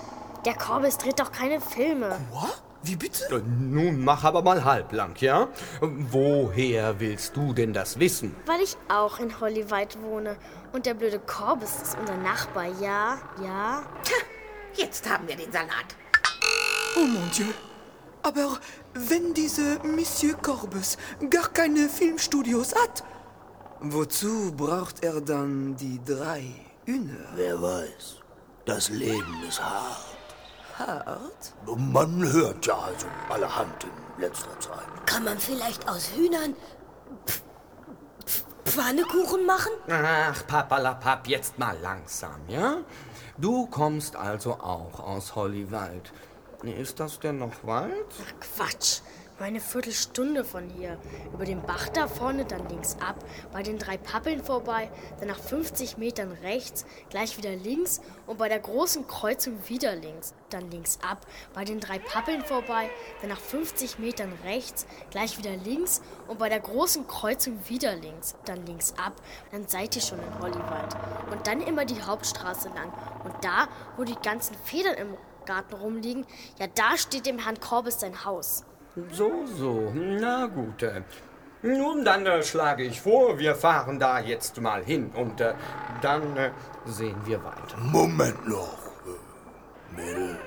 Der 0.44 0.54
Korbes 0.54 0.98
dreht 0.98 1.20
doch 1.20 1.30
keine 1.30 1.60
Filme. 1.60 2.18
What? 2.32 2.60
Wie 2.82 2.96
bitte? 2.96 3.42
Nun 3.42 4.04
mach 4.04 4.24
aber 4.24 4.42
mal 4.42 4.64
halblang, 4.64 5.14
ja? 5.18 5.48
Woher 5.80 7.00
willst 7.00 7.36
du 7.36 7.52
denn 7.52 7.72
das 7.72 7.98
wissen? 7.98 8.34
Weil 8.46 8.60
ich 8.60 8.76
auch 8.88 9.18
in 9.18 9.40
Hollywald 9.40 10.00
wohne. 10.02 10.36
Und 10.72 10.86
der 10.86 10.94
blöde 10.94 11.18
Korbes 11.18 11.82
ist 11.82 11.96
unser 11.98 12.16
Nachbar, 12.16 12.66
ja? 12.80 13.18
Ja? 13.42 13.82
Jetzt 14.74 15.08
haben 15.08 15.26
wir 15.26 15.36
den 15.36 15.50
Salat. 15.50 15.96
Oh 16.96 17.06
mon 17.06 17.30
Dieu. 17.30 17.46
Aber 18.22 18.58
wenn 18.94 19.34
dieser 19.34 19.82
Monsieur 19.84 20.34
Corbus 20.34 20.96
gar 21.30 21.48
keine 21.48 21.88
Filmstudios 21.88 22.74
hat, 22.74 23.04
wozu 23.80 24.52
braucht 24.56 25.02
er 25.04 25.20
dann 25.20 25.76
die 25.76 26.00
drei 26.04 26.44
Hühner? 26.84 27.26
Wer 27.34 27.60
weiß. 27.60 28.16
Das 28.64 28.88
Leben 28.88 29.42
ist 29.48 29.62
hart. 29.62 30.15
Hart? 30.78 31.54
Man 31.76 32.22
hört 32.32 32.66
ja 32.66 32.76
also 32.78 33.06
allerhand 33.28 33.84
in 33.84 34.22
letzter 34.22 34.58
Zeit. 34.60 35.06
Kann 35.06 35.24
man 35.24 35.38
vielleicht 35.38 35.88
aus 35.88 36.10
Hühnern 36.14 36.54
Pf 37.26 37.42
Pf 38.26 38.44
Pfannekuchen 38.64 39.46
machen? 39.46 39.72
Ach, 39.88 40.46
Papalapap, 40.46 41.26
jetzt 41.28 41.58
mal 41.58 41.76
langsam, 41.82 42.40
ja? 42.48 42.78
Du 43.38 43.66
kommst 43.66 44.16
also 44.16 44.54
auch 44.54 45.00
aus 45.00 45.34
Hollywald. 45.34 46.12
Ist 46.62 47.00
das 47.00 47.18
denn 47.20 47.38
noch 47.38 47.64
Wald? 47.64 47.92
Quatsch. 48.40 49.00
Nur 49.38 49.46
eine 49.46 49.60
Viertelstunde 49.60 50.44
von 50.44 50.70
hier. 50.70 50.98
Über 51.34 51.44
den 51.44 51.60
Bach 51.60 51.88
da 51.90 52.08
vorne, 52.08 52.46
dann 52.46 52.66
links 52.70 52.96
ab, 53.06 53.16
bei 53.52 53.62
den 53.62 53.78
drei 53.78 53.98
Pappeln 53.98 54.42
vorbei, 54.42 54.90
dann 55.18 55.28
nach 55.28 55.38
50 55.38 55.98
Metern 55.98 56.32
rechts, 56.42 56.86
gleich 57.10 57.36
wieder 57.36 57.54
links. 57.54 58.00
Und 58.26 58.38
bei 58.38 58.48
der 58.48 58.60
großen 58.60 59.06
Kreuzung 59.06 59.58
wieder 59.68 59.94
links, 59.94 60.32
dann 60.48 60.70
links 60.70 60.98
ab, 61.02 61.26
bei 61.52 61.64
den 61.64 61.80
drei 61.80 61.98
Pappeln 61.98 62.42
vorbei, 62.42 62.88
dann 63.20 63.28
nach 63.28 63.38
50 63.40 63.98
Metern 63.98 64.32
rechts, 64.44 64.86
gleich 65.10 65.36
wieder 65.36 65.54
links. 65.54 66.00
Und 66.28 66.38
bei 66.38 66.48
der 66.48 66.60
großen 66.60 67.06
Kreuzung 67.06 67.58
wieder 67.68 67.94
links, 67.94 68.36
dann 68.46 68.64
links 68.64 68.94
ab, 68.96 69.12
dann 69.52 69.68
seid 69.68 69.96
ihr 69.96 70.02
schon 70.02 70.18
in 70.18 70.40
Hollywald. 70.40 70.96
Und 71.30 71.46
dann 71.46 71.60
immer 71.60 71.84
die 71.84 72.00
Hauptstraße 72.00 72.68
lang. 72.70 72.90
Und 73.24 73.34
da, 73.44 73.68
wo 73.98 74.04
die 74.04 74.16
ganzen 74.22 74.56
Federn 74.64 74.94
im 74.94 75.16
Garten 75.44 75.74
rumliegen, 75.74 76.26
ja, 76.58 76.66
da 76.68 76.96
steht 76.96 77.26
dem 77.26 77.38
Herrn 77.38 77.60
Korbes 77.60 78.00
sein 78.00 78.24
Haus. 78.24 78.64
So, 79.12 79.44
so. 79.46 79.92
Na 79.94 80.46
gut. 80.46 80.82
äh, 80.82 81.02
Nun, 81.62 82.04
dann 82.04 82.24
äh, 82.26 82.42
schlage 82.42 82.82
ich 82.84 83.00
vor, 83.00 83.38
wir 83.38 83.54
fahren 83.54 83.98
da 83.98 84.20
jetzt 84.20 84.60
mal 84.60 84.82
hin 84.84 85.10
und 85.14 85.40
äh, 85.40 85.54
dann 86.00 86.36
äh, 86.36 86.50
sehen 86.86 87.16
wir 87.24 87.42
weiter. 87.44 87.76
Moment 87.78 88.48
noch. 88.48 88.78
äh, 89.06 89.94
Mädel, 89.96 90.38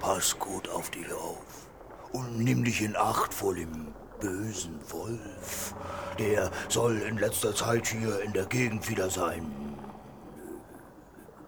pass 0.00 0.38
gut 0.38 0.68
auf 0.70 0.90
dich 0.90 1.12
auf. 1.12 1.66
Und 2.12 2.38
nimm 2.38 2.64
dich 2.64 2.80
in 2.82 2.96
Acht 2.96 3.34
vor 3.34 3.54
dem 3.54 3.88
bösen 4.20 4.80
Wolf. 4.90 5.74
Der 6.18 6.50
soll 6.70 6.96
in 7.02 7.18
letzter 7.18 7.54
Zeit 7.54 7.86
hier 7.88 8.22
in 8.22 8.32
der 8.32 8.46
Gegend 8.46 8.88
wieder 8.88 9.10
sein 9.10 9.52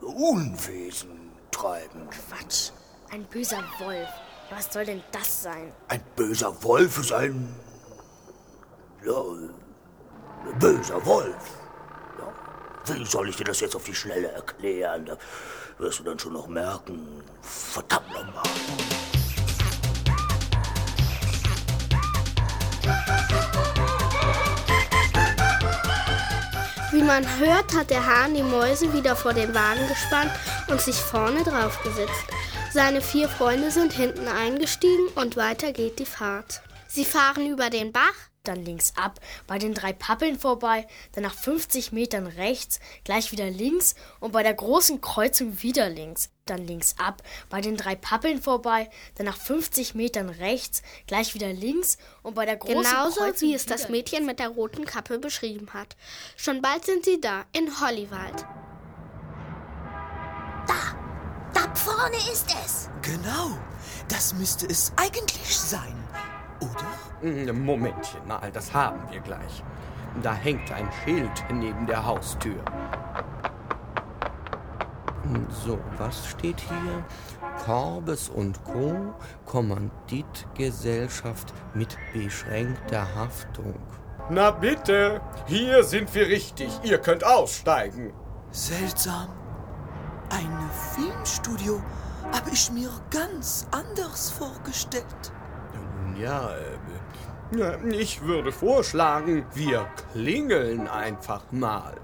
Unwesen 0.03 1.33
treiben. 1.51 2.09
Quatsch. 2.11 2.71
Ein 3.11 3.25
böser 3.25 3.63
Wolf. 3.79 4.09
Was 4.51 4.73
soll 4.73 4.87
denn 4.87 5.03
das 5.13 5.43
sein? 5.43 5.73
Ein 5.89 6.01
böser 6.17 6.63
Wolf 6.63 6.99
ist 6.99 7.13
ein. 7.13 7.55
Ja, 9.05 9.21
ein 9.21 10.59
böser 10.59 11.05
Wolf. 11.05 11.59
Ja. 12.19 12.95
Wie 12.95 13.05
soll 13.05 13.29
ich 13.29 13.37
dir 13.37 13.45
das 13.45 13.61
jetzt 13.61 13.77
auf 13.77 13.85
die 13.85 13.95
Schnelle 13.95 14.29
erklären? 14.29 15.05
Da 15.05 15.19
wirst 15.77 15.99
du 15.99 16.05
dann 16.05 16.19
schon 16.19 16.33
noch 16.33 16.49
merken. 16.49 17.23
Verdammt 17.43 18.11
nochmal. 18.11 18.43
Wie 26.91 27.03
man 27.03 27.25
hört, 27.39 27.75
hat 27.75 27.91
der 27.91 28.05
Hahn 28.05 28.33
die 28.33 28.43
Mäuse 28.43 28.91
wieder 28.95 29.15
vor 29.15 29.35
den 29.35 29.55
Wagen 29.55 29.87
gespannt 29.89 30.31
und 30.69 30.81
sich 30.81 30.97
vorne 30.97 31.45
drauf 31.45 31.79
gesetzt. 31.83 32.25
Seine 32.71 33.01
vier 33.01 33.31
Freunde 33.31 33.71
sind 33.71 33.95
hinten 33.95 34.29
eingestiegen 34.29 35.09
und 35.15 35.37
weiter 35.37 35.73
geht 35.73 35.99
die 35.99 36.05
Fahrt. 36.05 36.61
Sie 36.87 37.07
fahren 37.07 37.47
über 37.47 37.71
den 37.71 37.93
Bach, 37.93 38.13
dann 38.45 38.63
links 38.63 38.93
ab, 38.95 39.21
bei 39.47 39.59
den 39.59 39.73
drei 39.73 39.95
Pappeln 39.95 40.39
vorbei, 40.39 40.87
dann 41.13 41.23
nach 41.23 41.35
50 41.35 41.93
Metern 41.93 42.27
rechts, 42.27 42.79
gleich 43.05 43.33
wieder 43.33 43.49
links 43.49 43.95
und 44.21 44.33
bei 44.33 44.43
der 44.43 44.53
großen 44.53 45.01
Kreuzung 45.01 45.63
wieder 45.63 45.89
links, 45.89 46.29
dann 46.45 46.67
links 46.67 46.95
ab, 46.99 47.23
bei 47.49 47.63
den 47.63 47.79
drei 47.79 47.95
Pappeln 47.95 48.41
vorbei, 48.41 48.91
dann 49.15 49.27
nach 49.27 49.37
50 49.37 49.95
Metern 49.95 50.29
rechts, 50.29 50.83
gleich 51.07 51.35
wieder 51.35 51.53
links 51.53 51.97
und 52.23 52.35
bei 52.35 52.45
der 52.45 52.57
großen 52.57 52.83
Genauso 52.83 53.21
Kreuzung 53.21 53.49
wie 53.49 53.55
es 53.55 53.65
das 53.65 53.89
Mädchen 53.89 54.27
mit 54.27 54.41
der 54.41 54.49
roten 54.49 54.85
Kappe 54.85 55.19
beschrieben 55.19 55.73
hat. 55.73 55.97
Schon 56.37 56.61
bald 56.61 56.85
sind 56.85 57.07
sie 57.07 57.19
da, 57.19 57.47
in 57.53 57.81
Hollywald. 57.81 58.47
Da 60.67 61.08
vorne 61.89 62.17
ist 62.33 62.55
es. 62.65 62.89
Genau, 63.03 63.51
das 64.09 64.33
müsste 64.35 64.67
es 64.67 64.93
eigentlich 64.97 65.59
sein, 65.59 65.97
oder? 66.61 66.87
Mm, 67.23 67.65
Momentchen 67.65 68.27
mal, 68.27 68.51
das 68.53 68.75
haben 68.75 69.01
wir 69.11 69.21
gleich. 69.21 69.63
Da 70.23 70.35
hängt 70.35 70.71
ein 70.73 70.89
Schild 71.05 71.45
neben 71.53 71.87
der 71.87 72.05
Haustür. 72.05 72.61
So, 75.65 75.79
was 75.99 76.27
steht 76.27 76.59
hier? 76.61 77.05
Korbes 77.65 78.29
und 78.31 78.65
Co. 78.65 79.15
Kommanditgesellschaft 79.45 81.53
mit 81.75 81.97
beschränkter 82.15 83.15
Haftung. 83.15 83.75
Na 84.31 84.51
bitte, 84.51 85.21
hier 85.47 85.85
sind 85.85 86.15
wir 86.15 86.29
richtig. 86.29 86.71
Ihr 86.83 86.97
könnt 86.99 87.25
aussteigen. 87.25 88.15
Seltsam. 88.51 89.38
Filmstudio 90.95 91.83
habe 92.33 92.51
ich 92.51 92.71
mir 92.71 92.91
ganz 93.11 93.67
anders 93.71 94.31
vorgestellt. 94.31 95.33
Ja, 96.19 96.51
äh, 96.51 97.59
ja, 97.59 97.79
ich 97.85 98.21
würde 98.23 98.53
vorschlagen, 98.53 99.47
wir 99.55 99.89
klingeln 100.13 100.87
einfach 100.89 101.43
mal. 101.51 101.95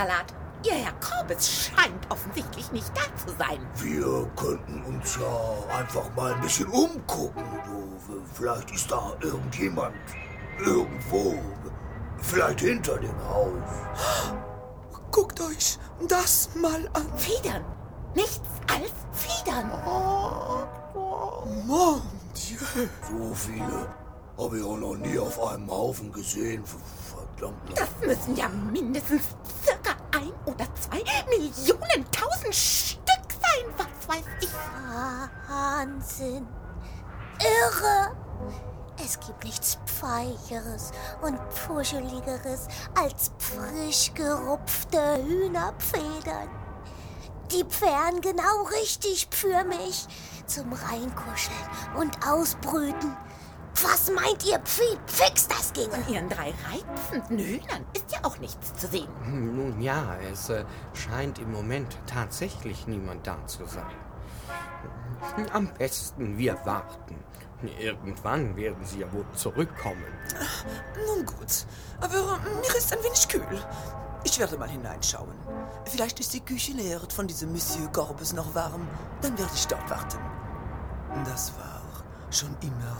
Salat. 0.00 0.32
Ihr 0.64 0.76
Herr 0.76 0.94
Korbes 0.94 1.46
scheint 1.50 2.10
offensichtlich 2.10 2.72
nicht 2.72 2.90
da 2.96 3.02
zu 3.16 3.36
sein. 3.38 3.60
Wir 3.76 4.30
könnten 4.34 4.82
uns 4.84 5.18
ja 5.20 5.76
einfach 5.76 6.08
mal 6.16 6.32
ein 6.32 6.40
bisschen 6.40 6.68
umgucken. 6.68 7.44
Du, 7.66 7.98
vielleicht 8.32 8.70
ist 8.70 8.90
da 8.90 9.12
irgendjemand. 9.20 9.94
Irgendwo. 10.58 11.34
Vielleicht 12.16 12.60
hinter 12.60 12.96
dem 12.96 13.14
Haus. 13.28 14.38
Guckt 15.10 15.38
euch 15.42 15.78
das 16.08 16.48
mal 16.54 16.88
an. 16.94 17.06
Federn. 17.18 17.62
Nichts 18.14 18.40
als 18.72 18.92
Federn. 19.12 19.70
Mon 21.66 22.00
Dieu. 22.34 22.88
So 23.10 23.34
viele 23.34 23.86
habe 24.38 24.58
ich 24.58 24.64
auch 24.64 24.78
noch 24.78 24.96
nie 24.96 25.18
auf 25.18 25.38
einem 25.42 25.70
Haufen 25.70 26.10
gesehen. 26.10 26.64
Das 27.74 27.88
müssen 28.04 28.36
ja 28.36 28.48
mindestens 28.48 29.22
circa 29.64 29.96
ein 30.16 30.32
oder 30.46 30.66
zwei 30.74 31.02
Millionen 31.28 32.10
tausend 32.10 32.54
Stück 32.54 33.00
sein. 33.30 33.74
Was 33.76 34.08
weiß 34.08 34.24
ich. 34.40 34.50
Wahnsinn. 35.48 36.46
Irre. 37.40 38.16
Es 39.02 39.18
gibt 39.18 39.44
nichts 39.44 39.78
Pfeicheres 39.86 40.92
und 41.22 41.38
Puscheligeres 41.66 42.68
als 42.94 43.30
frisch 43.38 44.12
gerupfte 44.14 45.22
Hühnerfedern. 45.24 46.48
Die 47.50 47.64
wären 47.80 48.20
genau 48.20 48.62
richtig 48.80 49.26
für 49.30 49.64
mich 49.64 50.06
zum 50.46 50.72
Reinkuscheln 50.72 51.56
und 51.96 52.26
Ausbrüten. 52.28 53.16
Was 53.82 54.10
meint 54.10 54.44
ihr, 54.44 54.58
Pfi? 54.60 54.98
Fix 55.06 55.48
das 55.48 55.72
ginge? 55.72 55.90
Von 55.90 56.12
ihren 56.14 56.28
drei 56.28 56.52
reizenden 56.70 57.38
Hühnern 57.38 57.84
ist 57.94 58.10
ja 58.12 58.18
auch 58.24 58.38
nichts 58.38 58.74
zu 58.74 58.86
sehen. 58.88 59.08
Hm, 59.24 59.56
Nun 59.56 59.80
ja, 59.80 60.16
es 60.30 60.48
äh, 60.50 60.64
scheint 60.92 61.38
im 61.38 61.52
Moment 61.52 61.96
tatsächlich 62.06 62.86
niemand 62.86 63.26
da 63.26 63.36
zu 63.46 63.64
sein. 63.66 63.86
Am 65.52 65.72
besten 65.74 66.36
wir 66.38 66.58
warten. 66.64 67.16
Irgendwann 67.78 68.56
werden 68.56 68.84
sie 68.84 69.00
ja 69.00 69.12
wohl 69.12 69.26
zurückkommen. 69.34 70.02
Nun 71.06 71.26
gut, 71.26 71.66
aber 72.00 72.38
mir 72.38 72.74
ist 72.76 72.92
ein 72.92 73.02
wenig 73.04 73.28
kühl. 73.28 73.62
Ich 74.24 74.38
werde 74.38 74.56
mal 74.58 74.68
hineinschauen. 74.68 75.34
Vielleicht 75.84 76.20
ist 76.20 76.32
die 76.32 76.40
Küche 76.40 76.72
leer 76.72 77.00
von 77.14 77.26
diesem 77.26 77.52
Monsieur 77.52 77.86
Gorbes 77.88 78.32
noch 78.32 78.54
warm. 78.54 78.86
Dann 79.20 79.36
werde 79.38 79.52
ich 79.54 79.66
dort 79.66 79.88
warten. 79.90 80.18
Das 81.26 81.52
war 81.58 81.79
schon 82.30 82.56
immer 82.62 82.96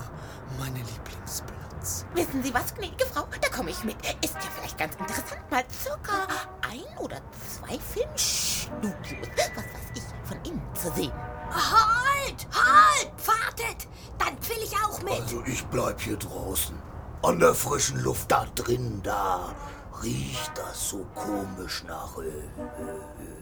mein 0.58 0.74
Lieblingsplatz. 0.74 2.04
Wissen 2.14 2.42
Sie 2.42 2.52
was, 2.52 2.74
gnädige 2.74 3.06
Frau? 3.06 3.26
Da 3.40 3.48
komme 3.48 3.70
ich 3.70 3.82
mit. 3.84 3.96
Ist 4.22 4.34
ja 4.34 4.50
vielleicht 4.54 4.78
ganz 4.78 4.94
interessant, 4.96 5.50
mal 5.50 5.64
circa 5.72 6.26
ein 6.68 6.98
oder 6.98 7.20
zwei 7.32 7.78
Filmstudios, 7.78 9.28
was 9.54 9.64
weiß 9.64 9.90
ich, 9.94 10.28
von 10.28 10.38
innen 10.44 10.74
zu 10.74 10.90
sehen. 10.92 11.12
Halt! 11.50 12.46
Halt! 12.52 13.12
Wartet! 13.26 13.88
Dann 14.18 14.36
will 14.48 14.62
ich 14.62 14.76
auch 14.76 15.02
mit. 15.02 15.20
Also 15.20 15.42
ich 15.46 15.64
bleib 15.66 16.00
hier 16.00 16.16
draußen. 16.16 16.76
An 17.22 17.38
der 17.38 17.54
frischen 17.54 18.00
Luft 18.00 18.30
da 18.30 18.46
drin, 18.54 19.00
da 19.02 19.54
riecht 20.02 20.52
das 20.56 20.90
so 20.90 21.06
komisch 21.14 21.84
nach 21.86 22.16
äh, 22.18 22.28
äh, 22.28 23.39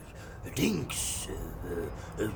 Dings. 0.57 1.27
Äh, 2.17 2.23
äh, 2.23 2.29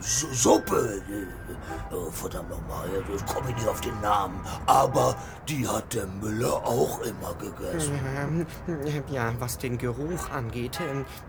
Su- 0.00 0.32
Suppe. 0.32 1.02
Äh, 1.08 1.94
oh, 1.94 2.10
verdammt 2.10 2.50
nochmal, 2.50 2.88
ich 3.14 3.26
komme 3.26 3.50
nicht 3.52 3.66
auf 3.68 3.80
den 3.80 4.00
Namen. 4.00 4.40
Aber 4.66 5.16
die 5.48 5.66
hat 5.66 5.94
der 5.94 6.06
Müller 6.06 6.54
auch 6.66 7.00
immer 7.00 7.34
gegessen. 7.34 7.98
Ähm, 8.16 8.46
ja, 9.10 9.32
was 9.38 9.58
den 9.58 9.76
Geruch 9.78 10.30
angeht, 10.30 10.78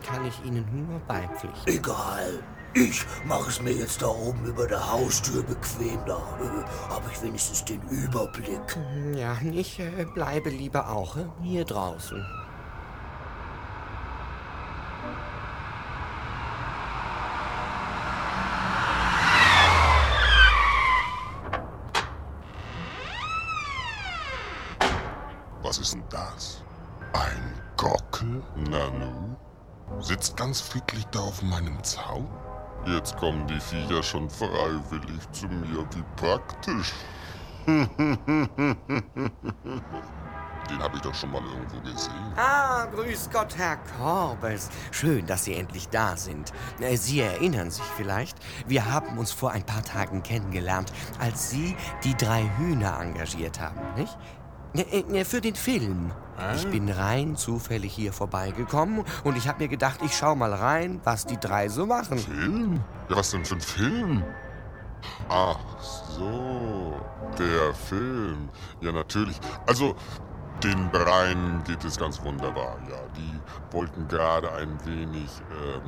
kann 0.06 0.26
ich 0.26 0.44
Ihnen 0.46 0.88
nur 0.88 1.00
beipflichten. 1.02 1.68
Egal. 1.68 2.44
Ich 2.76 3.04
mache 3.26 3.50
es 3.50 3.60
mir 3.60 3.72
jetzt 3.74 4.00
da 4.04 4.08
oben 4.08 4.46
über 4.46 4.68
der 4.68 4.92
Haustür 4.92 5.42
bequem. 5.42 6.00
Da 6.06 6.18
äh, 6.18 6.92
habe 6.94 7.04
ich 7.12 7.20
wenigstens 7.24 7.66
den 7.66 7.82
Überblick. 7.90 8.78
Ja, 9.16 9.36
ich 9.52 9.80
äh, 9.80 10.06
bleibe 10.14 10.50
lieber 10.52 10.90
auch 10.90 11.18
äh, 11.18 11.26
hier 11.42 11.66
draußen. 11.66 12.24
Ist 25.80 25.94
denn 25.94 26.04
das? 26.10 26.64
Ein 27.14 27.54
Gockel, 27.78 28.44
Nanu? 28.70 29.36
Sitzt 30.00 30.38
ganz 30.38 30.62
friedlich 30.62 31.06
da 31.08 31.20
auf 31.20 31.42
meinem 31.42 31.84
Zaun? 31.84 32.28
Jetzt 32.86 33.18
kommen 33.18 33.48
die 33.48 33.60
Viecher 33.60 34.04
schon 34.04 34.30
freiwillig 34.30 35.32
zu 35.32 35.48
mir, 35.48 35.86
wie 35.94 36.04
praktisch. 36.16 36.94
Den 40.70 40.84
habe 40.84 40.98
ich 40.98 41.02
doch 41.02 41.16
schon 41.16 41.32
mal 41.32 41.42
irgendwo 41.42 41.80
gesehen. 41.82 42.14
Ah, 42.36 42.86
grüß 42.86 43.30
Gott, 43.32 43.58
Herr 43.58 43.78
Korbes. 43.98 44.70
Schön, 44.92 45.26
dass 45.26 45.46
Sie 45.46 45.56
endlich 45.56 45.90
da 45.90 46.16
sind. 46.16 46.54
Äh, 46.80 46.96
Sie 46.96 47.22
erinnern 47.22 47.72
sich 47.72 47.86
vielleicht, 47.98 48.38
wir 48.68 48.86
haben 48.86 49.18
uns 49.18 49.32
vor 49.32 49.52
ein 49.52 49.66
paar 49.66 49.84
Tagen 49.84 50.22
kennengelernt, 50.22 50.94
als 51.20 51.50
Sie 51.50 51.76
die 52.04 52.16
drei 52.16 52.48
Hühner 52.58 53.00
engagiert 53.00 53.60
haben, 53.60 53.82
nicht? 53.96 54.16
Äh, 54.74 55.00
äh, 55.00 55.26
Für 55.26 55.42
den 55.42 55.56
Film. 55.56 56.12
Ich 56.56 56.68
bin 56.68 56.90
rein 56.90 57.36
zufällig 57.36 57.94
hier 57.94 58.14
vorbeigekommen 58.14 59.04
und 59.26 59.38
ich 59.38 59.50
habe 59.50 59.64
mir 59.64 59.68
gedacht, 59.68 60.00
ich 60.06 60.16
schau 60.16 60.36
mal 60.36 60.54
rein, 60.54 61.02
was 61.04 61.26
die 61.26 61.38
drei 61.38 61.68
so 61.68 61.86
machen. 61.86 62.18
Film? 62.18 62.80
Ja, 63.10 63.18
was 63.18 63.32
denn 63.32 63.44
für 63.44 63.56
ein 63.56 63.62
Film? 63.62 64.24
Ach 65.28 65.60
so, 65.82 67.00
der 67.38 67.74
Film. 67.74 68.50
Ja, 68.80 68.94
natürlich. 68.94 69.38
Also, 69.68 69.96
den 70.64 70.92
dreien 70.92 71.62
geht 71.66 71.84
es 71.84 71.98
ganz 71.98 72.22
wunderbar. 72.24 72.78
Ja, 72.90 72.98
die 73.18 73.76
wollten 73.76 74.08
gerade 74.08 74.52
ein 74.54 74.78
wenig 74.86 75.30
ähm, 75.52 75.82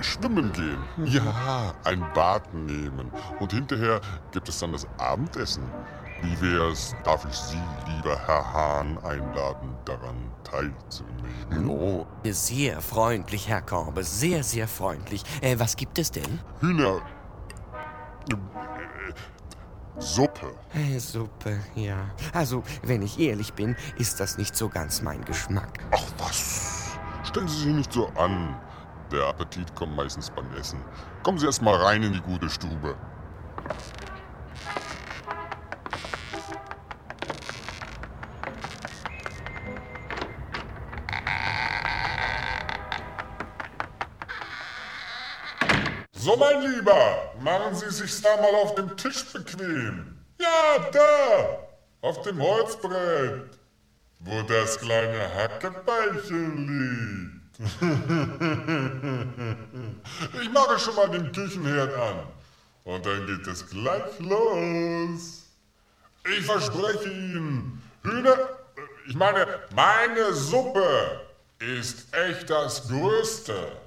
schwimmen 0.00 0.52
gehen. 0.52 0.78
Ja, 1.04 1.74
ein 1.84 2.04
Bad 2.14 2.52
nehmen. 2.54 3.10
Und 3.40 3.52
hinterher 3.52 4.00
gibt 4.32 4.48
es 4.48 4.58
dann 4.58 4.72
das 4.72 4.86
Abendessen. 4.98 5.62
Wie 6.24 6.40
wär's, 6.40 6.94
darf 7.04 7.26
ich 7.28 7.36
Sie, 7.36 7.60
lieber 7.86 8.18
Herr 8.26 8.50
Hahn, 8.50 8.96
einladen, 9.04 9.76
daran 9.84 10.30
teilzunehmen? 10.42 11.68
Oh, 11.68 12.06
sehr 12.24 12.80
freundlich, 12.80 13.46
Herr 13.48 13.60
Korbes, 13.60 14.20
sehr, 14.20 14.42
sehr 14.42 14.66
freundlich. 14.66 15.22
Äh, 15.42 15.58
was 15.58 15.76
gibt 15.76 15.98
es 15.98 16.10
denn? 16.10 16.40
Hühner. 16.60 17.02
äh, 18.30 18.34
Suppe. 19.98 20.54
Äh, 20.72 20.98
Suppe, 20.98 21.60
ja. 21.74 22.08
Also, 22.32 22.62
wenn 22.82 23.02
ich 23.02 23.18
ehrlich 23.18 23.52
bin, 23.52 23.76
ist 23.98 24.18
das 24.18 24.38
nicht 24.38 24.56
so 24.56 24.70
ganz 24.70 25.02
mein 25.02 25.22
Geschmack. 25.26 25.80
Ach 25.90 26.06
was, 26.18 26.98
stellen 27.22 27.48
Sie 27.48 27.64
sich 27.64 27.74
nicht 27.74 27.92
so 27.92 28.08
an. 28.16 28.58
Der 29.12 29.26
Appetit 29.26 29.74
kommt 29.74 29.94
meistens 29.94 30.30
beim 30.30 30.50
Essen. 30.54 30.80
Kommen 31.22 31.36
Sie 31.38 31.44
erst 31.44 31.60
mal 31.60 31.76
rein 31.76 32.02
in 32.02 32.14
die 32.14 32.22
gute 32.22 32.48
Stube. 32.48 32.96
So, 46.24 46.36
mein 46.36 46.62
Lieber, 46.62 47.32
machen 47.42 47.74
Sie 47.74 47.90
sich 47.90 48.22
da 48.22 48.38
mal 48.38 48.54
auf 48.54 48.74
dem 48.76 48.96
Tisch 48.96 49.26
bequem. 49.30 50.16
Ja, 50.40 50.78
da, 50.90 51.58
auf 52.00 52.22
dem 52.22 52.40
Holzbrett, 52.40 53.58
wo 54.20 54.40
das 54.48 54.80
kleine 54.80 55.34
Hackebeilchen 55.34 56.66
liegt. 56.66 57.58
ich 60.42 60.50
mache 60.50 60.78
schon 60.78 60.96
mal 60.96 61.10
den 61.10 61.30
Küchenherd 61.30 61.92
an. 61.92 62.20
Und 62.84 63.04
dann 63.04 63.26
geht 63.26 63.46
es 63.46 63.68
gleich 63.68 64.18
los. 64.20 65.42
Ich 66.26 66.46
verspreche 66.46 67.10
Ihnen, 67.10 67.82
Hühner, 68.02 68.48
ich 69.06 69.14
meine, 69.14 69.46
meine 69.76 70.32
Suppe 70.32 71.20
ist 71.58 72.06
echt 72.14 72.48
das 72.48 72.88
Größte. 72.88 73.83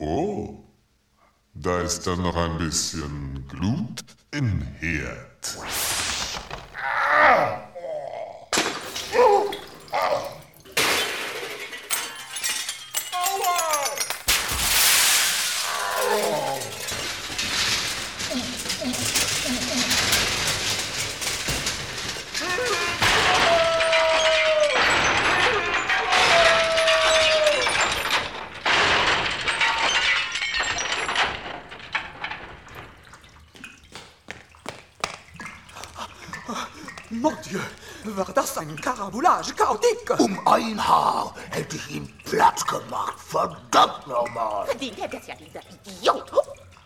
Oh, 0.00 0.54
da 1.54 1.80
ist 1.80 2.06
dann 2.06 2.22
noch 2.22 2.36
ein 2.36 2.56
bisschen 2.58 3.44
Glut 3.48 4.04
im 4.30 4.62
Herd. 4.78 5.56
Mon 5.56 5.66
Dieu, 37.48 37.60
war 38.04 38.30
das 38.34 38.58
ein 38.58 38.78
Karaboulage 38.78 39.54
chaotique? 39.54 40.18
Um 40.18 40.46
ein 40.46 40.86
Haar 40.86 41.34
hätte 41.50 41.76
ich 41.76 41.90
ihn 41.90 42.12
platt 42.24 42.66
gemacht. 42.68 43.14
Verdammt 43.18 44.06
nochmal. 44.06 44.66
Verdient 44.66 45.00
hätte 45.00 45.16
es 45.16 45.26
ja 45.28 45.34
dieser 45.34 45.60
Idiot. 45.86 46.30
Oh, 46.34 46.42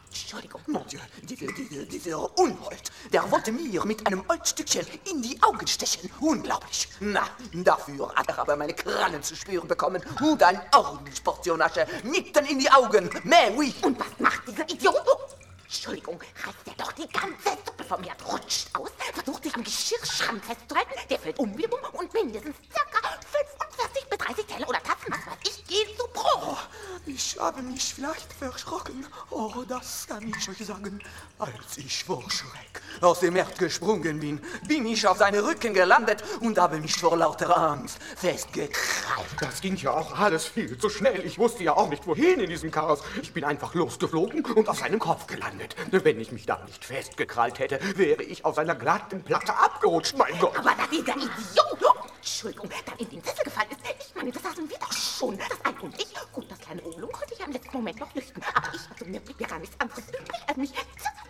Entschuldigung. 0.09 0.61
Mon 0.69 0.87
Dieu, 0.87 1.01
dieser, 1.23 1.53
dieser, 1.53 1.85
dieser 1.85 2.39
Unhold, 2.39 2.93
der 3.13 3.29
wollte 3.31 3.51
mir 3.51 3.85
mit 3.85 4.07
einem 4.07 4.23
Holzstückchen 4.29 4.87
in 5.11 5.23
die 5.23 5.43
Augen 5.43 5.67
stechen. 5.67 6.11
Unglaublich. 6.21 6.89
Na, 7.01 7.25
dafür 7.53 8.15
hat 8.15 8.29
er 8.29 8.39
aber 8.39 8.55
meine 8.57 8.75
Krallen 8.75 9.23
zu 9.23 9.35
spüren 9.35 9.67
bekommen 9.67 10.01
und 10.21 10.43
ein 10.45 10.61
ordentlich 10.77 11.25
Portion 11.25 11.61
Asche 11.61 11.87
mitten 12.05 12.45
in 12.47 12.61
die 12.61 12.71
Augen. 12.71 13.11
Mais 13.25 13.51
oui. 13.57 13.75
Und 13.83 13.99
was 13.99 14.19
macht 14.19 14.47
dieser 14.47 14.69
Idiot? 14.69 14.95
Oh, 15.07 15.42
Entschuldigung, 15.73 16.21
reißt 16.45 16.67
er 16.67 16.75
doch 16.75 16.93
die 16.93 17.09
ganze 17.09 17.57
Suppe 17.65 17.83
vom 17.85 18.03
Herd, 18.05 18.23
rutscht 18.31 18.69
aus, 18.75 18.91
versucht 19.15 19.43
sich 19.43 19.55
am 19.55 19.65
Geschirrschrank 19.65 20.45
festzuhalten, 20.45 20.93
der 21.09 21.19
fällt 21.19 21.39
um 21.39 21.57
wie 21.57 21.67
und 21.67 22.13
mindestens 22.13 22.57
circa 22.71 23.09
45 23.33 24.05
bis 24.05 24.19
30 24.19 24.47
Teller 24.47 24.69
oder 24.69 24.83
Tassen, 24.83 25.09
was 25.09 25.32
ich, 25.45 25.65
gehen 25.67 25.89
zu 25.97 26.07
Bruch. 26.13 26.59
Ich 27.05 27.37
habe 27.41 27.63
mich 27.63 27.95
vielleicht 27.95 28.33
verschrocken. 28.33 29.05
Oh, 29.31 29.65
das 29.67 30.07
kann 30.09 30.23
ich 30.29 30.49
euch 30.49 30.65
sagen. 30.65 31.01
Als 31.39 31.77
ich 31.77 32.05
vor 32.05 32.23
Schreck 32.31 32.81
aus 33.01 33.21
dem 33.21 33.35
Herd 33.35 33.59
gesprungen 33.59 34.21
bin, 34.21 34.41
bin 34.69 34.87
ich 34.87 35.07
auf 35.07 35.19
seinen 35.19 35.45
Rücken 35.45 35.75
gelandet 35.75 36.23
und 36.41 36.59
habe 36.59 36.79
mich 36.79 36.95
vor 36.95 37.17
lauter 37.17 37.57
Angst 37.57 37.99
festgekrallt. 38.17 39.27
Das 39.41 39.61
ging 39.61 39.75
ja 39.77 39.91
auch 39.91 40.17
alles 40.17 40.45
viel 40.45 40.79
zu 40.79 40.89
schnell. 40.89 41.25
Ich 41.27 41.39
wusste 41.39 41.65
ja 41.65 41.77
auch 41.77 41.89
nicht, 41.89 42.07
wohin 42.07 42.39
in 42.39 42.49
diesem 42.49 42.71
Chaos. 42.71 43.01
Ich 43.21 43.33
bin 43.33 43.45
einfach 43.45 43.75
losgeflogen 43.75 44.45
und 44.45 44.69
auf 44.69 44.79
seinem 44.79 45.01
Kopf 45.01 45.27
gelandet. 45.27 45.75
Wenn 45.91 46.21
ich 46.21 46.31
mich 46.31 46.47
da 46.47 46.63
nicht 46.67 46.85
festgekrallt 46.85 47.59
hätte, 47.59 47.81
wäre 47.97 48.23
ich 48.23 48.45
auf 48.45 48.55
seiner 48.55 48.77
glatten 48.77 49.25
Platte 49.25 49.55
abgerutscht, 49.57 50.17
mein 50.17 50.39
Gott. 50.39 50.57
Aber 50.57 50.71
da 50.77 50.87
dieser 50.87 51.17
Idiot, 51.17 51.83
oh, 51.83 52.07
Entschuldigung, 52.17 52.71
dann 52.87 52.99
in 52.99 53.11
den 53.11 53.23
Sessel 53.25 53.45
gefallen 53.45 53.71
ist, 53.71 53.81
ich 54.09 54.15
meine, 54.15 54.31
das 54.31 54.45
hatten 54.45 54.69
wir 54.71 54.79
doch 54.79 54.93
schon, 54.93 55.32
das 55.39 55.65
Ei 55.65 55.81
und 55.83 56.01
ich. 56.01 56.13
Gut, 56.33 56.51
das 56.51 56.59
kleine 56.61 56.83
Ohlung 56.83 57.11
konnte 57.13 57.35
ich 57.35 57.41
ja 57.41 57.47
im 57.47 57.53
letzten 57.53 57.77
Moment 57.77 58.01
noch 58.01 58.15
lüften, 58.15 58.43
aber 58.55 58.69
ich 58.75 58.89
hatte 58.89 59.05
mir 59.05 59.21
blieb 59.21 59.41
ja 59.41 59.47
gar 59.47 59.59
nichts 59.59 59.79
anderes 59.79 60.05
übrig, 60.09 60.41
als 60.47 60.57
mich 60.57 60.73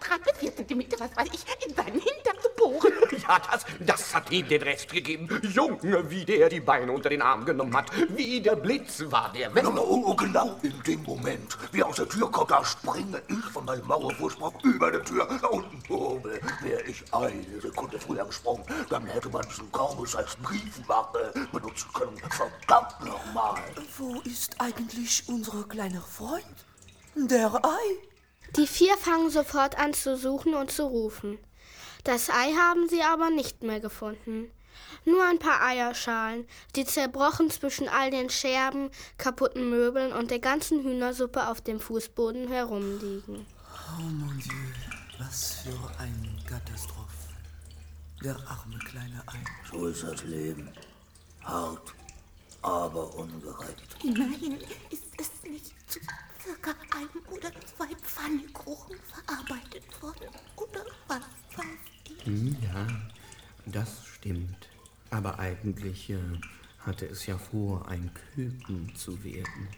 drei 0.01 0.19
bis 0.19 0.39
vier 0.39 0.55
Zentimeter, 0.55 1.01
was 1.01 1.17
weiß 1.17 1.29
ich, 1.33 1.67
in 1.67 1.75
seinen 1.75 2.01
Hintern 2.01 2.37
zu 2.41 2.49
bohren. 2.57 2.93
Ja, 3.29 3.39
das, 3.39 3.65
das 3.79 4.15
hat 4.15 4.33
ihm 4.33 4.49
den 4.49 4.63
Rest 4.63 4.91
gegeben. 4.91 5.29
Junge, 5.43 6.11
wie 6.11 6.25
der 6.25 6.49
die 6.49 6.61
Beine 6.61 6.91
unter 6.91 7.09
den 7.09 7.23
Arm 7.23 7.45
genommen 7.45 7.77
hat. 7.77 7.91
Wie 8.09 8.41
der 8.41 8.57
Blitz 8.57 9.05
war 9.07 9.33
der 9.33 9.55
weg. 9.55 9.65
Oh, 9.65 10.05
oh, 10.07 10.15
genau 10.17 10.59
in 10.63 10.83
dem 10.83 11.03
Moment, 11.05 11.57
wie 11.71 11.81
er 11.81 11.87
aus 11.87 11.97
der 11.97 12.09
Tür 12.09 12.31
kommt, 12.31 12.51
da 12.51 12.65
springe 12.65 13.23
ich 13.29 13.45
von 13.53 13.65
meinem 13.65 13.87
Mauervorsprung 13.87 14.55
über 14.65 14.91
die 14.91 14.99
Tür. 15.05 15.29
Da 15.41 15.47
unten 15.47 15.93
oben 15.93 16.33
wäre 16.63 16.83
ich 16.83 17.05
eine 17.13 17.61
Sekunde 17.61 18.01
früher 18.01 18.25
gesprungen. 18.25 18.65
Dann 18.89 19.07
hätte 19.07 19.29
man 19.29 19.43
diesen 19.49 19.71
Korbus 19.71 20.17
als 20.17 20.35
Briefmarke 20.37 21.33
benutzen 21.53 21.89
können. 21.93 22.17
Verdammt 22.31 23.05
nochmal. 23.05 23.63
Wo 23.99 24.21
ist 24.21 24.61
eigentlich 24.61 25.29
unser 25.29 25.65
kleiner 25.65 26.01
Freund? 26.01 26.45
Der 27.15 27.55
Ei? 27.63 27.99
Die 28.57 28.67
vier 28.67 28.97
fangen 28.97 29.31
sofort 29.31 29.79
an 29.79 29.93
zu 29.93 30.17
suchen 30.17 30.55
und 30.55 30.71
zu 30.71 30.85
rufen. 30.85 31.39
Das 32.05 32.31
Ei 32.31 32.53
haben 32.53 32.89
sie 32.89 33.03
aber 33.03 33.29
nicht 33.31 33.63
mehr 33.63 33.81
gefunden. 33.81 34.51
Nur 35.05 35.23
ein 35.25 35.39
paar 35.39 35.63
Eierschalen, 35.63 36.47
die 36.75 36.85
zerbrochen 36.85 37.51
zwischen 37.51 37.89
all 37.89 38.11
den 38.11 38.31
Scherben, 38.31 38.91
kaputten 39.19 39.69
Möbeln 39.69 40.13
und 40.13 40.31
der 40.31 40.39
ganzen 40.39 40.83
Hühnersuppe 40.83 41.49
auf 41.49 41.61
dem 41.61 41.79
Fußboden 41.79 42.49
herumliegen. 42.49 43.47
Oh 43.99 44.03
mon 44.03 44.39
Dieu, 44.39 44.53
was 45.19 45.57
für 45.63 46.01
eine 46.01 46.37
Katastrophe. 46.47 47.29
Der 48.25 48.37
arme 48.49 48.79
kleine 48.87 49.23
Ei. 49.27 49.45
So 49.71 49.87
ist 49.89 50.03
das 50.03 50.25
Leben. 50.25 50.71
Hart, 51.43 51.95
aber 52.63 53.15
ungerecht. 53.15 53.97
Immerhin 54.05 54.59
ist 54.91 55.05
es 55.19 55.51
nicht 55.51 55.75
zu 55.91 55.99
circa 56.43 56.71
ein 56.97 57.09
oder 57.31 57.51
zwei 57.67 57.95
Pfannkuchen 58.03 58.97
verarbeitet 59.05 60.03
worden. 60.03 60.29
Oder 60.57 60.85
was 61.09 61.21
weiß 61.57 61.67
ich. 62.09 62.63
Ja, 62.63 62.87
das 63.67 64.07
stimmt. 64.07 64.69
Aber 65.11 65.39
eigentlich 65.39 66.11
äh, 66.11 66.19
hatte 66.81 67.07
es 67.07 67.27
ja 67.27 67.37
vor, 67.39 67.89
ein 67.89 68.11
Küken 68.35 68.95
zu 68.97 69.23
werden. 69.23 69.69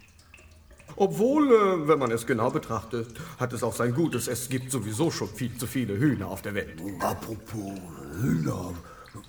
Obwohl, 0.96 1.48
äh, 1.48 1.88
wenn 1.88 1.98
man 1.98 2.10
es 2.12 2.26
genau 2.26 2.50
betrachtet, 2.50 3.18
hat 3.38 3.52
es 3.52 3.62
auch 3.62 3.74
sein 3.74 3.94
Gutes. 3.94 4.28
Es 4.28 4.48
gibt 4.48 4.70
sowieso 4.70 5.10
schon 5.10 5.28
viel 5.28 5.56
zu 5.56 5.66
viele 5.66 5.98
Hühner 5.98 6.28
auf 6.28 6.42
der 6.42 6.54
Welt. 6.54 6.80
Apropos 7.00 7.80
Hühner, 8.20 8.74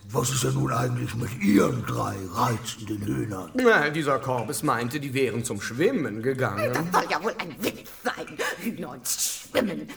was 0.09 0.31
ist 0.31 0.43
denn 0.43 0.53
nun 0.53 0.71
eigentlich 0.71 1.13
mit 1.15 1.41
Ihren 1.41 1.85
drei 1.85 2.15
reizenden 2.31 3.01
Hühnern? 3.01 3.51
Na, 3.53 3.89
dieser 3.89 4.19
Korbes 4.19 4.63
meinte, 4.63 4.99
die 4.99 5.13
wären 5.13 5.43
zum 5.43 5.61
Schwimmen 5.61 6.21
gegangen. 6.21 6.73
Das 6.73 7.01
soll 7.01 7.11
ja 7.11 7.23
wohl 7.23 7.35
ein 7.37 7.55
Witz 7.63 7.89
sein. 8.03 8.37
Hühner 8.59 8.89
und 8.91 9.07
Schwimmen. 9.07 9.87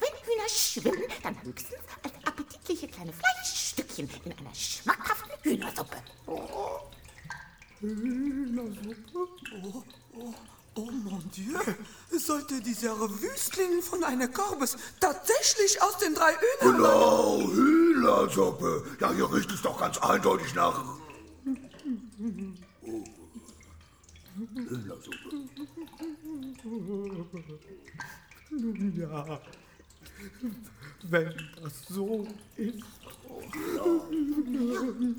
Wenn 0.00 0.14
Hühner 0.24 0.48
schwimmen, 0.48 1.02
dann 1.22 1.36
höchstens 1.42 1.78
als 2.02 2.14
appetitliche 2.26 2.88
kleine 2.88 3.12
Fleischstückchen 3.12 4.08
in 4.24 4.32
einer 4.32 4.54
schmackhaften 4.54 5.30
Hühnersuppe. 5.42 5.96
Hühnersuppe? 7.80 8.96
Oh, 9.62 9.82
oh, 10.14 10.34
oh 10.78 10.90
mon 11.04 11.22
Dieu. 11.34 11.58
Sollte 12.18 12.60
dieser 12.60 12.98
Wüstling 12.98 13.82
von 13.82 14.04
einer 14.04 14.28
Korbes 14.28 14.76
tatsächlich 15.00 15.82
aus 15.82 15.98
den 15.98 16.14
drei 16.14 16.32
Hühnern... 16.32 16.76
Genau, 16.76 17.40
Hühnersuppe. 17.42 18.84
Ja, 19.00 19.12
hier 19.12 19.32
riecht 19.32 19.50
es 19.50 19.62
doch 19.62 19.78
ganz 19.78 19.98
eindeutig 19.98 20.54
nach... 20.54 20.84
Oh. 22.82 23.04
Hühnersuppe. 24.36 25.48
Nun 28.50 28.96
ja, 28.96 29.40
wenn 31.02 31.34
das 31.62 31.84
so 31.88 32.26
ist. 32.56 32.84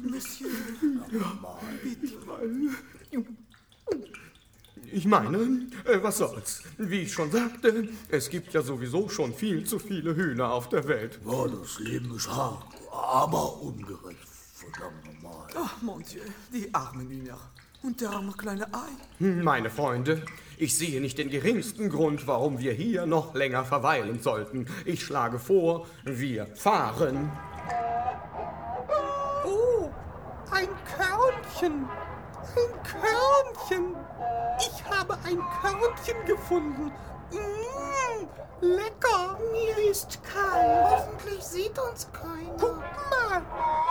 Monsieur, 0.03 0.49
bitte 1.84 2.18
Ich 4.91 5.05
meine, 5.05 5.37
äh, 5.85 6.01
was 6.01 6.17
soll's? 6.17 6.63
Wie 6.77 7.01
ich 7.01 7.13
schon 7.13 7.31
sagte, 7.31 7.89
es 8.09 8.29
gibt 8.29 8.53
ja 8.53 8.61
sowieso 8.61 9.09
schon 9.09 9.33
viel 9.33 9.63
zu 9.65 9.79
viele 9.79 10.15
Hühner 10.15 10.51
auf 10.51 10.69
der 10.69 10.87
Welt. 10.87 11.19
Ja, 11.25 11.47
das 11.47 11.79
Leben 11.79 12.15
ist 12.15 12.29
hart, 12.29 12.65
aber 12.91 13.61
ungerecht. 13.61 14.27
Verdammt 14.53 15.05
nochmal. 15.05 15.47
Ach, 15.55 15.81
mon 15.81 16.03
Dieu, 16.03 16.21
die 16.53 16.73
armen 16.73 17.09
Hühner. 17.09 17.37
Und 17.81 18.01
der 18.01 18.09
arme 18.09 18.33
kleine 18.33 18.67
Ei. 18.73 19.23
Meine 19.23 19.69
Freunde, 19.69 20.21
ich 20.57 20.75
sehe 20.75 20.99
nicht 20.99 21.17
den 21.17 21.29
geringsten 21.29 21.89
Grund, 21.89 22.27
warum 22.27 22.59
wir 22.59 22.73
hier 22.73 23.05
noch 23.05 23.33
länger 23.35 23.63
verweilen 23.63 24.21
sollten. 24.21 24.65
Ich 24.85 25.05
schlage 25.05 25.39
vor, 25.39 25.87
wir 26.03 26.45
fahren. 26.55 27.31
Oh, 29.45 29.89
ein 30.51 30.67
Körnchen. 30.97 31.87
Ein 32.41 32.83
Körnchen. 32.83 33.95
Ich 34.59 34.83
habe 34.85 35.13
ein 35.25 35.39
Körnchen 35.61 36.25
gefunden. 36.25 36.91
Mmh, 37.31 38.27
lecker. 38.61 39.37
Mir 39.51 39.89
ist 39.91 40.19
kalt. 40.23 40.89
Hoffentlich 40.89 41.43
sieht 41.43 41.77
uns 41.79 42.07
keiner. 42.11 42.55
Guck 42.59 42.77
mal, 42.77 43.41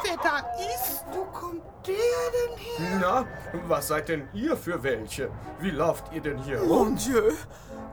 wer 0.03 0.17
da 0.23 0.39
ist. 0.75 1.05
Wo 1.13 1.25
kommt 1.27 1.63
der 1.87 1.95
denn 1.95 2.59
her? 2.59 2.99
Na, 3.01 3.25
was 3.69 3.89
seid 3.89 4.09
denn 4.09 4.29
ihr 4.33 4.57
für 4.57 4.83
welche? 4.83 5.31
Wie 5.61 5.71
lauft 5.71 6.13
ihr 6.13 6.21
denn 6.21 6.39
hier 6.39 6.59
Mon 6.61 6.69
rum? 6.69 6.97
Dieu, 6.97 7.33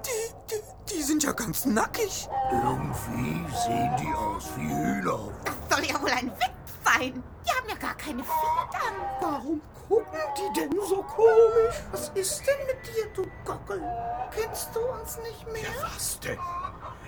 die, 0.05 0.33
die, 0.49 0.95
Die 0.95 1.01
sind 1.01 1.23
ja 1.23 1.31
ganz 1.31 1.65
nackig. 1.65 2.27
Irgendwie 2.51 3.45
sehen 3.63 3.95
die 3.99 4.13
aus 4.13 4.45
wie 4.57 4.67
Hühner. 4.67 5.19
Das 5.45 5.77
soll 5.77 5.85
ja 5.85 6.01
wohl 6.01 6.11
ein 6.11 6.31
Witz 6.31 6.64
sein. 6.85 7.23
Die 7.45 7.51
haben 7.51 7.69
ja 7.69 7.75
gar 7.75 7.95
keine 7.95 8.23
Federn. 8.23 8.95
Warum 9.21 9.61
gucken 9.87 10.19
die 10.37 10.59
denn 10.59 10.71
so 10.81 11.01
komisch? 11.03 11.75
Was 11.91 12.09
ist 12.09 12.43
denn 12.45 12.67
mit 12.67 12.87
dir, 12.87 13.05
du 13.13 13.25
Gockel? 13.43 13.81
Kennst 14.31 14.75
du 14.75 14.79
uns 14.79 15.17
nicht 15.19 15.45
mehr? 15.51 15.71
Was 15.81 16.19
denn? 16.19 16.39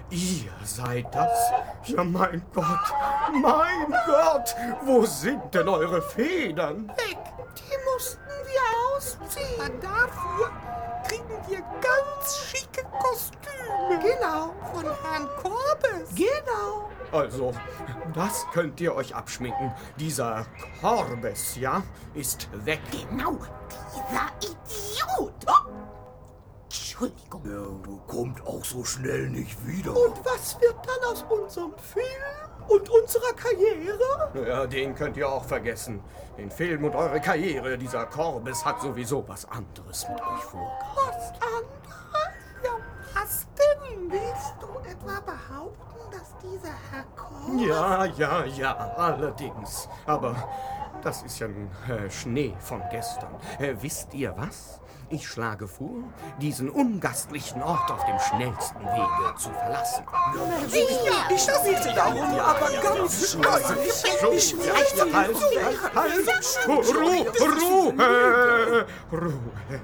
Ihr 0.09 0.51
seid 0.63 1.13
das? 1.13 1.51
Ja, 1.83 2.03
mein 2.03 2.41
Gott, 2.53 2.93
mein 3.33 3.93
Gott, 4.05 4.55
wo 4.83 5.05
sind 5.05 5.53
denn 5.53 5.67
eure 5.67 6.01
Federn? 6.01 6.87
Weg! 6.89 7.17
Die 7.57 7.77
mussten 7.93 8.21
wir 8.45 8.95
ausziehen. 8.95 9.59
Aber 9.59 9.69
dafür 9.81 10.51
kriegen 11.07 11.49
wir 11.49 11.59
ganz 11.81 12.37
schicke 12.37 12.85
Kostüme. 12.99 13.99
Genau, 14.01 14.53
von 14.73 14.85
Herrn 14.85 15.27
Korbes. 15.41 16.15
Genau. 16.15 16.89
Also, 17.11 17.53
das 18.13 18.45
könnt 18.53 18.79
ihr 18.81 18.93
euch 18.95 19.15
abschminken. 19.15 19.73
Dieser 19.97 20.45
Korbes, 20.81 21.55
ja, 21.55 21.83
ist 22.13 22.49
weg. 22.65 22.81
Genau, 22.91 23.37
dieser 23.93 24.27
Idiot. 24.41 25.33
Oh. 25.47 25.71
Entschuldigung. 26.65 27.43
Der 27.43 28.13
kommt 28.13 28.45
auch 28.45 28.63
so 28.65 28.83
schnell 28.83 29.29
nicht 29.29 29.65
wieder. 29.65 29.91
Und 29.91 30.17
was 30.25 30.59
wird 30.59 30.75
dann 30.85 31.11
aus 31.11 31.23
unserem 31.29 31.73
Film 31.77 32.03
und 32.67 32.89
unserer 32.89 33.33
Karriere? 33.33 34.47
Ja, 34.47 34.65
den 34.65 34.95
könnt 34.95 35.15
ihr 35.15 35.29
auch 35.29 35.45
vergessen. 35.45 36.01
Den 36.37 36.51
Film 36.51 36.83
und 36.83 36.95
eure 36.95 37.21
Karriere. 37.21 37.77
Dieser 37.77 38.05
Korbes 38.05 38.65
hat 38.65 38.81
sowieso 38.81 39.23
was 39.27 39.45
anderes 39.45 40.07
mit 40.09 40.19
euch 40.19 40.43
vor. 40.43 40.71
Was 40.95 41.31
anderes? 41.41 41.87
Ja, 42.63 42.71
was 43.13 43.47
denn? 43.55 44.11
Willst 44.11 44.55
du 44.59 44.67
etwa 44.89 45.19
behaupten, 45.21 45.96
dass 46.11 46.35
dieser 46.41 46.73
Herr 46.91 47.03
Korbes... 47.15 47.65
Ja, 47.67 48.05
ja, 48.05 48.45
ja, 48.45 48.73
allerdings. 48.97 49.87
Aber 50.05 50.35
das 51.01 51.23
ist 51.23 51.39
ja 51.39 51.47
nun 51.47 51.69
äh, 51.89 52.09
Schnee 52.09 52.55
von 52.59 52.81
gestern. 52.89 53.35
Äh, 53.59 53.75
wisst 53.79 54.13
ihr 54.13 54.33
was? 54.37 54.81
Ich 55.09 55.25
schlage 55.25 55.69
vor, 55.69 56.03
diesen 56.41 56.69
ungastlichen 56.69 57.63
Ort 57.63 57.89
auf 57.89 58.03
dem 58.05 58.19
schnellsten 58.19 58.81
Wege 58.81 59.35
zu 59.37 59.49
verlassen. 59.51 60.03
Ich, 60.67 60.73
ich 61.33 61.47
bitte 61.63 61.95
darum, 61.95 62.37
aber 62.37 62.69
ganz 62.83 63.31
schnell. 63.31 63.47
Ich 64.33 64.53
halt, 64.53 65.13
halt, 65.13 65.95
halt. 65.95 66.67
Ruhe, 66.67 66.83
Ruhe, 67.93 68.85
Ruhe. 69.13 69.79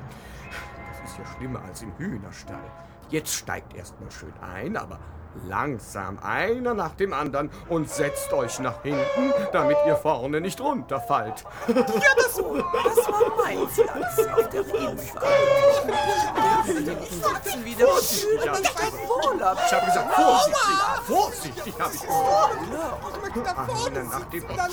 Das 0.92 1.10
ist 1.10 1.18
ja 1.20 1.26
schlimmer 1.38 1.62
als 1.64 1.82
im 1.84 1.98
Hühnerstall. 1.98 2.70
Jetzt 3.10 3.34
steigt 3.34 3.74
erstmal 3.76 4.12
schön 4.12 4.34
ein, 4.42 4.76
aber 4.76 5.00
langsam 5.48 6.20
einer 6.22 6.74
nach 6.74 6.96
dem 6.96 7.14
anderen 7.14 7.50
und 7.70 7.90
setzt 7.90 8.32
euch 8.34 8.60
nach 8.60 8.82
hinten, 8.84 9.34
damit 9.52 9.78
ihr 9.86 9.96
vorne 9.96 10.42
nicht 10.42 10.60
runterfallt. 10.62 11.44
Ja, 11.68 11.84
das, 12.16 12.36
das 12.36 13.08
war 13.08 13.34
mein 13.44 13.68
Platz 13.68 14.28
auf 14.36 14.50
der 14.50 14.64
Hinfahrt. 14.64 15.24
Ich 16.66 17.66
wieder 17.66 17.88
Vorsichtig, 17.88 18.50
hab 18.50 18.60
ich 18.60 18.76
gesagt. 19.44 19.62
Ich 19.66 19.74
habe 19.74 19.86
gesagt, 19.86 20.14
vorsichtig, 20.14 20.78
vorsichtig, 21.06 21.74
habe 21.80 21.96
ich 21.96 22.02
gesagt. 22.02 23.64
Nach 24.10 24.20
dem 24.20 24.30
Bitte 24.30 24.54
nach 24.54 24.70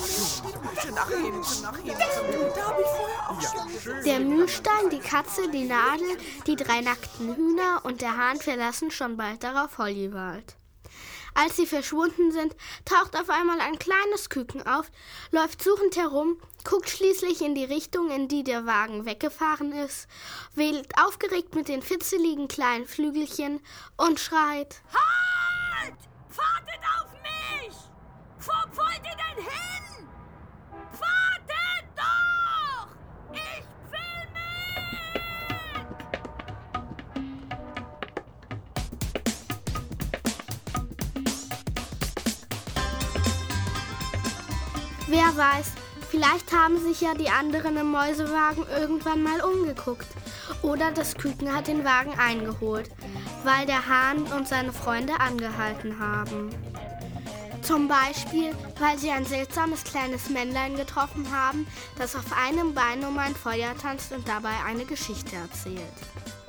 nach 0.95 1.09
hinten. 1.09 1.61
Da 1.61 2.67
habe 2.67 2.81
ich 2.81 2.87
vorher 2.87 3.29
auch 3.29 3.41
schon 3.41 4.03
Der 4.03 4.19
Mühlstein, 4.19 4.89
die 4.91 4.99
Katze, 4.99 5.49
die 5.49 5.65
Nadel, 5.65 6.17
die 6.47 6.55
drei 6.55 6.81
nackten 6.81 7.35
Hühner 7.35 7.81
und 7.83 8.01
der 8.01 8.17
Hahn 8.17 8.37
verlassen 8.37 8.91
schon 8.91 9.17
bald 9.17 9.43
darauf 9.43 9.77
Hollywald. 9.77 10.55
Als 11.33 11.55
sie 11.55 11.65
verschwunden 11.65 12.31
sind, 12.31 12.55
taucht 12.83 13.15
auf 13.15 13.29
einmal 13.29 13.61
ein 13.61 13.79
kleines 13.79 14.29
Küken 14.29 14.67
auf, 14.67 14.91
läuft 15.31 15.63
suchend 15.63 15.95
herum, 15.95 16.37
guckt 16.63 16.89
schließlich 16.89 17.41
in 17.41 17.55
die 17.55 17.65
Richtung, 17.65 18.09
in 18.11 18.27
die 18.27 18.43
der 18.43 18.65
Wagen 18.65 19.05
weggefahren 19.05 19.71
ist, 19.71 20.07
wählt 20.53 20.87
aufgeregt 20.97 21.55
mit 21.55 21.67
den 21.67 21.81
fitzeligen 21.81 22.47
kleinen 22.47 22.85
Flügelchen 22.85 23.59
und 23.97 24.19
schreit: 24.19 24.81
Halt! 24.93 25.95
Wartet 26.29 26.81
auf 26.97 27.11
mich! 27.21 27.75
Wo 28.39 28.53
wollt 28.77 29.01
ihr 29.03 29.17
denn 29.17 29.43
hin? 29.43 30.07
Wartet 30.99 31.85
doch! 31.95 32.87
Ich 33.33 33.65
will 33.91 34.27
mit! 34.33 34.71
Wer 45.07 45.35
weiß, 45.37 45.80
vielleicht 46.11 46.51
haben 46.51 46.77
sich 46.77 47.01
ja 47.01 47.13
die 47.13 47.29
anderen 47.29 47.77
im 47.77 47.89
Mäusewagen 47.89 48.65
irgendwann 48.77 49.23
mal 49.23 49.41
umgeguckt. 49.41 50.07
Oder 50.61 50.91
das 50.91 51.15
Küken 51.15 51.55
hat 51.55 51.67
den 51.67 51.85
Wagen 51.85 52.13
eingeholt, 52.19 52.91
weil 53.43 53.65
der 53.65 53.87
Hahn 53.87 54.23
und 54.23 54.47
seine 54.47 54.73
Freunde 54.73 55.19
angehalten 55.19 55.97
haben. 55.99 56.49
Zum 57.61 57.87
Beispiel, 57.87 58.53
weil 58.79 58.97
sie 58.97 59.11
ein 59.11 59.25
seltsames 59.25 59.83
kleines 59.83 60.29
Männlein 60.29 60.75
getroffen 60.75 61.25
haben, 61.31 61.65
das 61.97 62.15
auf 62.15 62.25
einem 62.37 62.73
Bein 62.73 63.05
um 63.05 63.17
ein 63.17 63.35
Feuer 63.35 63.73
tanzt 63.81 64.11
und 64.11 64.27
dabei 64.27 64.53
eine 64.65 64.85
Geschichte 64.85 65.35
erzählt. 65.35 66.40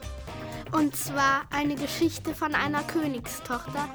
Und 0.73 0.97
zwar 0.97 1.43
eine 1.51 1.75
Geschichte 1.75 2.35
von 2.35 2.55
einer 2.55 2.83
Königstochter, 2.83 3.89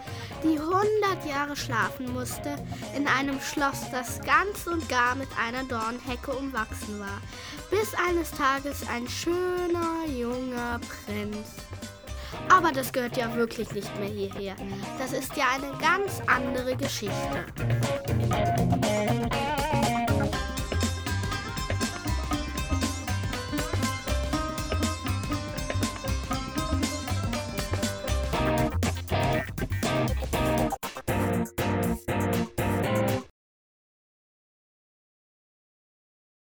die 0.43 0.59
100 0.59 1.25
Jahre 1.27 1.55
schlafen 1.55 2.13
musste 2.13 2.55
in 2.95 3.07
einem 3.07 3.41
Schloss, 3.41 3.89
das 3.91 4.21
ganz 4.21 4.67
und 4.67 4.87
gar 4.87 5.15
mit 5.15 5.27
einer 5.43 5.63
Dornhecke 5.63 6.31
umwachsen 6.31 6.99
war, 6.99 7.19
bis 7.71 7.93
eines 8.07 8.31
Tages 8.31 8.87
ein 8.93 9.07
schöner 9.07 10.05
junger 10.07 10.79
Prinz. 11.05 11.55
Aber 12.49 12.71
das 12.71 12.93
gehört 12.93 13.17
ja 13.17 13.33
wirklich 13.35 13.71
nicht 13.71 13.93
mehr 13.99 14.09
hierher. 14.09 14.55
Das 14.99 15.13
ist 15.13 15.35
ja 15.35 15.45
eine 15.55 15.71
ganz 15.79 16.21
andere 16.27 16.75
Geschichte. 16.75 17.45